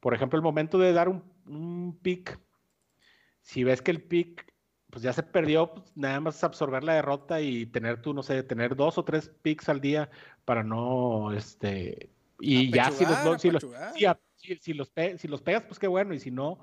por 0.03 0.13
ejemplo 0.13 0.37
el 0.37 0.43
momento 0.43 0.79
de 0.79 0.93
dar 0.93 1.09
un, 1.09 1.23
un 1.47 1.99
pick 2.03 2.39
si 3.41 3.65
ves 3.65 3.81
que 3.81 3.93
el 3.93 4.03
pick 4.03 4.53
pues 4.91 5.03
ya 5.03 5.15
se 5.15 5.23
perdió 5.23 5.73
pues 5.73 5.97
nada 5.97 6.21
más 6.21 6.45
absorber 6.45 6.85
la 6.85 6.95
derrota 6.95 7.41
y 7.41 7.65
tener 7.65 8.03
tú 8.03 8.13
no 8.13 8.23
sé 8.23 8.43
tener 8.43 8.77
dos 8.77 8.99
o 8.99 9.05
tres 9.05 9.31
picks 9.41 9.71
al 9.71 9.81
día 9.81 10.11
para 10.45 10.63
no 10.63 11.33
este 11.33 12.13
y 12.45 12.73
ya 12.73 12.91
si 12.91 13.05
los, 13.05 13.41
si, 13.41 13.51
los, 13.53 13.63
si, 14.61 14.75
los 14.75 14.93
si 15.17 15.29
los 15.29 15.43
pegas, 15.43 15.63
pues 15.63 15.79
qué 15.79 15.87
bueno, 15.87 16.13
y 16.13 16.19
si 16.19 16.33
no, 16.33 16.59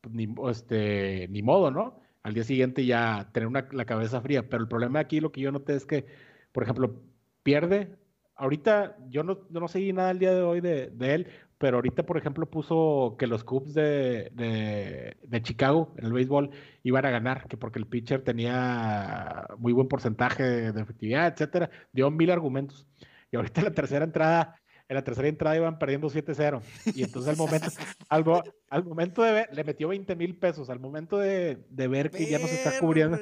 pues 0.00 0.12
ni, 0.12 0.34
este, 0.50 1.28
ni 1.28 1.42
modo, 1.42 1.70
¿no? 1.70 2.00
Al 2.24 2.34
día 2.34 2.42
siguiente 2.42 2.84
ya 2.84 3.30
tener 3.32 3.46
una, 3.46 3.68
la 3.70 3.84
cabeza 3.84 4.20
fría. 4.20 4.48
Pero 4.48 4.64
el 4.64 4.68
problema 4.68 4.98
aquí, 4.98 5.20
lo 5.20 5.30
que 5.30 5.40
yo 5.40 5.52
noté 5.52 5.76
es 5.76 5.86
que, 5.86 6.06
por 6.50 6.64
ejemplo, 6.64 7.00
pierde. 7.44 7.96
Ahorita 8.34 8.96
yo 9.10 9.22
no, 9.22 9.46
no 9.50 9.68
seguí 9.68 9.92
nada 9.92 10.10
el 10.10 10.18
día 10.18 10.34
de 10.34 10.42
hoy 10.42 10.60
de, 10.60 10.90
de, 10.90 11.14
él, 11.14 11.28
pero 11.62 11.76
ahorita, 11.76 12.02
por 12.02 12.16
ejemplo, 12.16 12.50
puso 12.50 13.14
que 13.16 13.28
los 13.28 13.44
Cubs 13.44 13.72
de, 13.72 14.32
de, 14.34 15.16
de, 15.22 15.42
Chicago 15.42 15.94
en 15.96 16.06
el 16.06 16.12
béisbol 16.12 16.50
iban 16.82 17.06
a 17.06 17.10
ganar, 17.10 17.46
que 17.46 17.56
porque 17.56 17.78
el 17.78 17.86
pitcher 17.86 18.24
tenía 18.24 19.46
muy 19.58 19.72
buen 19.72 19.86
porcentaje 19.86 20.42
de 20.42 20.82
efectividad, 20.82 21.28
etcétera. 21.28 21.70
Dio 21.92 22.10
mil 22.10 22.32
argumentos. 22.32 22.84
Y 23.30 23.36
ahorita 23.36 23.62
la 23.62 23.70
tercera 23.70 24.04
entrada 24.04 24.56
en 24.88 24.96
la 24.96 25.04
tercera 25.04 25.28
entrada 25.28 25.56
iban 25.56 25.78
perdiendo 25.78 26.08
7-0. 26.10 26.62
Y 26.96 27.04
entonces 27.04 27.30
al 27.30 27.36
momento, 27.36 27.68
al, 28.08 28.24
al, 28.68 28.84
momento 28.84 29.22
de 29.22 29.32
ver, 29.32 29.48
le 29.52 29.62
metió 29.62 29.86
20 29.86 30.16
mil 30.16 30.36
pesos. 30.36 30.68
Al 30.68 30.80
momento 30.80 31.16
de, 31.16 31.64
de 31.70 31.86
ver 31.86 32.10
que 32.10 32.28
ya 32.28 32.40
no 32.40 32.48
se 32.48 32.56
está 32.56 32.80
cubriendo. 32.80 33.18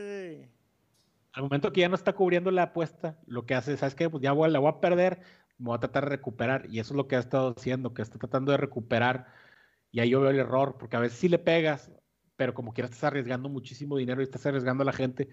Al 1.33 1.43
momento 1.43 1.75
que 1.75 1.83
ya 1.83 1.91
no 1.91 1.95
está 1.95 2.15
cubriendo 2.15 2.51
la 2.51 2.63
apuesta, 2.63 3.19
lo 3.27 3.45
que 3.45 3.55
hace, 3.55 3.77
¿sabes 3.77 3.95
qué? 3.95 4.09
Pues 4.09 4.23
ya 4.23 4.33
voy, 4.33 4.51
la 4.51 4.61
voy 4.61 4.71
a 4.71 4.81
perder, 4.81 5.21
me 5.61 5.75
a 5.75 5.81
tratar 5.81 6.05
de 6.05 6.11
recuperar. 6.11 6.67
Y 6.71 6.81
eso 6.81 6.95
es 6.95 6.97
lo 6.97 7.09
que 7.09 7.17
ha 7.17 7.21
estado 7.21 7.55
haciendo, 7.57 7.95
que 7.95 8.03
está 8.03 8.19
tratando 8.19 8.53
de 8.53 8.59
recuperar 8.59 9.27
Y 9.93 10.01
ahí 10.01 10.11
yo 10.11 10.21
veo 10.21 10.31
el 10.31 10.39
error, 10.39 10.77
porque 10.79 10.97
a 10.97 11.01
veces 11.01 11.19
sí 11.19 11.29
le 11.29 11.39
pegas, 11.39 11.91
pero 12.37 12.55
como 12.55 12.73
quieras 12.73 12.93
estás 12.93 13.05
arriesgando 13.05 13.49
muchísimo 13.49 13.97
dinero 13.97 14.21
y 14.23 14.25
estás 14.25 14.47
arriesgando 14.47 14.83
a 14.83 14.87
la 14.87 14.93
gente 14.93 15.29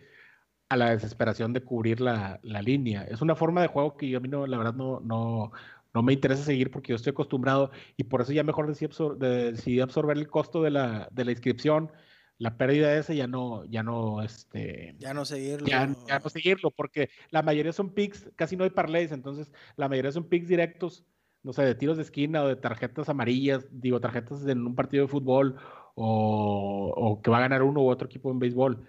a 0.70 0.78
la 0.78 0.92
desesperación 0.92 1.54
de 1.54 1.64
cubrir 1.64 2.02
la, 2.02 2.40
línea. 2.44 3.04
Es 3.04 3.22
una 3.22 3.36
forma 3.36 3.62
de 3.62 3.68
juego 3.68 3.98
que 3.98 4.10
yo 4.10 4.18
a 4.18 4.22
mí 4.22 4.28
no, 4.30 4.48
la 4.48 4.58
verdad 4.58 4.74
no, 4.74 5.00
no, 5.00 5.52
no 5.94 6.04
me 6.04 6.14
interesa 6.14 6.44
seguir 6.44 6.72
porque 6.72 6.90
yo 6.90 6.96
estoy 6.96 7.12
acostumbrado 7.12 7.72
y 7.96 8.04
por 8.04 8.22
eso 8.22 8.34
ya 8.34 8.44
mejor 8.44 8.68
decidí, 8.68 9.80
absorber 9.80 10.18
el 10.18 10.28
costo 10.28 10.62
de 10.62 10.72
la, 10.72 11.08
de 11.12 11.26
la 11.26 11.32
inscripción 11.32 11.92
la 12.40 12.58
pérdida 12.58 12.90
de 12.90 13.00
ese 13.00 13.16
ya 13.16 13.28
no, 13.28 13.66
ya 13.66 13.84
no, 13.84 14.22
este. 14.22 14.96
Ya 15.00 15.14
no 15.14 15.26
seguirlo. 15.26 15.68
Ya, 15.68 15.88
no 15.88 16.30
seguirlo, 16.30 16.72
porque 16.72 17.10
la 17.32 17.42
mayoría 17.42 17.74
son 17.74 17.94
picks, 17.94 18.30
casi 18.36 18.56
no 18.56 18.64
hay 18.64 18.70
parlays, 18.70 19.12
entonces 19.12 19.52
la 19.76 19.90
mayoría 19.90 20.12
son 20.12 20.26
picks 20.26 20.48
directos, 20.48 21.04
no 21.42 21.52
sé, 21.54 21.64
de 21.64 21.76
tiros 21.76 21.98
de 21.98 22.04
esquina 22.04 22.44
o 22.44 22.48
de 22.48 22.56
tarjetas 22.56 23.10
amarillas, 23.10 23.68
digo, 23.72 24.00
tarjetas 24.00 24.46
en 24.46 24.66
un 24.66 24.76
partido 24.76 25.06
de 25.06 25.12
fútbol 25.12 25.58
o, 25.96 27.20
que 27.24 27.32
va 27.32 27.38
a 27.38 27.42
ganar 27.42 27.64
uno 27.64 27.82
u 27.82 27.90
otro 27.90 28.08
equipo 28.08 28.30
en 28.32 28.40
béisbol. 28.40 28.86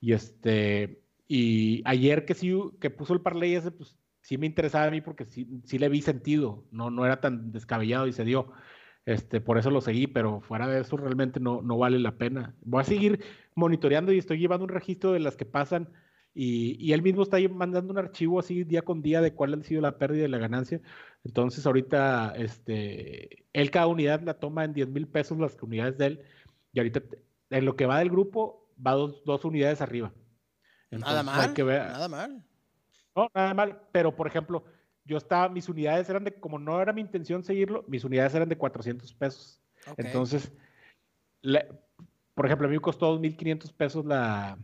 Y 0.00 0.12
este, 0.12 1.02
y 1.26 1.80
ayer 1.86 2.26
que 2.26 2.34
sí, 2.34 2.54
que 2.78 2.90
puso 2.90 3.14
el 3.14 3.22
parlay 3.22 3.54
ese, 3.54 3.70
pues 3.70 3.96
sí 4.20 4.36
me 4.36 4.46
interesaba 4.46 4.86
a 4.86 4.90
mí 4.90 5.00
porque 5.00 5.24
sí, 5.24 5.48
sí 5.64 5.78
le 5.78 5.88
vi 5.88 6.02
sentido, 6.02 6.64
no, 6.70 6.90
no 6.90 7.06
era 7.06 7.20
tan 7.20 7.52
descabellado 7.52 8.06
y 8.06 8.12
se 8.12 8.24
dio. 8.24 8.52
Este, 9.04 9.40
por 9.40 9.58
eso 9.58 9.70
lo 9.70 9.80
seguí, 9.80 10.06
pero 10.06 10.40
fuera 10.40 10.68
de 10.68 10.80
eso 10.80 10.96
realmente 10.96 11.40
no, 11.40 11.60
no 11.62 11.76
vale 11.78 11.98
la 11.98 12.16
pena. 12.16 12.54
Voy 12.62 12.80
a 12.80 12.84
seguir 12.84 13.24
monitoreando 13.54 14.12
y 14.12 14.18
estoy 14.18 14.38
llevando 14.38 14.64
un 14.64 14.70
registro 14.70 15.12
de 15.12 15.20
las 15.20 15.36
que 15.36 15.44
pasan 15.44 15.92
y, 16.34 16.76
y 16.78 16.92
él 16.92 17.02
mismo 17.02 17.22
está 17.22 17.36
mandando 17.50 17.92
un 17.92 17.98
archivo 17.98 18.38
así 18.38 18.64
día 18.64 18.82
con 18.82 19.02
día 19.02 19.20
de 19.20 19.34
cuál 19.34 19.54
ha 19.54 19.62
sido 19.62 19.82
la 19.82 19.98
pérdida 19.98 20.24
y 20.24 20.28
la 20.28 20.38
ganancia. 20.38 20.80
Entonces 21.24 21.66
ahorita, 21.66 22.34
este, 22.36 23.44
él 23.52 23.70
cada 23.70 23.88
unidad 23.88 24.22
la 24.22 24.38
toma 24.38 24.64
en 24.64 24.72
10 24.72 24.88
mil 24.88 25.08
pesos 25.08 25.38
las 25.38 25.60
unidades 25.60 25.98
de 25.98 26.06
él 26.06 26.20
y 26.72 26.78
ahorita 26.78 27.02
en 27.50 27.64
lo 27.64 27.76
que 27.76 27.86
va 27.86 27.98
del 27.98 28.10
grupo 28.10 28.68
va 28.84 28.92
dos, 28.92 29.22
dos 29.24 29.44
unidades 29.44 29.80
arriba. 29.80 30.12
nada 30.90 31.22
mal, 31.22 31.54
nada 31.54 32.08
mal. 32.08 32.44
No, 33.14 33.28
nada 33.34 33.52
mal, 33.52 33.82
pero 33.92 34.16
por 34.16 34.26
ejemplo, 34.26 34.64
yo 35.04 35.16
estaba, 35.16 35.48
mis 35.48 35.68
unidades 35.68 36.08
eran 36.08 36.24
de, 36.24 36.34
como 36.34 36.58
no 36.58 36.80
era 36.80 36.92
mi 36.92 37.00
intención 37.00 37.42
seguirlo, 37.44 37.84
mis 37.88 38.04
unidades 38.04 38.34
eran 38.34 38.48
de 38.48 38.56
400 38.56 39.12
pesos. 39.14 39.60
Entonces, 39.96 40.52
por 42.34 42.46
ejemplo, 42.46 42.66
a 42.66 42.70
mí 42.70 42.76
me 42.76 42.80
costó 42.80 43.18
2.500 43.18 43.72
pesos 43.72 44.06
la, 44.06 44.58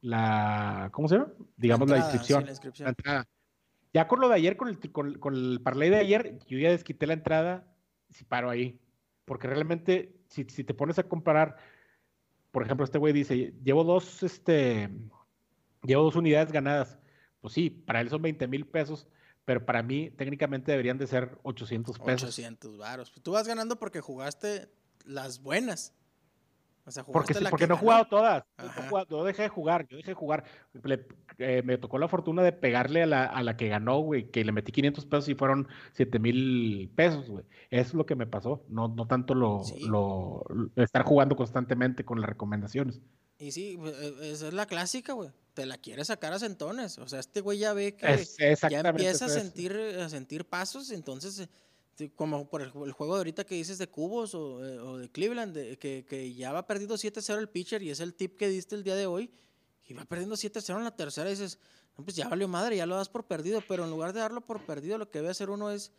la, 0.00 0.90
¿cómo 0.92 1.08
se 1.08 1.16
llama? 1.16 1.32
Digamos 1.56 1.88
la, 1.88 1.98
inscripción. 1.98 2.46
Ya 3.92 4.08
con 4.08 4.20
lo 4.20 4.28
de 4.28 4.34
ayer, 4.34 4.56
con 4.56 4.68
el, 4.68 4.90
con, 4.90 5.34
el 5.34 5.60
parlay 5.62 5.90
de 5.90 5.98
ayer, 5.98 6.38
yo 6.48 6.58
ya 6.58 6.70
desquité 6.70 7.06
la 7.06 7.14
entrada, 7.14 7.72
si 8.10 8.24
paro 8.24 8.50
ahí. 8.50 8.80
Porque 9.24 9.46
realmente, 9.46 10.16
si, 10.26 10.44
si 10.44 10.64
te 10.64 10.74
pones 10.74 10.98
a 10.98 11.04
comparar, 11.04 11.56
por 12.50 12.64
ejemplo, 12.64 12.84
este 12.84 12.98
güey 12.98 13.12
dice, 13.12 13.54
llevo 13.62 13.84
dos, 13.84 14.24
este, 14.24 14.90
llevo 15.84 16.02
dos 16.02 16.16
unidades 16.16 16.50
ganadas. 16.50 16.98
Pues 17.40 17.54
sí, 17.54 17.70
para 17.70 18.00
él 18.00 18.08
son 18.08 18.22
20 18.22 18.48
mil 18.48 18.66
pesos 18.66 19.06
pero 19.44 19.64
para 19.64 19.82
mí 19.82 20.10
técnicamente 20.10 20.72
deberían 20.72 20.98
de 20.98 21.06
ser 21.06 21.38
800 21.42 21.98
pesos. 21.98 22.28
800 22.28 22.78
varos. 22.78 23.12
Tú 23.22 23.32
vas 23.32 23.46
ganando 23.46 23.76
porque 23.78 24.00
jugaste 24.00 24.68
las 25.04 25.42
buenas. 25.42 25.92
O 26.86 26.90
sea, 26.90 27.02
porque, 27.02 27.34
porque 27.48 27.66
no 27.66 27.76
he 27.76 27.78
jugado 27.78 28.06
todas. 28.06 28.44
Yo 29.08 29.24
dejé 29.24 29.42
de 29.42 29.48
jugar, 29.48 29.86
yo 29.88 29.96
dejé 29.96 30.10
de 30.10 30.14
jugar. 30.14 30.44
Eh, 31.38 31.62
me 31.64 31.78
tocó 31.78 31.98
la 31.98 32.08
fortuna 32.08 32.42
de 32.42 32.52
pegarle 32.52 33.02
a 33.02 33.06
la, 33.06 33.24
a 33.24 33.42
la 33.42 33.56
que 33.56 33.68
ganó, 33.68 34.00
güey, 34.00 34.30
que 34.30 34.44
le 34.44 34.52
metí 34.52 34.70
500 34.70 35.06
pesos 35.06 35.28
y 35.30 35.34
fueron 35.34 35.66
7 35.94 36.18
mil 36.18 36.90
pesos, 36.94 37.30
güey. 37.30 37.44
Eso 37.70 37.88
es 37.88 37.94
lo 37.94 38.04
que 38.04 38.16
me 38.16 38.26
pasó. 38.26 38.64
No, 38.68 38.88
no 38.88 39.06
tanto 39.06 39.34
lo, 39.34 39.62
lo, 39.88 40.44
estar 40.76 41.04
jugando 41.04 41.36
constantemente 41.36 42.04
con 42.04 42.20
las 42.20 42.28
recomendaciones. 42.28 43.00
Y 43.38 43.52
sí, 43.52 43.78
pues, 43.78 43.94
e, 43.98 44.32
esa 44.32 44.48
es 44.48 44.54
la 44.54 44.66
clásica, 44.66 45.14
güey 45.14 45.30
te 45.54 45.66
la 45.66 45.78
quiere 45.78 46.04
sacar 46.04 46.32
a 46.32 46.38
centones. 46.38 46.98
O 46.98 47.08
sea, 47.08 47.20
este 47.20 47.40
güey 47.40 47.58
ya 47.58 47.72
ve 47.72 47.96
que 47.96 48.26
ya 48.70 48.80
empieza 48.80 49.26
a 49.26 49.28
sentir, 49.28 49.72
a 49.72 50.08
sentir 50.08 50.44
pasos, 50.44 50.90
entonces, 50.90 51.48
eh, 51.98 52.10
como 52.14 52.48
por 52.48 52.60
el, 52.60 52.70
juego 52.70 53.14
de 53.14 53.20
ahorita 53.20 53.44
que 53.44 53.54
dices 53.54 53.78
de 53.78 53.86
Cubos 53.86 54.34
o, 54.34 54.64
eh, 54.64 55.00
de 55.00 55.08
Cleveland, 55.10 55.54
que, 55.78 56.34
ya 56.36 56.52
va 56.52 56.66
perdiendo 56.66 56.96
7-0 56.96 57.38
el 57.38 57.48
pitcher 57.48 57.82
y 57.82 57.90
es 57.90 58.00
el 58.00 58.14
tip 58.14 58.36
que 58.36 58.48
diste 58.48 58.74
el 58.74 58.82
día 58.82 58.96
de 58.96 59.06
hoy, 59.06 59.30
y 59.86 59.94
va 59.94 60.04
perdiendo 60.04 60.36
7-0 60.36 60.76
en 60.76 60.84
la 60.84 60.96
tercera 60.96 61.28
y 61.28 61.32
dices, 61.32 61.58
no, 61.96 62.04
pues 62.04 62.16
ya 62.16 62.28
valió 62.28 62.48
madre, 62.48 62.76
ya 62.76 62.86
lo 62.86 62.96
das 62.96 63.08
por 63.08 63.26
perdido, 63.26 63.62
pero 63.66 63.84
en 63.84 63.90
lugar 63.90 64.12
de 64.12 64.20
darlo 64.20 64.40
por 64.40 64.66
perdido, 64.66 64.98
lo 64.98 65.10
que 65.10 65.20
debe 65.20 65.30
hacer 65.30 65.50
uno 65.50 65.70
es 65.70 65.92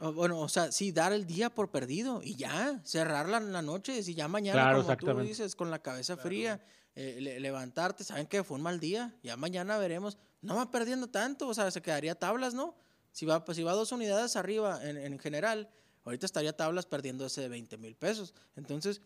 bueno, 0.00 0.40
o 0.40 0.48
sea, 0.48 0.72
sí, 0.72 0.90
dar 0.90 1.12
el 1.12 1.24
día 1.24 1.50
por 1.50 1.70
perdido 1.70 2.20
y 2.22 2.34
ya, 2.34 2.80
cerrarla 2.84 3.38
en 3.38 3.52
la 3.52 3.62
noche 3.62 3.92
y 3.92 3.96
decir 3.96 4.16
ya 4.16 4.26
mañana, 4.26 4.74
como 4.74 4.96
tú 4.96 5.20
dices, 5.20 5.54
con 5.54 5.70
la 5.70 5.78
cabeza 5.78 6.16
fría, 6.16 6.60
eh, 6.96 7.38
levantarte, 7.40 8.04
saben 8.04 8.26
que 8.26 8.44
fue 8.44 8.56
un 8.56 8.62
mal 8.62 8.80
día, 8.80 9.14
ya 9.22 9.36
mañana 9.36 9.78
veremos. 9.78 10.18
No 10.42 10.56
va 10.56 10.70
perdiendo 10.70 11.08
tanto, 11.08 11.48
o 11.48 11.54
sea, 11.54 11.70
se 11.70 11.82
quedaría 11.82 12.14
tablas, 12.14 12.54
¿no? 12.54 12.74
Si 13.12 13.26
va, 13.26 13.44
pues, 13.44 13.56
si 13.56 13.62
va 13.62 13.72
dos 13.72 13.92
unidades 13.92 14.36
arriba 14.36 14.78
en, 14.84 14.96
en 14.96 15.18
general, 15.18 15.70
ahorita 16.04 16.26
estaría 16.26 16.56
tablas 16.56 16.86
perdiendo 16.86 17.26
ese 17.26 17.40
de 17.40 17.48
20 17.48 17.76
mil 17.78 17.96
pesos. 17.96 18.34
Entonces, 18.56 19.00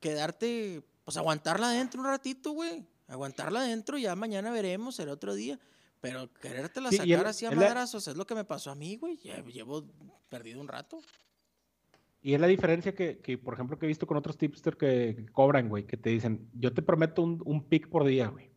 quedarte, 0.00 0.82
pues 1.04 1.16
aguantarla 1.16 1.70
adentro 1.70 2.00
un 2.00 2.06
ratito, 2.06 2.52
güey. 2.52 2.86
Aguantarla 3.08 3.60
adentro, 3.60 3.98
ya 3.98 4.14
mañana 4.16 4.50
veremos, 4.50 4.96
será 4.96 5.12
otro 5.12 5.34
día. 5.34 5.58
Pero 6.00 6.32
querértela 6.34 6.92
sacar 6.92 7.26
así 7.26 7.46
a 7.46 7.50
madrazos 7.50 8.06
es 8.06 8.16
lo 8.16 8.26
que 8.26 8.34
me 8.34 8.44
pasó 8.44 8.70
a 8.70 8.74
mí, 8.74 8.96
güey. 8.96 9.16
Llevo 9.52 9.84
perdido 10.28 10.60
un 10.60 10.68
rato. 10.68 11.00
Y 12.26 12.34
es 12.34 12.40
la 12.40 12.48
diferencia 12.48 12.92
que, 12.92 13.20
que, 13.20 13.38
por 13.38 13.54
ejemplo, 13.54 13.78
que 13.78 13.86
he 13.86 13.88
visto 13.88 14.04
con 14.04 14.16
otros 14.16 14.36
tipsters 14.36 14.76
que, 14.76 15.26
cobran, 15.30 15.68
güey, 15.68 15.86
que 15.86 15.96
te 15.96 16.10
dicen, 16.10 16.50
yo 16.54 16.74
te 16.74 16.82
prometo 16.82 17.22
un, 17.22 17.40
un 17.44 17.62
pick 17.62 17.88
por 17.88 18.04
día, 18.04 18.26
güey. 18.26 18.50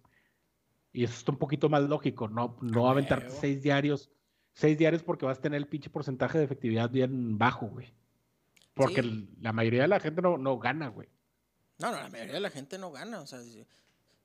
Y 0.91 1.03
eso 1.03 1.13
está 1.13 1.32
un 1.32 1.38
poquito 1.38 1.70
más 1.70 1.84
lógico, 1.84 2.28
no, 2.28 2.57
no 2.61 2.89
aventarte 2.89 3.30
seis 3.30 3.61
diarios, 3.61 4.09
seis 4.53 4.76
diarios 4.76 5.03
porque 5.03 5.28
vas 5.28 5.38
a 5.38 5.41
tener 5.41 5.57
el 5.57 5.67
pinche 5.67 5.91
porcentaje 5.91 6.39
de 6.39 6.45
efectividad 6.45 6.89
bien 6.89 7.38
bajo, 7.38 7.67
güey. 7.67 7.93
Porque 8.74 9.03
la 9.39 9.53
mayoría 9.53 9.84
de 9.84 9.88
la 9.89 9.99
gente 9.99 10.24
no, 10.24 10.39
no 10.39 10.57
gana, 10.57 10.88
güey. 10.88 11.07
No, 11.78 11.91
no, 11.91 11.97
la 11.97 12.09
mayoría 12.09 12.34
de 12.34 12.39
la 12.39 12.49
gente 12.49 12.80
no 12.80 12.91
gana. 12.91 13.22
O 13.22 13.28
sea, 13.28 13.39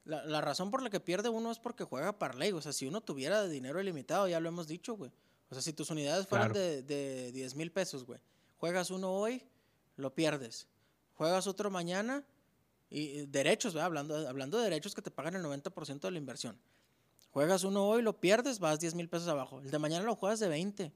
la, 0.06 0.24
la, 0.24 0.40
razón 0.40 0.70
por 0.70 0.80
la 0.80 0.88
que 0.88 1.00
pierde 1.00 1.28
uno 1.28 1.50
es 1.50 1.58
porque 1.58 1.84
juega 1.84 2.18
parlay. 2.18 2.52
O 2.52 2.62
sea, 2.62 2.72
si 2.72 2.86
uno 2.86 3.02
tuviera 3.02 3.46
dinero 3.46 3.78
ilimitado, 3.78 4.26
ya 4.26 4.40
lo 4.40 4.48
hemos 4.48 4.68
dicho, 4.68 4.96
güey. 4.96 5.12
O 5.50 5.54
sea, 5.54 5.60
si 5.60 5.74
tus 5.74 5.90
unidades 5.90 6.26
fueran 6.26 6.54
de, 6.54 6.82
de 6.82 7.30
10 7.30 7.56
mil 7.56 7.70
pesos, 7.70 8.06
güey 8.06 8.20
Juegas 8.64 8.90
uno 8.90 9.12
hoy, 9.12 9.42
lo 9.96 10.14
pierdes. 10.14 10.68
Juegas 11.16 11.46
otro 11.46 11.70
mañana 11.70 12.24
y 12.88 13.26
derechos, 13.26 13.76
Hablando, 13.76 14.26
hablando 14.26 14.56
de 14.56 14.64
derechos 14.64 14.94
que 14.94 15.02
te 15.02 15.10
pagan 15.10 15.34
el 15.34 15.42
90% 15.42 16.00
de 16.00 16.10
la 16.10 16.16
inversión. 16.16 16.58
Juegas 17.30 17.64
uno 17.64 17.86
hoy, 17.86 18.00
lo 18.00 18.18
pierdes, 18.20 18.60
vas 18.60 18.80
10 18.80 18.94
mil 18.94 19.10
pesos 19.10 19.28
abajo. 19.28 19.60
El 19.60 19.70
de 19.70 19.78
mañana 19.78 20.06
lo 20.06 20.16
juegas 20.16 20.40
de 20.40 20.48
20. 20.48 20.92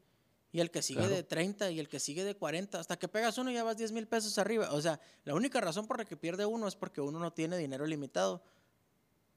Y 0.50 0.60
el 0.60 0.70
que 0.70 0.80
sigue 0.80 1.08
de 1.08 1.22
30 1.22 1.70
y 1.70 1.78
el 1.78 1.90
que 1.90 2.00
sigue 2.00 2.24
de 2.24 2.34
40. 2.34 2.80
Hasta 2.80 2.98
que 2.98 3.06
pegas 3.06 3.36
uno 3.36 3.50
ya 3.50 3.62
vas 3.64 3.76
10 3.76 3.92
mil 3.92 4.06
pesos 4.08 4.38
arriba. 4.38 4.72
O 4.72 4.80
sea, 4.80 4.98
la 5.24 5.34
única 5.34 5.60
razón 5.60 5.86
por 5.86 5.98
la 5.98 6.06
que 6.06 6.16
pierde 6.16 6.46
uno 6.46 6.68
es 6.68 6.74
porque 6.74 7.02
uno 7.02 7.18
no 7.18 7.34
tiene 7.34 7.58
dinero 7.58 7.84
limitado. 7.84 8.42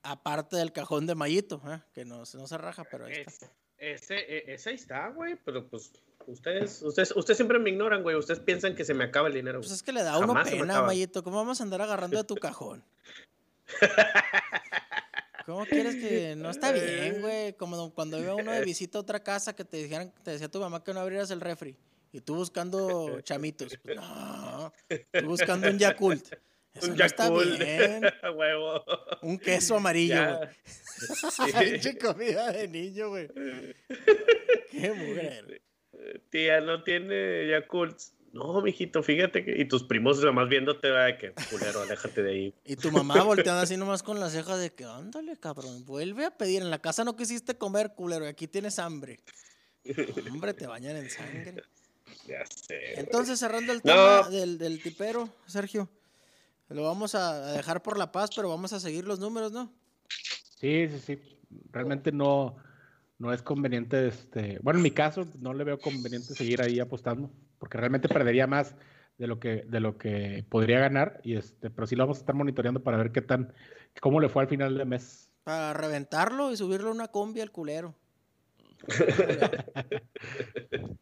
Aparte 0.03 0.55
del 0.55 0.71
cajón 0.71 1.05
de 1.05 1.15
Mayito, 1.15 1.61
¿eh? 1.67 1.81
que 1.93 2.05
no, 2.05 2.19
no, 2.19 2.47
se 2.47 2.57
raja, 2.57 2.85
pero 2.89 3.07
ahí 3.07 3.25
está. 3.27 3.51
Ese, 3.77 4.19
e, 4.19 4.53
ese 4.53 4.69
ahí 4.69 4.75
está, 4.75 5.09
güey, 5.09 5.35
pero 5.43 5.67
pues 5.67 5.91
Ustedes, 6.27 6.81
ustedes, 6.81 7.13
ustedes 7.15 7.37
siempre 7.37 7.59
me 7.59 7.69
ignoran, 7.69 8.03
güey. 8.03 8.15
Ustedes 8.15 8.39
piensan 8.39 8.75
que 8.75 8.85
se 8.85 8.93
me 8.93 9.03
acaba 9.03 9.27
el 9.27 9.33
dinero. 9.33 9.59
Pues 9.59 9.71
es 9.71 9.83
que 9.83 9.91
le 9.91 10.03
da 10.03 10.17
uno 10.17 10.33
pena, 10.43 10.81
Mayito. 10.81 11.23
¿Cómo 11.23 11.37
vamos 11.37 11.59
a 11.59 11.63
andar 11.63 11.81
agarrando 11.81 12.17
de 12.17 12.23
tu 12.23 12.35
cajón? 12.35 12.83
¿Cómo 15.45 15.65
quieres 15.65 15.95
que.? 15.95 16.35
No 16.35 16.49
está 16.49 16.71
bien, 16.71 17.21
güey. 17.21 17.53
Como 17.53 17.93
cuando 17.93 18.19
iba 18.19 18.35
uno 18.35 18.51
de 18.51 18.63
visita 18.63 18.97
a 18.97 19.01
otra 19.01 19.21
casa 19.23 19.55
que 19.55 19.65
te 19.65 19.77
dijeran, 19.77 20.13
te 20.23 20.31
decía 20.31 20.49
tu 20.49 20.59
mamá 20.59 20.83
que 20.83 20.93
no 20.93 20.99
abrieras 20.99 21.31
el 21.31 21.41
refri. 21.41 21.75
Y 22.11 22.21
tú 22.21 22.35
buscando 22.35 23.19
chamitos. 23.23 23.77
Pues, 23.81 23.95
no. 23.95 24.73
Tú 25.11 25.25
buscando 25.25 25.69
un 25.69 25.79
Yakult. 25.79 26.33
Eso 26.73 26.91
un 26.91 26.97
no 26.97 27.05
está 27.05 27.29
bien. 27.29 28.01
Un 29.21 29.37
queso 29.37 29.75
amarillo, 29.75 30.37
güey. 30.37 31.97
comida 31.99 32.51
de 32.51 32.67
niño, 32.67 33.09
güey. 33.09 33.27
Qué 34.71 34.93
mujer 34.93 35.61
tía, 36.29 36.61
no 36.61 36.83
tiene 36.83 37.47
Yakult. 37.49 37.97
No, 38.33 38.61
mijito, 38.61 39.03
fíjate 39.03 39.43
que. 39.43 39.61
Y 39.61 39.65
tus 39.65 39.83
primos 39.83 40.19
nomás 40.23 40.47
viéndote, 40.47 40.89
va 40.89 41.17
que 41.17 41.33
culero, 41.49 41.81
aléjate 41.81 42.23
de 42.23 42.31
ahí. 42.31 42.53
Y 42.65 42.77
tu 42.77 42.89
mamá 42.91 43.23
volteando 43.23 43.61
así 43.61 43.75
nomás 43.75 44.03
con 44.03 44.19
la 44.19 44.29
ceja 44.29 44.55
de 44.55 44.71
que, 44.71 44.85
ándale, 44.85 45.37
cabrón, 45.37 45.83
vuelve 45.85 46.25
a 46.25 46.31
pedir. 46.31 46.61
En 46.61 46.69
la 46.69 46.79
casa 46.79 47.03
no 47.03 47.17
quisiste 47.17 47.57
comer, 47.57 47.93
culero, 47.93 48.25
y 48.25 48.29
aquí 48.29 48.47
tienes 48.47 48.79
hambre. 48.79 49.19
Hombre, 50.31 50.53
te 50.53 50.67
bañan 50.67 50.95
en 50.95 51.09
sangre. 51.09 51.63
Ya 52.27 52.45
sé. 52.45 52.99
Entonces, 52.99 53.39
cerrando 53.39 53.73
el 53.73 53.81
tema 53.81 54.29
del, 54.29 54.57
del 54.57 54.81
tipero, 54.81 55.27
Sergio, 55.45 55.89
lo 56.69 56.83
vamos 56.83 57.15
a 57.15 57.53
dejar 57.53 57.81
por 57.83 57.97
la 57.97 58.11
paz, 58.13 58.29
pero 58.33 58.47
vamos 58.47 58.71
a 58.71 58.79
seguir 58.79 59.05
los 59.05 59.19
números, 59.19 59.51
¿no? 59.51 59.73
Sí, 60.59 60.87
sí, 60.87 60.99
sí. 60.99 61.19
Realmente 61.71 62.13
no 62.13 62.55
no 63.21 63.31
es 63.31 63.43
conveniente, 63.43 64.07
este, 64.07 64.57
bueno, 64.63 64.79
en 64.79 64.83
mi 64.83 64.89
caso 64.89 65.27
no 65.39 65.53
le 65.53 65.63
veo 65.63 65.79
conveniente 65.79 66.33
seguir 66.33 66.59
ahí 66.59 66.79
apostando, 66.79 67.29
porque 67.59 67.77
realmente 67.77 68.09
perdería 68.09 68.47
más 68.47 68.73
de 69.19 69.27
lo 69.27 69.39
que, 69.39 69.63
de 69.67 69.79
lo 69.79 69.99
que 69.99 70.43
podría 70.49 70.79
ganar. 70.79 71.21
Y 71.23 71.35
este, 71.35 71.69
pero 71.69 71.85
sí 71.85 71.95
lo 71.95 72.03
vamos 72.03 72.17
a 72.17 72.21
estar 72.21 72.33
monitoreando 72.33 72.81
para 72.81 72.97
ver 72.97 73.11
qué 73.11 73.21
tan, 73.21 73.53
cómo 74.01 74.19
le 74.19 74.27
fue 74.27 74.41
al 74.41 74.49
final 74.49 74.75
de 74.75 74.85
mes. 74.85 75.29
Para 75.43 75.73
reventarlo 75.73 76.51
y 76.51 76.57
subirlo 76.57 76.89
a 76.89 76.93
una 76.93 77.09
combi 77.09 77.41
al 77.41 77.51
culero. 77.51 77.93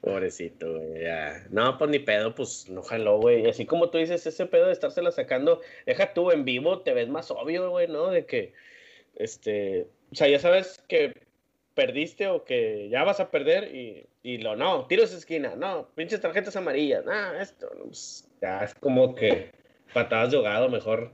Pobrecito, 0.00 0.72
güey. 0.72 1.04
Ya. 1.04 1.46
No, 1.50 1.78
pues 1.78 1.88
ni 1.88 2.00
pedo, 2.00 2.34
pues 2.34 2.68
no 2.68 2.82
jaló, 2.82 3.20
güey. 3.20 3.44
Y 3.44 3.48
así 3.48 3.64
como 3.64 3.90
tú 3.90 3.98
dices, 3.98 4.26
ese 4.26 4.46
pedo 4.46 4.66
de 4.66 4.72
estársela 4.72 5.12
sacando, 5.12 5.60
deja 5.86 6.14
tú 6.14 6.32
en 6.32 6.44
vivo, 6.44 6.80
te 6.80 6.94
ves 6.94 7.08
más 7.08 7.30
obvio, 7.30 7.70
güey, 7.70 7.86
¿no? 7.86 8.10
De 8.10 8.26
que, 8.26 8.54
este, 9.14 9.86
o 10.10 10.16
sea, 10.16 10.28
ya 10.28 10.40
sabes 10.40 10.82
que 10.88 11.27
perdiste 11.78 12.26
o 12.26 12.42
que 12.42 12.88
ya 12.90 13.04
vas 13.04 13.20
a 13.20 13.30
perder 13.30 13.72
y, 13.72 14.04
y 14.24 14.38
lo 14.38 14.56
no, 14.56 14.86
tiros 14.86 15.12
de 15.12 15.18
esquina, 15.18 15.54
no, 15.54 15.86
pinches 15.94 16.20
tarjetas 16.20 16.56
amarillas, 16.56 17.04
no, 17.04 17.34
esto, 17.34 17.70
pues, 17.84 18.28
ya 18.42 18.64
es 18.64 18.74
como 18.74 19.14
que 19.14 19.52
patadas 19.94 20.32
de 20.32 20.38
ahogado, 20.38 20.68
mejor. 20.68 21.12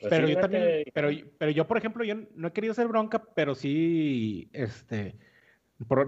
Pero 0.00 0.28
yo 0.28 0.40
también, 0.40 0.82
pero, 0.94 1.10
pero 1.36 1.50
yo, 1.50 1.66
por 1.66 1.76
ejemplo, 1.76 2.04
yo 2.04 2.14
no 2.34 2.48
he 2.48 2.52
querido 2.52 2.72
hacer 2.72 2.88
bronca, 2.88 3.22
pero 3.34 3.54
sí, 3.54 4.48
este, 4.54 5.14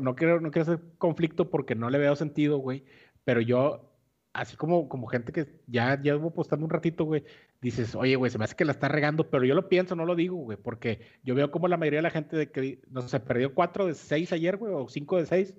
no 0.01 0.17
quiero, 0.17 0.41
no 0.41 0.51
quiero 0.51 0.63
hacer 0.63 0.81
conflicto 0.97 1.51
porque 1.51 1.75
no 1.75 1.91
le 1.91 1.99
veo 1.99 2.17
sentido, 2.17 2.57
güey. 2.57 2.85
Pero 3.25 3.43
yo, 3.43 3.93
así 4.33 4.57
como, 4.57 4.89
como 4.89 5.09
gente 5.09 5.31
que 5.31 5.47
ya 5.67 6.01
llevo 6.01 6.33
postando 6.33 6.65
un 6.65 6.71
ratito, 6.71 7.05
güey, 7.05 7.23
dices, 7.61 7.95
oye, 7.95 8.17
güey, 8.17 8.31
se 8.31 8.39
me 8.39 8.45
hace 8.45 8.55
que 8.55 8.65
la 8.65 8.73
está 8.73 8.89
regando, 8.89 9.31
pero 9.31 9.45
yo 9.45 9.55
lo 9.55 9.69
pienso, 9.69 9.97
no 9.97 10.05
lo 10.05 10.15
digo, 10.15 10.37
güey, 10.37 10.57
porque 10.57 11.01
yo 11.23 11.35
veo 11.35 11.51
como 11.51 11.69
la 11.69 11.77
mayoría 11.77 11.99
de 11.99 12.03
la 12.03 12.11
gente 12.11 12.37
de 12.37 12.51
que, 12.51 12.81
no 12.91 13.03
sé, 13.03 13.21
perdió 13.21 13.55
cuatro 13.55 13.87
de 13.87 13.95
seis 13.95 14.33
ayer, 14.33 14.57
güey, 14.57 14.73
o 14.73 14.89
cinco 14.89 15.17
de 15.17 15.27
seis, 15.27 15.55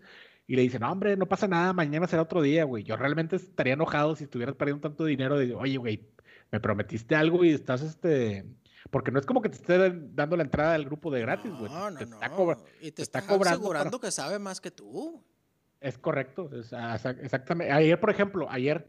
y 0.48 0.56
le 0.56 0.64
dicen, 0.64 0.82
no, 0.82 0.92
hombre, 0.92 1.16
no 1.18 1.28
pasa 1.28 1.48
nada, 1.48 1.74
mañana 1.74 2.08
será 2.08 2.24
otro 2.24 2.42
día, 2.42 2.64
güey. 2.64 2.84
Yo 2.84 2.96
realmente 2.96 3.36
estaría 3.36 3.74
enojado 3.74 4.16
si 4.16 4.24
estuvieras 4.24 4.56
perdiendo 4.56 4.88
tanto 4.88 5.06
dinero 5.06 5.38
de, 5.38 5.54
oye, 5.54 5.78
güey, 5.78 6.10
me 6.52 6.60
prometiste 6.60 7.16
algo 7.16 7.44
y 7.44 7.52
estás, 7.52 7.84
este, 7.84 8.46
porque 8.90 9.12
no 9.12 9.20
es 9.20 9.26
como 9.26 9.42
que 9.42 9.50
te 9.50 9.58
esté 9.58 9.78
dando 9.78 10.38
la 10.38 10.44
entrada 10.44 10.74
al 10.74 10.86
grupo 10.86 11.12
de 11.12 11.22
gratis, 11.22 11.52
güey. 11.52 11.72
No, 11.72 11.92
no, 11.92 12.00
te 12.00 12.06
no. 12.06 12.20
Está 12.20 12.58
y 12.82 12.92
te, 12.92 13.02
está, 13.04 13.22
cobrando 13.22 13.60
asegurando 13.60 14.00
que 14.00 14.10
sabe 14.10 14.40
más 14.40 14.60
que 14.60 14.72
tú. 14.72 15.24
Es 15.82 15.98
correcto, 15.98 16.50
exactamente. 16.54 17.72
Ayer, 17.72 18.00
por 18.00 18.10
ejemplo, 18.10 18.48
ayer 18.50 18.88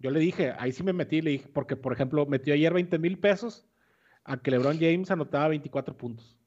yo 0.00 0.10
le 0.10 0.18
dije, 0.18 0.54
ahí 0.58 0.72
sí 0.72 0.82
me 0.82 0.94
metí, 0.94 1.20
le 1.20 1.32
dije, 1.32 1.48
porque, 1.52 1.76
por 1.76 1.92
ejemplo, 1.92 2.24
metió 2.26 2.54
ayer 2.54 2.72
20 2.72 2.98
mil 2.98 3.18
pesos 3.18 3.66
a 4.24 4.38
que 4.38 4.50
LeBron 4.50 4.78
James 4.80 5.10
anotaba 5.10 5.48
24 5.48 5.96
puntos. 5.96 6.38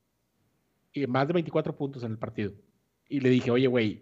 Y 0.91 1.05
más 1.07 1.27
de 1.27 1.33
24 1.33 1.75
puntos 1.75 2.03
en 2.03 2.11
el 2.11 2.17
partido. 2.17 2.53
Y 3.07 3.19
le 3.19 3.29
dije, 3.29 3.51
oye, 3.51 3.67
güey, 3.67 4.01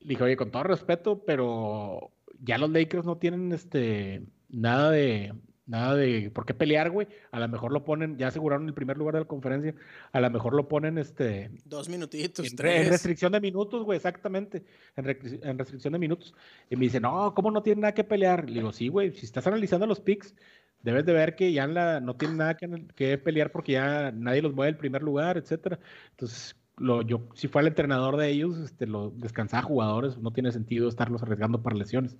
le 0.00 0.10
dije, 0.10 0.22
oye, 0.22 0.36
con 0.36 0.50
todo 0.50 0.62
respeto, 0.64 1.24
pero 1.24 2.12
ya 2.38 2.58
los 2.58 2.70
Lakers 2.70 3.06
no 3.06 3.16
tienen 3.16 3.52
este 3.52 4.26
nada 4.48 4.90
de, 4.90 5.32
Nada 5.70 5.94
de 5.94 6.32
por 6.34 6.44
qué 6.44 6.52
pelear, 6.52 6.90
güey. 6.90 7.06
A 7.30 7.38
lo 7.38 7.46
mejor 7.46 7.70
lo 7.70 7.84
ponen, 7.84 8.18
ya 8.18 8.26
aseguraron 8.26 8.66
el 8.66 8.74
primer 8.74 8.98
lugar 8.98 9.14
de 9.14 9.20
la 9.20 9.26
conferencia. 9.26 9.72
A 10.10 10.20
lo 10.20 10.28
mejor 10.28 10.52
lo 10.52 10.66
ponen 10.66 10.98
este. 10.98 11.52
Dos 11.64 11.88
minutitos, 11.88 12.44
en, 12.44 12.56
tres. 12.56 12.86
En 12.86 12.90
restricción 12.90 13.30
de 13.30 13.40
minutos, 13.40 13.84
güey, 13.84 13.96
exactamente. 13.96 14.64
En, 14.96 15.08
en, 15.08 15.58
restricción 15.58 15.92
de 15.92 16.00
minutos. 16.00 16.34
Y 16.68 16.74
me 16.74 16.86
dice, 16.86 16.98
no, 16.98 17.32
¿cómo 17.36 17.52
no 17.52 17.62
tiene 17.62 17.82
nada 17.82 17.94
que 17.94 18.02
pelear? 18.02 18.50
Le 18.50 18.54
digo, 18.54 18.72
sí, 18.72 18.88
güey, 18.88 19.12
si 19.12 19.24
estás 19.24 19.46
analizando 19.46 19.86
los 19.86 20.00
picks, 20.00 20.34
debes 20.82 21.06
de 21.06 21.12
ver 21.12 21.36
que 21.36 21.52
ya 21.52 21.68
la, 21.68 22.00
no 22.00 22.16
tienen 22.16 22.38
nada 22.38 22.56
que, 22.56 22.86
que, 22.96 23.16
pelear 23.16 23.52
porque 23.52 23.72
ya 23.72 24.10
nadie 24.10 24.42
los 24.42 24.52
mueve 24.52 24.70
el 24.70 24.76
primer 24.76 25.04
lugar, 25.04 25.36
etcétera. 25.36 25.78
Entonces, 26.10 26.56
lo, 26.78 27.02
yo, 27.02 27.28
si 27.34 27.46
fue 27.46 27.62
el 27.62 27.68
entrenador 27.68 28.16
de 28.16 28.28
ellos, 28.28 28.58
este, 28.58 28.88
lo 28.88 29.10
descansaba 29.10 29.62
jugadores, 29.62 30.18
no 30.18 30.32
tiene 30.32 30.50
sentido 30.50 30.88
estarlos 30.88 31.22
arriesgando 31.22 31.62
para 31.62 31.76
lesiones. 31.76 32.16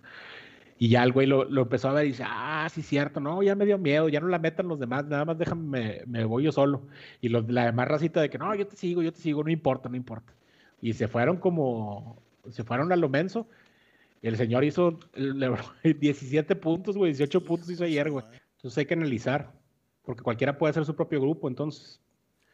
Y 0.82 0.88
ya 0.88 1.04
el 1.04 1.12
güey 1.12 1.26
lo, 1.26 1.44
lo, 1.44 1.60
empezó 1.60 1.90
a 1.90 1.92
ver 1.92 2.06
y 2.06 2.08
dice, 2.08 2.24
ah, 2.26 2.66
sí, 2.72 2.80
cierto, 2.80 3.20
no, 3.20 3.42
ya 3.42 3.54
me 3.54 3.66
dio 3.66 3.76
miedo, 3.76 4.08
ya 4.08 4.18
no 4.18 4.28
la 4.28 4.38
metan 4.38 4.66
los 4.66 4.80
demás, 4.80 5.04
nada 5.04 5.26
más 5.26 5.36
déjame, 5.36 6.02
me, 6.06 6.24
voy 6.24 6.44
yo 6.44 6.52
solo. 6.52 6.86
Y 7.20 7.28
los, 7.28 7.46
la 7.50 7.66
demás 7.66 7.86
racita 7.86 8.22
de 8.22 8.30
que, 8.30 8.38
no, 8.38 8.54
yo 8.54 8.66
te 8.66 8.76
sigo, 8.76 9.02
yo 9.02 9.12
te 9.12 9.20
sigo, 9.20 9.44
no 9.44 9.50
importa, 9.50 9.90
no 9.90 9.96
importa. 9.96 10.32
Y 10.80 10.94
se 10.94 11.06
fueron 11.06 11.36
como, 11.36 12.16
se 12.48 12.64
fueron 12.64 12.92
a 12.92 12.96
lo 12.96 13.10
menso. 13.10 13.46
Y 14.22 14.28
el 14.28 14.38
señor 14.38 14.64
hizo 14.64 14.98
17 15.84 16.56
puntos, 16.56 16.96
güey, 16.96 17.12
18 17.12 17.44
puntos 17.44 17.68
hizo 17.68 17.84
ayer, 17.84 18.10
güey. 18.10 18.24
Entonces 18.56 18.78
hay 18.78 18.86
que 18.86 18.94
analizar, 18.94 19.52
porque 20.02 20.22
cualquiera 20.22 20.56
puede 20.56 20.70
hacer 20.70 20.86
su 20.86 20.96
propio 20.96 21.20
grupo, 21.20 21.46
entonces. 21.48 22.00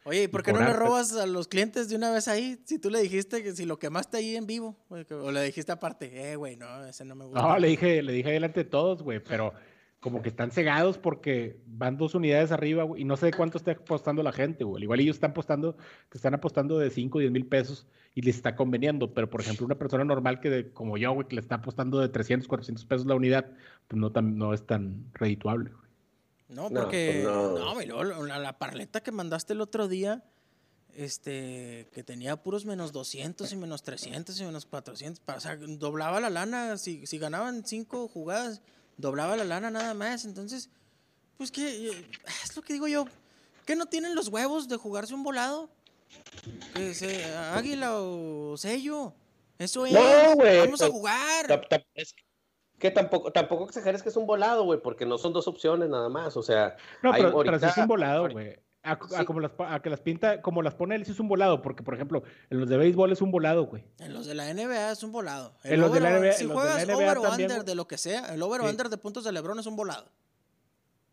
Oye, 0.07 0.23
¿y 0.23 0.27
por 0.29 0.41
qué 0.41 0.53
no 0.53 0.59
le 0.59 0.71
robas 0.71 1.13
a 1.17 1.25
los 1.25 1.49
clientes 1.49 1.89
de 1.89 1.97
una 1.97 2.09
vez 2.11 2.29
ahí? 2.29 2.57
Si 2.63 2.79
tú 2.79 2.89
le 2.89 3.01
dijiste 3.01 3.43
que 3.43 3.51
si 3.51 3.65
lo 3.65 3.77
quemaste 3.77 4.15
ahí 4.15 4.37
en 4.37 4.47
vivo, 4.47 4.77
o 4.89 5.31
le 5.31 5.43
dijiste 5.43 5.73
aparte, 5.73 6.31
eh, 6.31 6.37
güey, 6.37 6.55
no, 6.55 6.85
ese 6.85 7.03
no 7.03 7.13
me 7.13 7.25
gusta. 7.25 7.41
No, 7.41 7.59
le 7.59 7.67
dije, 7.67 8.01
le 8.01 8.13
dije 8.13 8.31
delante 8.31 8.63
de 8.63 8.69
todos, 8.69 9.03
güey, 9.03 9.19
pero 9.19 9.53
como 9.99 10.21
que 10.21 10.29
están 10.29 10.51
cegados 10.51 10.97
porque 10.97 11.59
van 11.65 11.97
dos 11.97 12.15
unidades 12.15 12.53
arriba, 12.53 12.83
güey, 12.83 13.01
y 13.01 13.05
no 13.05 13.17
sé 13.17 13.33
cuánto 13.33 13.57
está 13.57 13.71
apostando 13.71 14.23
la 14.23 14.31
gente, 14.31 14.63
güey. 14.63 14.83
Igual 14.83 15.01
ellos 15.01 15.17
están 15.17 15.31
apostando, 15.31 15.75
que 16.09 16.17
están 16.17 16.33
apostando 16.33 16.79
de 16.79 16.89
5 16.89 17.17
o 17.17 17.19
10 17.19 17.31
mil 17.33 17.45
pesos 17.45 17.85
y 18.15 18.21
les 18.21 18.37
está 18.37 18.55
conveniendo, 18.55 19.13
pero 19.13 19.29
por 19.29 19.41
ejemplo, 19.41 19.65
una 19.65 19.75
persona 19.77 20.05
normal 20.05 20.39
que 20.39 20.71
como 20.71 20.97
yo, 20.97 21.11
güey, 21.11 21.27
que 21.27 21.35
le 21.35 21.41
está 21.41 21.55
apostando 21.55 21.99
de 21.99 22.07
300, 22.07 22.47
400 22.47 22.85
pesos 22.85 23.05
la 23.05 23.15
unidad, 23.15 23.51
pues 23.89 23.99
no, 23.99 24.09
tan, 24.13 24.37
no 24.37 24.53
es 24.53 24.65
tan 24.65 25.03
redituable, 25.13 25.71
güey. 25.71 25.86
No, 26.49 26.69
porque 26.69 27.21
no, 27.23 27.73
pues 27.73 27.87
no. 27.87 28.03
la, 28.03 28.39
la, 28.39 28.57
parleta 28.57 29.01
que 29.01 29.11
mandaste 29.11 29.53
el 29.53 29.61
otro 29.61 29.87
día, 29.87 30.23
este, 30.95 31.89
que 31.91 32.03
tenía 32.03 32.37
puros 32.37 32.65
menos 32.65 32.93
200 32.93 33.51
y 33.51 33.55
menos 33.57 33.83
300 33.83 34.39
y 34.39 34.45
menos 34.45 34.65
400, 34.65 35.23
o 35.35 35.39
sea, 35.39 35.57
doblaba 35.57 36.19
la 36.21 36.29
lana, 36.29 36.77
si, 36.77 37.05
si 37.05 37.17
ganaban 37.17 37.65
cinco 37.65 38.07
jugadas, 38.07 38.61
doblaba 38.95 39.35
la 39.35 39.43
lana 39.43 39.69
nada 39.69 39.93
más, 39.93 40.23
entonces, 40.23 40.69
pues 41.37 41.51
que, 41.51 41.89
es 42.43 42.55
lo 42.55 42.61
que 42.61 42.73
digo 42.73 42.87
yo, 42.87 43.05
que 43.65 43.75
no 43.75 43.87
tienen 43.87 44.15
los 44.15 44.29
huevos 44.29 44.69
de 44.69 44.77
jugarse 44.77 45.13
un 45.13 45.23
volado, 45.23 45.69
que 46.73 46.93
se, 46.93 47.25
águila 47.25 47.99
o 47.99 48.55
sello, 48.55 49.13
eso 49.59 49.85
es, 49.85 49.93
vamos 49.93 50.81
a 50.81 50.89
jugar 50.89 51.67
que 52.79 52.91
tampoco, 52.91 53.31
tampoco 53.31 53.65
exageres 53.65 54.03
que 54.03 54.09
es 54.09 54.17
un 54.17 54.27
volado, 54.27 54.63
güey, 54.63 54.79
porque 54.81 55.05
no 55.05 55.17
son 55.17 55.33
dos 55.33 55.47
opciones 55.47 55.89
nada 55.89 56.09
más, 56.09 56.37
o 56.37 56.43
sea. 56.43 56.75
No, 57.01 57.11
pero, 57.11 57.29
ahorita, 57.29 57.57
pero 57.57 57.71
es 57.71 57.77
un 57.77 57.87
volado, 57.87 58.29
güey. 58.29 58.55
A, 58.83 58.97
como 59.25 59.41
las, 59.41 59.51
a 59.57 59.81
que 59.81 59.89
las 59.89 59.99
pinta, 59.99 60.41
como 60.41 60.61
las 60.61 60.73
pone 60.73 60.95
él, 60.95 61.03
sí 61.03 61.11
es 61.11 61.19
un 61.19 61.27
volado, 61.27 61.61
porque 61.61 61.83
por 61.83 61.93
ejemplo, 61.93 62.23
en 62.49 62.61
los 62.61 62.69
de 62.69 62.77
béisbol 62.77 63.11
es 63.11 63.21
un 63.21 63.31
volado, 63.31 63.65
güey. 63.65 63.83
En 63.99 64.13
los 64.13 64.25
de 64.25 64.33
la 64.33 64.53
NBA 64.53 64.91
es 64.91 65.03
un 65.03 65.11
volado. 65.11 65.57
en 65.63 65.81
los 65.81 65.91
de 65.91 65.99
la 65.99 66.17
NBA, 66.17 66.31
si 66.33 66.45
juegas 66.45 66.77
de 66.77 66.85
la 66.85 66.93
NBA 66.93 67.03
over 67.03 67.17
o 67.17 67.31
under 67.33 67.65
de 67.65 67.75
lo 67.75 67.87
que 67.87 67.97
sea, 67.97 68.33
el 68.33 68.41
over 68.41 68.61
o 68.61 68.69
under 68.69 68.87
de 68.87 68.97
puntos 68.97 69.25
de 69.25 69.33
LeBron 69.33 69.59
es 69.59 69.65
un 69.65 69.75
volado. 69.75 70.05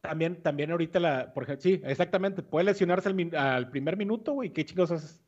También, 0.03 0.41
también 0.41 0.71
ahorita 0.71 1.01
la, 1.01 1.33
por 1.33 1.45
ejemplo, 1.45 1.63
sí, 1.63 1.81
exactamente, 1.85 2.43
puede 2.43 2.67
lesionarse 2.67 3.09
al, 3.09 3.35
al 3.35 3.71
primer 3.71 3.97
minuto, 3.97 4.35
güey, 4.35 4.53
¿qué 4.53 4.65
chicos 4.65 4.93
haces? 4.93 5.24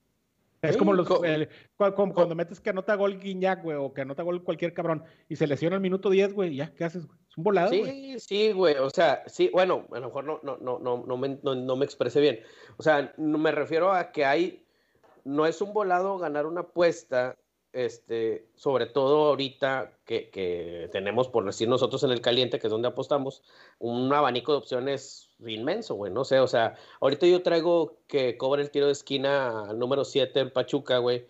Es 0.63 0.77
como, 0.77 0.93
los, 0.95 1.07
cuando 1.07 2.35
metes 2.35 2.61
que 2.61 2.71
anota 2.71 2.95
gol 2.95 3.19
Guiñac, 3.19 3.63
güey, 3.63 3.77
o 3.77 3.93
que 3.93 4.01
anota 4.01 4.23
gol 4.23 4.43
cualquier 4.43 4.73
cabrón, 4.73 5.05
y 5.29 5.37
se 5.37 5.47
lesiona 5.47 5.77
al 5.77 5.83
minuto 5.83 6.11
10, 6.11 6.33
güey, 6.33 6.57
ya, 6.57 6.73
¿qué 6.75 6.85
haces, 6.85 7.07
güey? 7.07 7.19
Es 7.29 7.37
un 7.37 7.45
volado, 7.45 7.71
Sí, 7.71 8.17
sí, 8.19 8.53
güey, 8.53 8.77
o 8.77 8.91
sea, 8.91 9.23
sí, 9.27 9.51
bueno, 9.53 9.87
a 9.93 10.01
lo 10.01 10.07
mejor 10.07 10.25
no, 10.25 10.41
no, 10.43 10.57
no, 10.59 10.79
no, 10.79 11.05
no, 11.07 11.17
me, 11.17 11.39
no, 11.43 11.77
me 11.77 11.85
expresé 11.85 12.21
bien. 12.21 12.41
O 12.79 12.83
sea, 12.83 13.13
no 13.17 13.39
me 13.39 13.53
refiero 13.53 13.93
a 13.93 14.13
que 14.13 14.25
hay, 14.25 14.67
no 15.25 15.47
es 15.47 15.61
un 15.61 15.73
volado 15.73 16.19
ganar 16.19 16.47
una 16.47 16.63
apuesta, 16.63 17.37
este, 17.77 18.49
sobre 18.55 18.87
todo 18.87 19.27
ahorita 19.27 19.93
que, 20.07 20.89
tenemos, 20.93 21.29
por 21.29 21.45
decir 21.45 21.68
nosotros 21.68 22.03
en 22.05 22.11
el 22.11 22.22
caliente, 22.22 22.59
que 22.59 22.68
es 22.68 22.70
donde 22.70 22.89
apostamos, 22.89 23.43
un 23.79 24.11
abanico 24.14 24.53
de 24.53 24.59
opciones 24.59 25.29
inmenso, 25.47 25.95
güey, 25.95 26.11
no 26.11 26.24
sé, 26.24 26.41
o 26.41 26.47
sea, 26.47 26.77
ahorita 27.01 27.27
yo 27.27 27.43
traigo 27.43 27.99
que 28.07 28.39
cobre 28.39 28.62
el 28.62 28.70
tiro 28.70 28.87
de 28.87 28.93
esquina 28.93 29.74
número 29.74 30.07
7 30.07 30.41
en 30.41 30.51
Pachuca, 30.51 30.97
güey, 30.99 31.27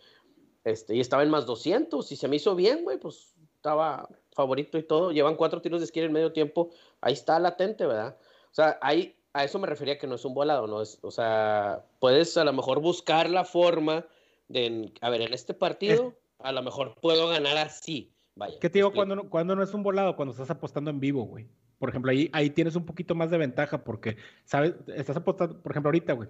este, 0.62 0.94
y 0.94 1.00
estaba 1.00 1.24
en 1.24 1.30
más 1.30 1.46
200, 1.46 2.12
y 2.12 2.16
se 2.16 2.28
me 2.28 2.36
hizo 2.36 2.54
bien, 2.54 2.84
güey, 2.84 2.98
pues 2.98 3.34
estaba 3.56 4.08
favorito 4.32 4.78
y 4.78 4.84
todo, 4.84 5.10
llevan 5.10 5.34
cuatro 5.34 5.60
tiros 5.60 5.80
de 5.80 5.86
esquina 5.86 6.06
en 6.06 6.12
medio 6.12 6.32
tiempo, 6.32 6.70
ahí 7.00 7.14
está 7.14 7.40
latente, 7.40 7.86
¿verdad? 7.86 8.16
O 8.52 8.54
sea, 8.54 8.78
ahí, 8.82 9.16
a 9.32 9.42
eso 9.42 9.58
me 9.58 9.66
refería 9.66 9.98
que 9.98 10.06
no 10.06 10.14
es 10.14 10.24
un 10.24 10.34
volado, 10.34 10.68
¿no? 10.68 10.80
Es, 10.80 11.00
o 11.02 11.10
sea, 11.10 11.84
puedes 11.98 12.36
a 12.36 12.44
lo 12.44 12.52
mejor 12.52 12.78
buscar 12.78 13.28
la 13.30 13.44
forma 13.44 14.06
de, 14.46 14.92
a 15.00 15.10
ver, 15.10 15.22
en 15.22 15.34
este 15.34 15.52
partido, 15.52 16.14
a 16.38 16.52
lo 16.52 16.62
mejor 16.62 16.94
puedo 17.00 17.28
ganar 17.28 17.56
así, 17.58 18.12
vaya. 18.34 18.58
¿Qué 18.60 18.70
te 18.70 18.78
digo 18.78 18.92
cuando 18.92 19.28
cuando 19.28 19.56
no 19.56 19.62
es 19.62 19.72
un 19.74 19.82
volado? 19.82 20.16
Cuando 20.16 20.32
estás 20.32 20.50
apostando 20.50 20.90
en 20.90 21.00
vivo, 21.00 21.24
güey 21.24 21.48
por 21.78 21.90
ejemplo, 21.90 22.10
ahí, 22.10 22.30
ahí 22.32 22.50
tienes 22.50 22.76
un 22.76 22.86
poquito 22.86 23.14
más 23.14 23.30
de 23.30 23.38
ventaja 23.38 23.84
porque, 23.84 24.16
¿sabes? 24.44 24.74
Estás 24.94 25.16
apostando, 25.16 25.60
por 25.60 25.72
ejemplo, 25.72 25.88
ahorita, 25.88 26.14
güey. 26.14 26.28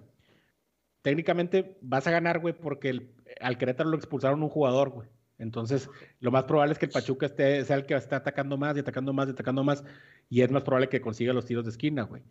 Técnicamente 1.03 1.79
vas 1.83 2.07
a 2.07 2.11
ganar, 2.11 2.41
güey, 2.41 2.55
porque 2.55 2.89
el, 2.91 3.15
al 3.41 3.57
Querétaro 3.59 3.89
lo 3.89 3.97
expulsaron 3.97 4.43
un 4.43 4.49
jugador, 4.49 4.91
güey. 4.91 5.09
Entonces, 5.39 5.89
lo 6.19 6.31
más 6.31 6.45
probable 6.45 6.73
es 6.73 6.79
que 6.79 6.87
el 6.87 6.93
Pachuca 6.93 7.27
esté, 7.27 7.65
sea 7.65 7.77
el 7.77 7.87
que 7.87 7.95
esté 7.95 8.15
atacando 8.15 8.57
más 8.57 8.77
y 8.77 8.81
atacando 8.81 9.13
más 9.13 9.29
y 9.29 9.33
atacando 9.33 9.63
más. 9.63 9.85
Y 10.29 10.41
es 10.41 10.51
más 10.51 10.63
probable 10.63 10.89
que 10.89 11.01
consiga 11.01 11.33
los 11.33 11.45
tiros 11.45 11.65
de 11.65 11.71
esquina, 11.71 12.03
güey. 12.03 12.23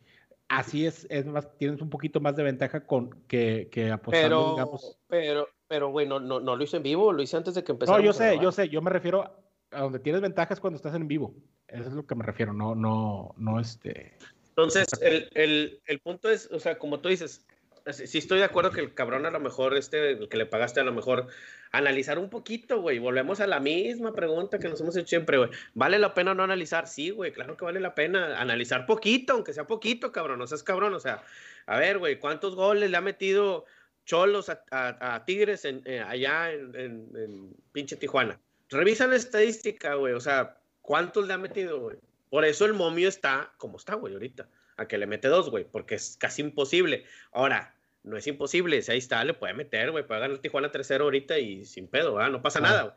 Así 0.49 0.86
es, 0.86 1.07
es 1.09 1.26
más, 1.26 1.55
tienes 1.57 1.82
un 1.82 1.89
poquito 1.89 2.19
más 2.19 2.36
de 2.36 2.43
ventaja 2.43 2.86
con 2.86 3.11
que, 3.28 3.69
que 3.71 3.91
apostando, 3.91 4.28
pero, 4.28 4.51
digamos. 4.51 4.99
Pero, 5.07 5.47
pero, 5.68 5.89
güey, 5.89 6.07
no, 6.07 6.20
no, 6.20 6.39
lo 6.39 6.63
hice 6.63 6.78
en 6.78 6.84
vivo, 6.84 7.11
lo 7.11 7.22
hice 7.22 7.38
antes 7.38 7.55
de 7.55 7.63
que 7.63 7.72
empezara. 7.72 7.97
No, 7.97 8.03
yo 8.03 8.13
sé, 8.13 8.39
yo 8.41 8.51
sé, 8.51 8.70
yo 8.70 8.82
me 8.82 8.89
refiero 8.91 9.24
a 9.72 9.82
donde 9.82 9.99
tienes 9.99 10.22
ventajas 10.22 10.59
cuando 10.59 10.78
estás 10.78 10.95
en 10.95 11.07
vivo. 11.07 11.36
Eso 11.68 11.89
es 11.89 11.93
lo 11.93 12.05
que 12.05 12.16
me 12.16 12.24
refiero, 12.24 12.53
no, 12.53 12.76
no, 12.76 13.34
no 13.38 13.59
este. 13.59 14.18
Entonces, 14.49 14.88
el, 15.01 15.30
el, 15.34 15.82
el 15.86 15.99
punto 15.99 16.30
es, 16.30 16.49
o 16.51 16.59
sea, 16.59 16.78
como 16.78 16.99
tú 16.99 17.09
dices, 17.09 17.45
sí 17.91 18.18
estoy 18.18 18.39
de 18.39 18.45
acuerdo 18.45 18.72
que 18.72 18.82
el 18.82 18.93
cabrón 18.93 19.26
a 19.26 19.32
lo 19.32 19.39
mejor, 19.39 19.78
este, 19.78 20.11
el 20.11 20.30
que 20.30 20.38
le 20.38 20.45
pagaste 20.45 20.80
a 20.80 20.84
lo 20.84 20.93
mejor, 20.93 21.28
analizar 21.72 22.18
un 22.18 22.30
poquito, 22.30 22.82
güey. 22.82 22.99
Volvemos 22.99 23.39
a 23.41 23.47
la 23.47 23.59
misma 23.59 24.13
pregunta 24.13 24.57
que 24.57 24.70
nos 24.70 24.82
hemos 24.82 24.95
hecho 24.95 25.07
siempre, 25.07 25.38
güey. 25.38 25.49
¿Vale 25.74 25.99
la 25.99 26.13
pena 26.13 26.34
no 26.34 26.43
analizar? 26.43 26.88
Sí, 26.88 27.11
güey, 27.11 27.32
claro 27.32 27.57
que 27.57 27.66
vale 27.66 27.80
la 27.80 27.93
pena 27.93 28.39
analizar 28.39 28.86
poquito, 28.86 29.34
aunque 29.34 29.53
sea 29.53 29.68
poquito, 29.68 30.11
cabrón, 30.11 30.39
no 30.39 30.47
seas 30.47 30.63
cabrón, 30.63 30.93
o 30.93 30.99
sea, 30.99 31.24
a 31.68 31.78
ver, 31.78 31.99
güey, 31.99 32.20
¿cuántos 32.20 32.55
goles 32.55 32.89
le 32.89 32.97
ha 32.97 33.01
metido 33.01 33.66
Cholos 34.05 34.49
a, 34.49 35.23
Tigres 35.25 35.65
en, 35.65 35.81
eh, 35.85 35.99
allá 35.99 36.51
en, 36.51 36.75
en, 37.15 37.55
pinche 37.71 37.95
Tijuana? 37.95 38.39
Revisa 38.69 39.07
la 39.07 39.15
estadística, 39.15 39.95
güey, 39.95 40.13
o 40.13 40.19
sea, 40.19 40.57
¿cuántos 40.81 41.27
le 41.27 41.33
ha 41.33 41.37
metido, 41.37 41.79
güey? 41.79 41.97
Por 42.29 42.45
eso 42.45 42.65
el 42.65 42.73
momio 42.73 43.07
está 43.07 43.53
como 43.57 43.77
está, 43.77 43.95
güey, 43.95 44.13
ahorita. 44.13 44.47
A 44.77 44.87
que 44.87 44.97
le 44.97 45.07
mete 45.07 45.29
dos, 45.29 45.49
güey, 45.49 45.63
porque 45.63 45.95
es 45.95 46.17
casi 46.19 46.41
imposible. 46.41 47.05
Ahora, 47.31 47.75
no 48.03 48.17
es 48.17 48.27
imposible. 48.27 48.81
Si 48.81 48.91
ahí 48.91 48.97
está, 48.97 49.23
le 49.23 49.33
puede 49.33 49.53
meter, 49.53 49.91
güey. 49.91 50.05
Puede 50.05 50.21
ganar 50.21 50.37
Tijuana 50.39 50.71
3-0 50.71 51.01
ahorita 51.01 51.39
y 51.39 51.65
sin 51.65 51.87
pedo, 51.87 52.15
¿verdad? 52.15 52.31
No 52.31 52.41
pasa 52.41 52.59
nada, 52.59 52.83
güey. 52.83 52.93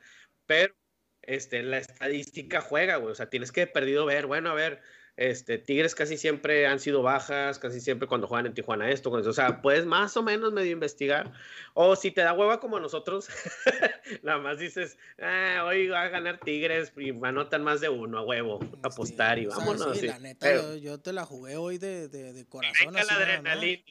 Pero 0.47 0.75
este, 1.23 1.63
la 1.63 1.79
estadística 1.79 2.61
juega, 2.61 2.97
güey. 2.97 3.13
O 3.13 3.15
sea, 3.15 3.31
tienes 3.31 3.53
que 3.53 3.67
perdido 3.67 4.07
ver, 4.07 4.27
bueno, 4.27 4.51
a 4.51 4.55
ver, 4.55 4.83
este, 5.19 5.59
Tigres 5.59 5.97
casi 5.97 6.17
siempre 6.17 6.69
han 6.69 6.79
sido 6.79 7.03
bajas, 7.03 7.59
casi 7.59 7.81
siempre 7.81 8.07
cuando 8.07 8.29
juegan 8.29 8.47
en 8.47 8.55
Tijuana 8.55 8.89
esto, 8.89 9.11
o 9.11 9.33
sea, 9.33 9.61
puedes 9.61 9.85
más 9.85 10.17
o 10.17 10.23
menos 10.23 10.53
medio 10.53 10.71
investigar. 10.71 11.33
O 11.75 11.97
si 11.97 12.13
te 12.13 12.21
da 12.21 12.35
hueva 12.35 12.61
como 12.61 12.77
a 12.77 12.81
nosotros, 12.81 13.29
nada 14.23 14.39
más 14.39 14.61
dices, 14.61 14.97
ah, 15.21 15.65
hoy 15.67 15.89
va 15.89 16.03
a 16.03 16.09
ganar 16.09 16.39
Tigres 16.39 16.93
y 16.97 17.11
anotan 17.11 17.65
más 17.65 17.81
de 17.81 17.89
uno 17.89 18.19
a 18.19 18.23
huevo, 18.23 18.61
apostar 18.85 19.41
y 19.41 19.47
vámonos. 19.47 19.99
Sí, 19.99 20.07
la 20.07 20.21
neta, 20.21 20.77
yo, 20.77 21.01
te 21.01 21.13
la 21.13 21.25
jugué 21.25 21.57
hoy 21.57 21.79
de, 21.79 22.07
de, 22.07 22.47
corazón. 22.47 22.95
la 22.95 23.01
adrenalina. 23.01 23.83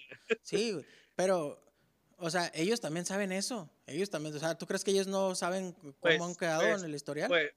Sí, 0.43 0.79
pero 1.17 1.61
o 2.19 2.29
sea, 2.29 2.49
ellos 2.55 2.79
también 2.79 3.05
saben 3.05 3.33
eso. 3.33 3.69
Ellos 3.85 4.09
también, 4.09 4.33
o 4.33 4.39
sea, 4.39 4.57
¿tú 4.57 4.65
crees 4.65 4.85
que 4.85 4.91
ellos 4.91 5.07
no 5.07 5.35
saben 5.35 5.73
cómo 5.73 5.93
pues, 5.99 6.21
han 6.21 6.35
quedado 6.35 6.61
pues, 6.61 6.79
en 6.79 6.85
el 6.89 6.95
historial? 6.95 7.27
Pues, 7.27 7.51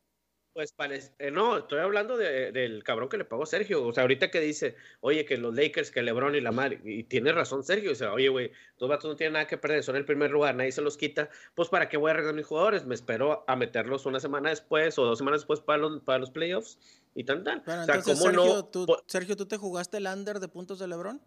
pues 0.52 0.72
parece, 0.72 1.12
eh, 1.18 1.30
no, 1.30 1.58
estoy 1.58 1.78
hablando 1.78 2.16
del 2.16 2.82
cabrón 2.82 3.08
que 3.08 3.16
le 3.16 3.24
pagó 3.24 3.46
Sergio. 3.46 3.86
O 3.86 3.92
sea, 3.92 4.02
ahorita 4.02 4.30
que 4.30 4.40
dice, 4.40 4.76
oye, 5.00 5.24
que 5.24 5.36
los 5.36 5.54
Lakers, 5.54 5.90
que 5.90 6.02
LeBron 6.02 6.34
y 6.34 6.40
la 6.40 6.52
madre, 6.52 6.80
y 6.84 7.04
tiene 7.04 7.32
razón 7.32 7.62
Sergio. 7.62 7.92
O 7.92 7.94
sea, 7.94 8.12
oye, 8.12 8.28
güey, 8.28 8.50
dos 8.78 8.88
vatos 8.88 9.10
no 9.10 9.16
tienen 9.16 9.34
nada 9.34 9.46
que 9.46 9.58
perder, 9.58 9.84
son 9.84 9.96
el 9.96 10.04
primer 10.04 10.30
lugar, 10.30 10.54
nadie 10.54 10.72
se 10.72 10.82
los 10.82 10.96
quita. 10.96 11.30
Pues, 11.54 11.68
¿para 11.68 11.88
qué 11.88 11.96
voy 11.96 12.10
a 12.10 12.14
arreglar 12.14 12.34
mis 12.34 12.46
jugadores? 12.46 12.84
Me 12.84 12.94
espero 12.94 13.44
a 13.46 13.56
meterlos 13.56 14.06
una 14.06 14.20
semana 14.20 14.50
después 14.50 14.98
o 14.98 15.04
dos 15.04 15.18
semanas 15.18 15.42
después 15.42 15.60
para 15.60 15.78
los, 15.78 16.02
para 16.02 16.18
los 16.18 16.30
playoffs 16.30 16.78
y 17.14 17.24
tan, 17.24 17.44
tan. 17.44 17.60
o 17.60 17.84
sea, 17.84 18.02
Sergio, 18.02 18.32
no? 18.32 18.64
Tú, 18.64 18.86
Sergio, 19.06 19.36
¿tú 19.36 19.46
te 19.46 19.56
jugaste 19.56 19.98
el 19.98 20.06
under 20.06 20.40
de 20.40 20.48
puntos 20.48 20.78
de 20.78 20.88
LeBron? 20.88 21.20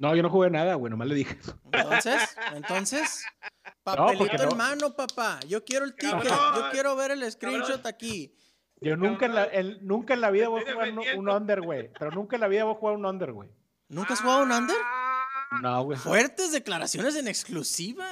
No, 0.00 0.16
yo 0.16 0.22
no 0.22 0.30
jugué 0.30 0.48
nada, 0.48 0.76
güey, 0.76 0.90
nomás 0.90 1.08
le 1.08 1.14
dije. 1.14 1.38
Entonces, 1.72 2.36
entonces, 2.54 3.24
papelito 3.82 4.50
en 4.50 4.56
mano, 4.56 4.96
papá. 4.96 5.40
Yo 5.46 5.62
quiero 5.62 5.84
el 5.84 5.94
ticket, 5.94 6.24
yo 6.24 6.70
quiero 6.72 6.96
ver 6.96 7.10
el 7.10 7.30
screenshot 7.30 7.84
aquí. 7.84 8.34
Yo 8.80 8.96
nunca 8.96 9.26
en, 9.26 9.34
la, 9.34 9.48
nunca 9.80 10.14
en 10.14 10.20
la 10.20 10.30
vida 10.30 10.48
voy 10.48 10.62
a 10.62 10.72
jugar 10.72 11.16
un, 11.16 11.28
under, 11.28 11.60
güey. 11.60 11.90
Pero 11.98 12.10
nunca 12.10 12.36
en 12.36 12.40
la 12.40 12.48
vida 12.48 12.64
voy 12.64 12.74
a 12.74 12.78
jugar 12.78 12.96
un 12.96 13.06
under, 13.06 13.32
güey. 13.32 13.50
¿Nunca 13.88 14.14
has 14.14 14.20
jugado 14.20 14.42
un 14.42 14.52
under? 14.52 14.76
No, 15.62 15.84
güey. 15.84 15.98
Fuertes 15.98 16.52
declaraciones 16.52 17.16
en 17.16 17.28
exclusiva. 17.28 18.06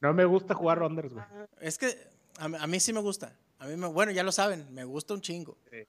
No 0.00 0.12
me 0.12 0.24
gusta 0.24 0.54
jugar 0.54 0.82
unders, 0.82 1.12
güey. 1.12 1.24
Es 1.60 1.78
que 1.78 1.96
a, 2.38 2.66
mí 2.66 2.80
sí 2.80 2.92
me 2.92 3.00
gusta. 3.00 3.38
A 3.58 3.66
mí 3.66 3.76
me, 3.76 3.86
bueno, 3.86 4.10
ya 4.10 4.24
lo 4.24 4.32
saben, 4.32 4.66
me 4.74 4.84
gusta 4.84 5.14
un 5.14 5.20
chingo. 5.20 5.56
Sí. 5.70 5.86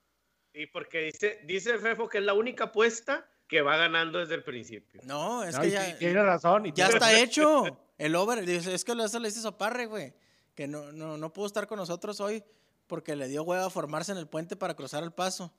Y 0.52 0.66
porque 0.66 1.00
dice, 1.00 1.40
dice 1.44 1.78
Fefo 1.78 2.08
que 2.08 2.18
es 2.18 2.24
la 2.24 2.34
única 2.34 2.64
apuesta 2.64 3.28
que 3.48 3.60
va 3.60 3.76
ganando 3.76 4.20
desde 4.20 4.36
el 4.36 4.44
principio. 4.44 5.00
No, 5.04 5.42
es 5.42 5.58
que 5.58 5.70
ya. 5.70 5.98
Tiene 5.98 6.22
razón. 6.22 6.72
ya 6.74 6.86
está 6.86 7.18
hecho. 7.18 7.64
El 7.98 8.14
over. 8.14 8.48
Es 8.48 8.84
que 8.84 8.92
eso 8.92 9.18
le 9.18 9.28
dice 9.28 9.40
Soparre, 9.40 9.86
güey. 9.86 10.14
Que 10.54 10.68
no, 10.68 10.92
no, 10.92 11.18
no 11.18 11.32
pudo 11.32 11.46
estar 11.46 11.66
con 11.66 11.78
nosotros 11.78 12.20
hoy 12.20 12.44
porque 12.86 13.16
le 13.16 13.28
dio 13.28 13.42
hueva 13.42 13.66
a 13.66 13.70
formarse 13.70 14.12
en 14.12 14.18
el 14.18 14.28
puente 14.28 14.56
para 14.56 14.74
cruzar 14.74 15.02
el 15.02 15.12
paso. 15.12 15.52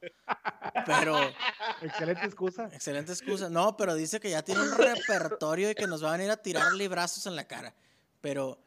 Pero. 0.86 1.18
Excelente 1.82 2.26
excusa. 2.26 2.70
Excelente 2.74 3.12
excusa. 3.12 3.50
No, 3.50 3.76
pero 3.78 3.96
dice 3.96 4.20
que 4.20 4.30
ya 4.30 4.44
tiene 4.44 4.62
un 4.62 4.78
repertorio 4.78 5.70
y 5.70 5.76
que 5.76 5.88
nos 5.88 6.04
va 6.04 6.10
a 6.10 6.18
venir 6.18 6.32
a 6.32 6.38
tirar 6.38 6.74
librazos 6.74 7.26
en 7.26 7.36
la 7.36 7.48
cara. 7.48 7.74
Pero. 8.22 8.60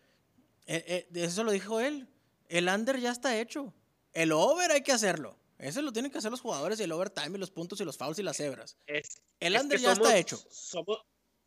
Eh, 0.66 1.08
eh, 1.12 1.24
eso 1.24 1.44
lo 1.44 1.52
dijo 1.52 1.80
él. 1.80 2.08
El 2.48 2.68
under 2.68 2.98
ya 2.98 3.10
está 3.10 3.38
hecho. 3.38 3.72
El 4.12 4.32
over 4.32 4.70
hay 4.70 4.82
que 4.82 4.92
hacerlo. 4.92 5.36
Ese 5.58 5.82
lo 5.82 5.92
tienen 5.92 6.10
que 6.10 6.18
hacer 6.18 6.30
los 6.30 6.40
jugadores 6.40 6.78
y 6.78 6.84
el 6.84 6.92
overtime 6.92 7.36
y 7.36 7.40
los 7.40 7.50
puntos 7.50 7.80
y 7.80 7.84
los 7.84 7.96
fouls 7.96 8.18
y 8.18 8.22
las 8.22 8.36
cebras. 8.36 8.76
el 8.86 9.56
under 9.56 9.78
ya 9.78 9.92
está 9.92 10.16
hecho. 10.16 10.40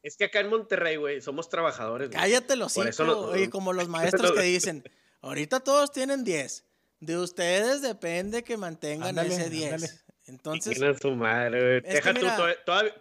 es 0.03 0.17
que 0.17 0.25
acá 0.25 0.41
en 0.41 0.49
Monterrey, 0.49 0.97
güey, 0.97 1.21
somos 1.21 1.47
trabajadores. 1.49 2.09
Cállate 2.09 2.55
los 2.55 2.73
cinco, 2.73 3.03
oye, 3.27 3.49
como 3.49 3.71
los 3.71 3.87
maestros 3.89 4.33
que 4.33 4.41
dicen, 4.41 4.83
ahorita 5.21 5.61
todos 5.61 5.91
tienen 5.91 6.23
10 6.23 6.65
de 7.01 7.17
ustedes 7.17 7.81
depende 7.81 8.43
que 8.43 8.55
mantengan 8.55 9.17
ese 9.19 9.49
10. 9.49 10.05
Entonces. 10.27 10.77
su 11.01 11.11
madre, 11.15 11.81
Deja 11.81 12.13
tú, 12.13 12.25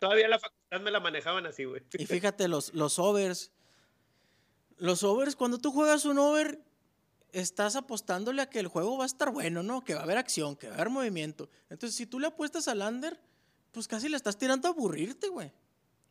todavía, 0.01 0.27
la 0.27 0.39
facultad 0.39 0.81
me 0.81 0.91
la 0.91 1.01
manejaban 1.01 1.47
así, 1.47 1.65
güey. 1.65 1.83
Y 1.93 2.07
fíjate, 2.07 2.49
los, 2.49 2.75
los 2.75 2.99
overs. 2.99 3.53
Los 4.79 5.05
overs, 5.05 5.37
cuando 5.37 5.59
tú 5.59 5.71
juegas 5.71 6.07
un 6.07 6.19
over, 6.19 6.59
estás 7.33 7.77
apostándole 7.77 8.41
a 8.41 8.49
que 8.49 8.59
el 8.59 8.69
juego 8.69 8.97
va 8.97 9.05
a 9.05 9.07
estar 9.07 9.31
bueno, 9.31 9.63
¿no? 9.63 9.85
Que 9.85 9.95
va 9.95 10.01
a 10.01 10.05
haber 10.05 10.17
acción, 10.17 10.57
que 10.57 10.69
va 10.69 10.73
a 10.73 10.77
haber 10.77 10.89
movimiento. 10.89 11.51
Entonces, 11.69 11.95
si 11.95 12.07
tú 12.07 12.19
le 12.19 12.29
apuestas 12.29 12.67
al 12.69 12.81
under, 12.81 13.21
pues 13.71 13.87
casi 13.87 14.09
le 14.09 14.17
estás 14.17 14.39
tirando 14.39 14.67
a 14.67 14.71
aburrirte, 14.71 15.29
güey. 15.29 15.53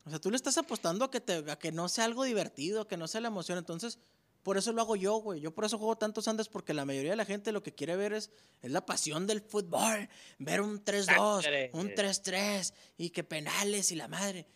O 0.06 0.10
sea, 0.12 0.20
tú 0.20 0.30
le 0.30 0.36
estás 0.36 0.60
apostando 0.60 1.04
a 1.06 1.12
que, 1.12 1.20
te, 1.20 1.52
a 1.52 1.58
que 1.58 1.72
no 1.72 1.90
sea 1.90 2.06
algo 2.06 2.24
divertido, 2.24 2.88
que 2.88 2.98
no 2.98 3.08
sea 3.08 3.22
la 3.22 3.28
emoción. 3.30 3.58
Entonces, 3.58 3.98
por 4.44 4.58
eso 4.58 4.72
lo 4.72 4.82
hago 4.82 4.96
yo, 4.96 5.18
güey. 5.18 5.42
Yo 5.42 5.54
por 5.54 5.66
eso 5.66 5.78
juego 5.78 5.98
tantos 5.98 6.28
Andes 6.28 6.48
porque 6.48 6.74
la 6.74 6.86
mayoría 6.86 7.12
de 7.12 7.18
la 7.18 7.26
gente 7.26 7.52
lo 7.52 7.62
que 7.62 7.76
quiere 7.76 7.96
ver 7.96 8.14
es, 8.14 8.32
es 8.62 8.72
la 8.72 8.86
pasión 8.86 9.28
del 9.28 9.42
fútbol. 9.42 10.10
Ver 10.38 10.62
un 10.62 10.84
3-2, 10.84 11.72
un 11.74 11.90
3-3 11.90 12.74
y 12.98 13.10
que 13.10 13.24
penales 13.24 13.92
y 13.92 13.96
la 13.96 14.08
madre. 14.08 14.48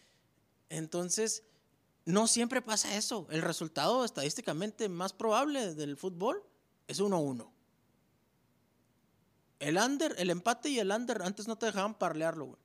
Entonces, 0.69 1.43
no 2.05 2.27
siempre 2.27 2.61
pasa 2.61 2.95
eso. 2.95 3.27
El 3.29 3.41
resultado 3.41 4.05
estadísticamente 4.05 4.89
más 4.89 5.13
probable 5.13 5.73
del 5.73 5.97
fútbol 5.97 6.43
es 6.87 7.01
1-1. 7.01 7.49
El 9.59 9.77
under, 9.77 10.15
el 10.17 10.29
empate 10.29 10.69
y 10.69 10.79
el 10.79 10.91
under 10.91 11.21
antes 11.21 11.47
no 11.47 11.57
te 11.57 11.65
dejaban 11.65 11.97
parlearlo, 11.97 12.45
güey. 12.45 12.59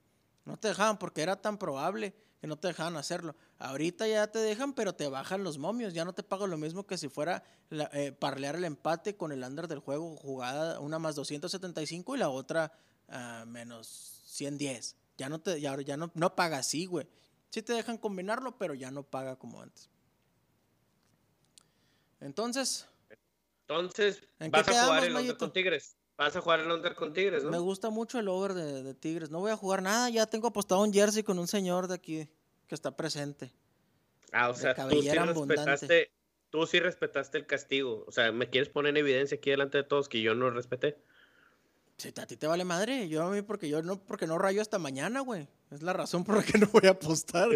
No 0.45 0.57
te 0.57 0.69
dejaban 0.69 0.99
porque 0.99 1.23
era 1.23 1.41
tan 1.41 1.59
probable 1.59 2.14
que 2.41 2.47
no 2.47 2.57
te 2.57 2.68
dejaban 2.68 2.97
hacerlo. 2.97 3.34
Ahorita 3.59 4.07
ya 4.07 4.28
te 4.28 4.39
dejan, 4.39 4.72
pero 4.72 4.95
te 4.95 5.09
bajan 5.09 5.43
los 5.43 5.59
momios. 5.59 5.93
Ya 5.93 6.05
no 6.05 6.12
te 6.12 6.22
pago 6.22 6.47
lo 6.47 6.57
mismo 6.57 6.86
que 6.86 6.97
si 6.97 7.09
fuera 7.09 7.43
eh, 7.70 8.12
parlear 8.12 8.57
el 8.57 8.64
empate 8.64 9.16
con 9.16 9.32
el 9.32 9.43
under 9.43 9.66
del 9.66 9.80
juego, 9.80 10.16
jugada 10.16 10.80
una 10.80 10.99
más 10.99 11.16
275 11.16 12.14
y 12.14 12.18
la 12.18 12.28
otra 12.28 12.72
uh, 13.09 13.47
menos 13.47 14.22
110. 14.26 14.97
Ya 15.16 15.28
no 15.28 15.41
te, 15.41 15.61
ya, 15.61 15.80
ya 15.80 15.97
no, 15.97 16.11
no 16.14 16.36
paga 16.36 16.59
así, 16.59 16.86
güey. 16.86 17.09
Sí 17.51 17.62
te 17.62 17.72
dejan 17.72 17.99
combinarlo, 17.99 18.57
pero 18.57 18.74
ya 18.74 18.91
no 18.91 19.03
paga 19.03 19.36
como 19.36 19.61
antes. 19.61 19.91
Entonces. 22.20 22.86
Entonces, 23.62 24.22
vas 24.39 24.68
a 24.68 24.84
jugar 24.84 25.05
el 25.05 25.16
under 25.16 25.36
con 25.36 25.53
Tigres. 25.53 25.97
Vas 26.19 26.35
a 26.35 26.41
jugar 26.41 26.61
el 26.61 26.71
under 26.71 26.97
con 26.97 27.12
Tigres, 27.12 27.45
¿no? 27.45 27.51
Me 27.51 27.59
gusta 27.59 27.91
mucho 27.91 28.19
el 28.19 28.27
over 28.27 28.53
de, 28.53 28.83
de 28.83 28.93
Tigres. 28.93 29.31
No 29.31 29.39
voy 29.39 29.53
a 29.53 29.57
jugar 29.57 29.83
nada. 29.83 30.11
Ya 30.11 30.27
tengo 30.27 30.49
apostado 30.49 30.83
un 30.83 30.93
jersey 30.93 31.23
con 31.23 31.39
un 31.39 31.47
señor 31.47 31.87
de 31.87 31.95
aquí 31.95 32.29
que 32.66 32.75
está 32.75 32.97
presente. 32.97 33.53
Ah, 34.33 34.51
o 34.51 34.55
sea, 34.55 34.75
tú 34.75 35.01
sí, 35.01 35.11
respetaste, 35.11 36.11
tú 36.51 36.66
sí 36.66 36.81
respetaste 36.81 37.39
el 37.39 37.47
castigo. 37.47 38.05
O 38.07 38.12
sea, 38.12 38.33
¿me 38.33 38.51
quieres 38.51 38.69
poner 38.69 38.91
en 38.91 38.97
evidencia 38.99 39.37
aquí 39.37 39.51
delante 39.51 39.79
de 39.79 39.85
todos 39.85 40.09
que 40.09 40.21
yo 40.21 40.35
no 40.35 40.51
respeté? 40.51 40.99
Sí, 41.99 42.12
a 42.16 42.27
ti 42.27 42.37
te 42.37 42.49
vale 42.49 42.64
madre. 42.64 43.09
Yo 43.09 43.23
a 43.23 43.31
mí 43.31 43.43
porque 43.43 43.69
yo 43.69 43.83
no, 43.83 43.99
porque 44.05 44.27
no 44.27 44.39
rayo 44.39 44.61
hasta 44.61 44.79
mañana, 44.79 45.21
güey. 45.21 45.49
Es 45.71 45.83
la 45.83 45.93
razón 45.93 46.25
por 46.25 46.37
la 46.37 46.43
que 46.43 46.59
no 46.59 46.66
voy 46.66 46.87
a 46.87 46.91
apostar. 46.91 47.49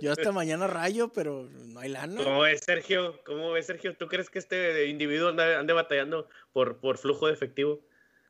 Yo 0.00 0.12
hasta 0.12 0.32
mañana 0.32 0.66
rayo, 0.66 1.12
pero 1.12 1.48
no 1.52 1.80
hay 1.80 1.90
lana. 1.90 2.22
¿Cómo 2.22 2.40
ves, 2.40 2.60
Sergio? 2.64 3.22
¿Cómo 3.26 3.52
ves, 3.52 3.66
Sergio? 3.66 3.94
¿Tú 3.94 4.06
crees 4.08 4.30
que 4.30 4.38
este 4.38 4.86
individuo 4.86 5.28
ande, 5.28 5.72
batallando 5.74 6.28
por, 6.52 6.78
por 6.78 6.96
flujo 6.96 7.26
de 7.26 7.34
efectivo? 7.34 7.80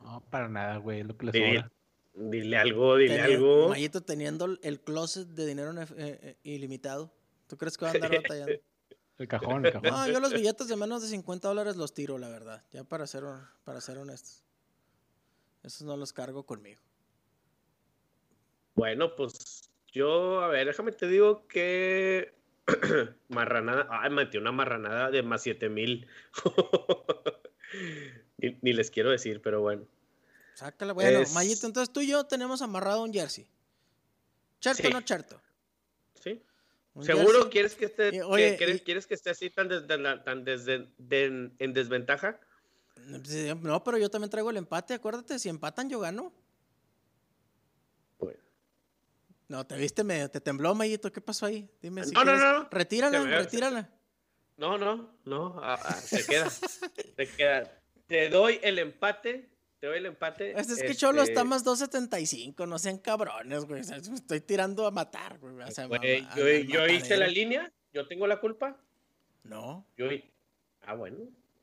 No, 0.00 0.22
para 0.30 0.48
nada, 0.48 0.78
güey. 0.78 1.02
Lo 1.02 1.16
que 1.16 1.26
le 1.26 1.32
sobra. 1.32 1.72
Dile 2.14 2.56
algo, 2.56 2.96
dile 2.96 3.20
algo. 3.20 3.68
Mayito 3.68 4.00
teniendo 4.00 4.58
el 4.62 4.80
closet 4.80 5.28
de 5.28 5.46
dinero 5.46 5.78
eh, 5.78 5.86
eh, 5.96 6.36
ilimitado. 6.44 7.12
¿Tú 7.46 7.58
crees 7.58 7.76
que 7.76 7.84
va 7.84 7.90
a 7.90 7.94
andar 7.94 8.16
batallando? 8.16 8.54
el 9.18 9.28
cajón, 9.28 9.66
el 9.66 9.72
cajón. 9.72 9.90
No, 9.90 10.08
yo 10.08 10.20
los 10.20 10.32
billetes 10.32 10.68
de 10.68 10.76
menos 10.76 11.02
de 11.02 11.08
50 11.08 11.46
dólares 11.46 11.76
los 11.76 11.92
tiro, 11.92 12.18
la 12.18 12.28
verdad. 12.28 12.64
Ya 12.72 12.84
para 12.84 13.06
ser, 13.06 13.24
para 13.64 13.82
ser 13.82 13.98
honestos. 13.98 14.42
Esos 15.62 15.82
no 15.82 15.96
los 15.96 16.12
cargo 16.12 16.46
conmigo. 16.46 16.80
Bueno, 18.76 19.14
pues 19.14 19.70
yo, 19.92 20.40
a 20.40 20.48
ver, 20.48 20.66
déjame 20.66 20.92
te 20.92 21.08
digo 21.08 21.46
que 21.48 22.34
marranada, 23.28 23.88
ay, 23.90 24.10
metí 24.10 24.38
una 24.38 24.52
marranada 24.52 25.10
de 25.10 25.22
más 25.22 25.42
7 25.42 25.68
ni 28.38 28.72
les 28.72 28.90
quiero 28.90 29.10
decir, 29.10 29.40
pero 29.42 29.60
bueno. 29.60 29.86
Sácala. 30.54 30.92
Bueno, 30.92 31.20
Es- 31.20 31.32
Mayito, 31.32 31.66
entonces 31.66 31.92
tú 31.92 32.00
y 32.00 32.08
yo 32.08 32.24
tenemos 32.24 32.62
amarrado 32.62 33.02
un 33.02 33.12
jersey. 33.12 33.46
¿Cherto 34.60 34.82
o 34.82 34.86
Sí. 34.86 34.92
no 34.92 35.00
cherto? 35.02 35.40
¿Sí? 36.22 36.42
¿Seguro 37.02 37.26
jersey. 37.32 37.50
quieres 37.50 37.74
que 37.74 37.84
esté, 37.86 38.22
oye, 38.22 38.56
quieres, 38.56 38.76
y- 38.76 38.80
quieres 38.80 39.06
que 39.06 39.14
esté 39.14 39.30
así 39.30 39.50
tan, 39.50 39.68
des- 39.68 39.86
tan- 39.86 40.24
tan 40.24 40.44
desde- 40.44 40.88
de- 40.96 41.50
en 41.58 41.72
desventaja? 41.74 42.40
No, 43.60 43.84
pero 43.84 43.98
yo 43.98 44.08
también 44.08 44.30
traigo 44.30 44.48
el 44.50 44.56
empate, 44.56 44.94
acuérdate, 44.94 45.38
si 45.38 45.48
empatan 45.50 45.90
yo 45.90 46.00
gano. 46.00 46.32
Pues, 48.18 48.36
No, 49.48 49.66
te 49.66 49.76
viste 49.76 50.02
medio, 50.02 50.28
te 50.30 50.40
tembló, 50.40 50.74
Mayito, 50.74 51.12
¿qué 51.12 51.20
pasó 51.20 51.46
ahí? 51.46 51.68
Dime 51.82 52.02
si 52.04 52.12
No, 52.12 52.20
no, 52.24 52.32
quieres- 52.32 52.40
no, 52.42 52.58
no. 52.62 52.68
Retírala, 52.70 53.22
retírala. 53.24 53.90
No, 54.56 54.78
no, 54.78 55.14
no, 55.26 55.60
ah, 55.62 55.78
ah, 55.84 55.92
se 55.92 56.24
queda. 56.26 56.48
se 56.50 57.28
queda. 57.36 57.78
Te 58.06 58.28
doy 58.28 58.58
el 58.62 58.78
empate. 58.78 59.48
Te 59.80 59.86
doy 59.88 59.98
el 59.98 60.06
empate. 60.06 60.50
Este 60.58 60.72
es 60.72 60.78
que 60.80 60.86
este, 60.86 60.96
Cholo 60.96 61.22
está 61.22 61.44
más 61.44 61.64
2.75, 61.64 62.66
no 62.66 62.78
sean 62.78 62.98
cabrones, 62.98 63.64
güey. 63.66 63.80
o 63.82 63.84
sea, 63.84 63.98
me 64.08 64.14
estoy 64.16 64.40
tirando 64.40 64.86
a 64.86 64.90
matar, 64.90 65.38
güey. 65.38 65.54
o 65.60 65.70
sea, 65.70 65.86
güey, 65.86 66.26
yo, 66.34 66.46
yo 66.48 66.86
hice 66.86 67.16
la 67.16 67.26
línea. 67.28 67.72
Yo 67.92 68.06
tengo 68.06 68.26
la 68.26 68.40
culpa. 68.40 68.76
No, 69.44 69.86
Yo. 69.96 70.06
Ah, 70.82 70.94
bueno. 70.94 71.16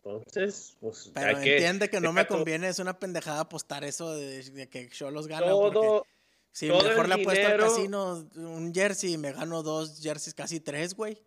Entonces, 0.03 0.75
pues. 0.81 1.11
pero 1.13 1.39
que- 1.39 1.53
entiende 1.53 1.89
que 1.89 2.01
no 2.01 2.11
me 2.11 2.25
todo- 2.25 2.39
conviene, 2.39 2.67
es 2.67 2.79
una 2.79 2.99
pendejada 2.99 3.41
apostar 3.41 3.83
eso 3.83 4.13
de, 4.15 4.43
de 4.43 4.67
que 4.69 4.89
Cholos 4.89 5.27
gana. 5.27 5.51
porque 5.51 5.73
Todo. 5.79 6.05
si 6.51 6.67
todo 6.67 6.83
mejor 6.83 7.07
le 7.07 7.13
apuesto 7.15 7.47
al 7.47 7.57
casino 7.59 8.27
un 8.35 8.73
jersey 8.73 9.13
y 9.13 9.17
me 9.17 9.31
gano 9.31 9.63
dos 9.63 10.01
jerseys, 10.01 10.33
casi 10.33 10.59
tres, 10.59 10.93
güey. 10.93 11.21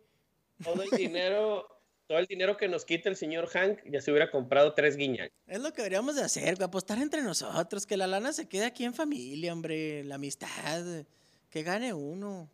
Todo 0.63 0.83
el 0.83 0.91
dinero. 0.91 1.67
Todo 2.07 2.19
el 2.19 2.27
dinero 2.27 2.57
que 2.57 2.69
nos 2.69 2.85
quita 2.85 3.09
el 3.09 3.17
señor 3.17 3.49
Hank 3.49 3.81
ya 3.91 4.01
se 4.01 4.11
hubiera 4.13 4.31
comprado 4.31 4.75
tres 4.75 4.97
guiñac. 4.97 5.33
Es 5.47 5.61
lo 5.61 5.73
que 5.73 5.83
deberíamos 5.83 6.15
de 6.15 6.23
hacer, 6.23 6.63
apostar 6.63 6.99
entre 6.99 7.23
nosotros, 7.23 7.85
que 7.87 7.97
la 7.97 8.07
lana 8.07 8.33
se 8.33 8.49
quede 8.49 8.65
aquí 8.65 8.85
en 8.85 8.95
familia, 8.95 9.53
hombre, 9.53 10.05
la 10.05 10.15
amistad, 10.15 11.05
que 11.51 11.63
gane 11.63 11.93
uno. 11.93 12.49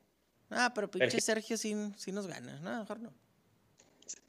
Ah, 0.50 0.72
pero 0.74 0.90
pinche 0.90 1.20
Sergio 1.20 1.57
sí, 1.59 1.74
sí 1.96 2.12
nos 2.12 2.26
gana, 2.26 2.61
no, 2.61 2.80
mejor 2.80 3.00
no. 3.00 3.12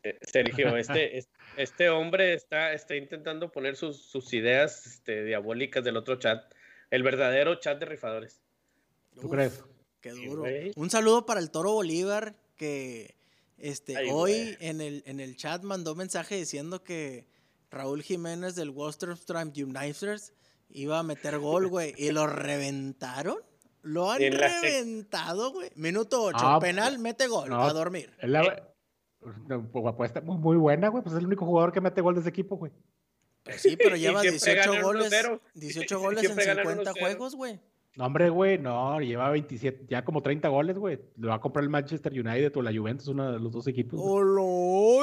Eh, 0.04 0.18
Sergio, 0.22 0.76
este, 0.78 1.18
es- 1.18 1.30
este 1.56 1.90
hombre 1.90 2.34
está, 2.34 2.74
está 2.74 2.96
intentando 2.96 3.52
poner 3.52 3.76
sus, 3.76 4.02
sus 4.02 4.34
ideas 4.34 4.86
este, 4.88 5.24
diabólicas 5.24 5.84
del 5.84 5.98
otro 5.98 6.16
chat. 6.18 6.44
El 6.90 7.04
verdadero 7.04 7.56
chat 7.60 7.80
de 7.80 7.86
rifadores. 7.86 8.42
¿Tú 9.16 9.28
Uf, 9.28 9.32
crees? 9.32 9.64
Qué 10.02 10.12
duro. 10.12 10.44
Un 10.76 10.90
saludo 10.90 11.26
para 11.26 11.40
el 11.40 11.50
Toro 11.50 11.72
Bolívar, 11.74 12.36
que 12.58 13.16
este, 13.64 13.98
Ay, 13.98 14.10
hoy 14.12 14.58
en 14.60 14.82
el, 14.82 15.04
en 15.06 15.20
el 15.20 15.36
chat 15.38 15.64
mandó 15.64 15.96
mensaje 15.96 16.36
diciendo 16.36 16.84
que 16.84 17.28
Raúl 17.72 18.04
Jiménez 18.04 18.56
del 18.56 18.72
Wolsterstram 18.72 19.54
Uniters 19.56 20.34
iba 20.70 21.00
a 21.00 21.04
meter 21.04 21.40
gol, 21.40 21.68
güey, 21.68 21.94
y 21.98 22.12
lo 22.12 22.28
reventaron. 22.28 23.38
Lo 23.82 24.12
han 24.12 24.22
reventado, 24.22 25.52
güey. 25.52 25.70
Minuto 25.76 26.24
8, 26.24 26.38
Ah, 26.40 26.60
penal, 26.60 27.00
mete 27.00 27.28
gol, 27.28 27.50
no. 27.50 27.64
a 27.64 27.74
dormir. 27.74 28.12
La 28.22 28.42
pues, 29.20 29.36
apuesta 29.88 30.22
muy, 30.22 30.38
muy 30.38 30.58
buena, 30.58 30.90
güey. 30.90 31.04
Pues 31.04 31.14
es 31.16 31.20
el 31.20 31.26
único 31.28 31.46
jugador 31.46 31.72
que 31.72 31.82
mete 31.82 32.02
gol 32.02 32.16
de 32.16 32.22
ese 32.22 32.30
equipo, 32.30 32.58
güey. 32.58 32.72
Pues 33.44 33.62
sí, 33.62 33.76
pero 33.78 33.96
lleva 33.98 34.22
siempre 34.22 34.54
18 34.54 34.70
ganan 34.72 34.84
goles, 34.84 35.12
1-0. 35.12 35.42
18 35.54 35.96
Y 36.00 36.02
goles 36.02 36.20
en 36.20 36.26
siempre 36.26 36.46
ganan 36.46 36.66
50 36.66 36.92
1-0. 36.94 37.00
juegos, 37.00 37.36
güey. 37.36 37.60
No, 37.96 38.06
hombre, 38.06 38.30
güey, 38.30 38.58
no, 38.58 39.00
lleva 39.02 39.30
27, 39.30 39.86
ya 39.88 40.04
como 40.04 40.22
30 40.24 40.48
goles, 40.50 40.78
güey. 40.80 41.00
Lo 41.18 41.30
va 41.30 41.36
a 41.36 41.40
comprar 41.42 41.64
el 41.64 41.70
Manchester 41.70 42.12
United 42.12 42.56
o 42.58 42.62
la 42.64 42.74
Juventus, 42.74 43.08
uno 43.08 43.32
de 43.32 43.40
los 43.40 43.52
dos 43.52 43.68
equipos. 43.68 44.00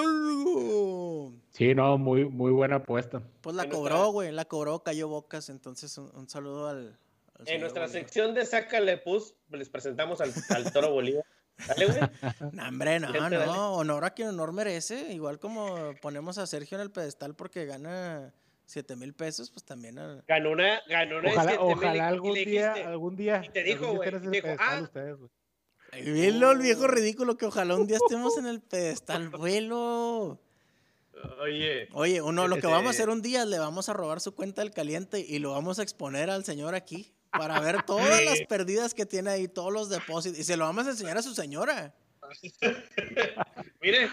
¡Olo! 0.00 1.32
Sí, 1.50 1.74
no, 1.74 1.98
muy, 1.98 2.24
muy 2.28 2.50
buena 2.52 2.76
apuesta. 2.76 3.22
Pues 3.40 3.54
la 3.56 3.68
cobró, 3.68 3.90
nuestra- 3.94 4.10
güey, 4.12 4.32
la 4.32 4.44
cobró, 4.46 4.82
cayó 4.82 5.08
bocas, 5.08 5.48
entonces 5.50 5.96
un, 5.98 6.10
un 6.14 6.28
saludo 6.28 6.68
al... 6.68 6.98
al 7.38 7.44
señor 7.46 7.54
En 7.54 7.60
nuestra 7.60 7.82
Bolívar. 7.82 8.00
sección 8.02 8.34
de 8.34 8.44
Sácale 8.46 8.96
Pus, 8.98 9.34
les 9.50 9.68
presentamos 9.68 10.20
al, 10.20 10.32
al 10.50 10.72
Toro 10.72 10.90
Bolívar. 10.92 11.24
Dale, 11.68 11.86
güey. 11.86 11.98
No, 12.52 12.68
hombre, 12.68 12.98
no, 13.00 13.08
Gente, 13.12 13.36
dale. 13.36 13.46
no, 13.46 13.74
honor 13.74 14.04
a 14.04 14.10
quien 14.10 14.28
honor 14.28 14.52
merece, 14.52 15.12
igual 15.12 15.38
como 15.38 15.94
ponemos 16.00 16.38
a 16.38 16.46
Sergio 16.46 16.76
en 16.78 16.82
el 16.82 16.90
pedestal 16.90 17.34
porque 17.34 17.66
gana 17.66 18.32
7 18.70 18.96
mil 18.96 19.14
pesos, 19.14 19.50
pues 19.50 19.64
también 19.64 19.98
a... 19.98 20.22
Ganó 20.28 20.52
una, 20.52 20.80
ganó 20.88 21.18
una 21.18 21.30
de 21.30 21.36
Ojalá, 21.36 21.52
7,000 21.52 21.58
y 21.58 21.72
ojalá 21.72 21.92
le 21.92 22.00
algún 22.00 22.34
día, 22.34 22.44
dijiste, 22.44 22.84
algún 22.84 23.16
día. 23.16 23.42
y 23.44 23.48
te 23.50 23.62
dijo, 23.64 23.94
güey, 23.94 24.10
dijo, 24.30 24.48
ah. 24.58 24.80
ustedes, 24.82 25.18
Velo 25.92 26.52
el 26.52 26.58
viejo 26.58 26.86
ridículo 26.86 27.36
que 27.36 27.46
ojalá 27.46 27.74
un 27.74 27.86
día 27.86 27.96
estemos 27.96 28.38
en 28.38 28.46
el 28.46 28.60
pedestal, 28.60 29.28
vuelo. 29.30 30.40
Oye, 31.40 31.88
Oye, 31.92 32.22
uno, 32.22 32.48
lo 32.48 32.56
que 32.56 32.66
vamos 32.66 32.86
a 32.86 32.90
hacer 32.90 33.10
un 33.10 33.20
día, 33.20 33.44
le 33.44 33.58
vamos 33.58 33.88
a 33.88 33.92
robar 33.92 34.20
su 34.20 34.34
cuenta 34.34 34.62
del 34.62 34.70
caliente 34.70 35.20
y 35.20 35.38
lo 35.38 35.50
vamos 35.50 35.78
a 35.78 35.82
exponer 35.82 36.30
al 36.30 36.44
señor 36.44 36.74
aquí 36.74 37.12
para 37.30 37.60
ver 37.60 37.82
todas 37.86 38.24
las 38.24 38.40
perdidas 38.48 38.94
que 38.94 39.04
tiene 39.04 39.30
ahí, 39.30 39.48
todos 39.48 39.72
los 39.72 39.90
depósitos, 39.90 40.38
y 40.38 40.44
se 40.44 40.56
lo 40.56 40.64
vamos 40.64 40.86
a 40.86 40.90
enseñar 40.90 41.18
a 41.18 41.22
su 41.22 41.34
señora. 41.34 41.94
mire, 43.82 44.08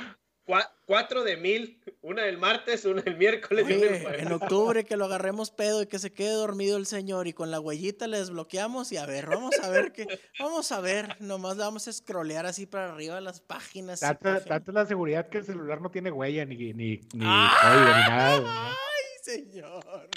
cuatro 0.85 1.23
de 1.23 1.37
mil, 1.37 1.81
una 2.01 2.23
del 2.23 2.37
martes, 2.37 2.85
una 2.85 3.01
del 3.01 3.17
miércoles 3.17 3.65
y 3.69 3.73
una 3.73 3.99
jueves. 3.99 4.21
en 4.21 4.31
octubre 4.31 4.85
que 4.85 4.95
lo 4.95 5.05
agarremos 5.05 5.51
pedo 5.51 5.81
y 5.81 5.87
que 5.87 5.99
se 5.99 6.13
quede 6.13 6.31
dormido 6.31 6.77
el 6.77 6.85
señor 6.85 7.27
y 7.27 7.33
con 7.33 7.51
la 7.51 7.59
huellita 7.59 8.07
le 8.07 8.17
desbloqueamos 8.19 8.91
y 8.91 8.97
a 8.97 9.05
ver, 9.05 9.27
vamos 9.27 9.59
a 9.59 9.69
ver 9.69 9.91
qué, 9.91 10.07
vamos 10.39 10.71
a 10.71 10.79
ver, 10.79 11.17
nomás 11.19 11.57
le 11.57 11.63
vamos 11.63 11.87
a 11.87 11.93
scrollear 11.93 12.45
así 12.45 12.65
para 12.65 12.93
arriba 12.93 13.19
las 13.21 13.41
páginas. 13.41 14.01
es 14.01 14.67
la 14.67 14.85
seguridad 14.85 15.27
que 15.29 15.39
el 15.39 15.45
celular 15.45 15.81
no 15.81 15.91
tiene 15.91 16.11
huella, 16.11 16.45
ni, 16.45 16.55
ni, 16.55 17.01
ni 17.13 17.23
¡Ah! 17.23 17.51
código, 17.61 17.85
ni 17.85 18.01
nada. 18.09 18.77
Señor. 19.31 20.09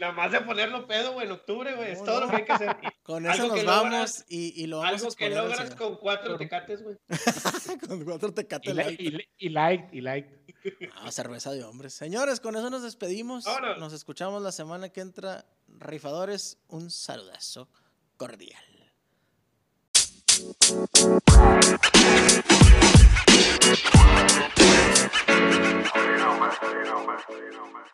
Nada 0.00 0.12
más 0.12 0.32
de 0.32 0.40
ponerlo 0.40 0.86
pedo, 0.86 1.12
güey, 1.12 1.26
en 1.26 1.32
octubre, 1.32 1.74
güey. 1.74 1.92
Es 1.92 2.04
todo 2.04 2.20
no. 2.20 2.26
lo 2.26 2.30
que 2.30 2.36
hay 2.36 2.44
que 2.44 2.52
hacer. 2.52 2.76
Con 3.02 3.26
eso 3.26 3.48
nos 3.48 3.64
vamos 3.64 3.92
logras- 3.92 4.24
y, 4.28 4.62
y 4.62 4.66
lo 4.66 4.78
vamos 4.78 4.92
a 4.92 4.96
Algo 5.06 5.16
que 5.16 5.30
logras 5.30 5.74
con 5.74 5.96
cuatro 5.96 6.36
tecates, 6.36 6.82
güey. 6.82 6.96
con 7.88 8.04
cuatro 8.04 8.32
tecate 8.32 8.70
Y, 8.70 8.74
light. 8.74 9.00
y, 9.00 9.46
y 9.46 9.48
like, 9.48 9.88
y 9.96 10.00
like. 10.00 10.42
Ah, 10.96 11.10
cerveza 11.10 11.50
de 11.50 11.64
hombres. 11.64 11.94
Señores, 11.94 12.38
con 12.40 12.54
eso 12.56 12.70
nos 12.70 12.82
despedimos. 12.82 13.44
Vámonos. 13.44 13.78
Nos 13.78 13.92
escuchamos 13.92 14.42
la 14.42 14.52
semana 14.52 14.90
que 14.90 15.00
entra. 15.00 15.44
Rifadores, 15.78 16.58
un 16.68 16.90
saludazo 16.90 17.68
cordial. 18.16 18.62
You 24.82 26.16
know, 26.18 26.38
man. 26.38 26.52
You 26.62 26.84
know, 26.84 27.06
man. 27.06 27.18
You 27.30 27.50
know, 27.52 27.66
man. 27.72 27.84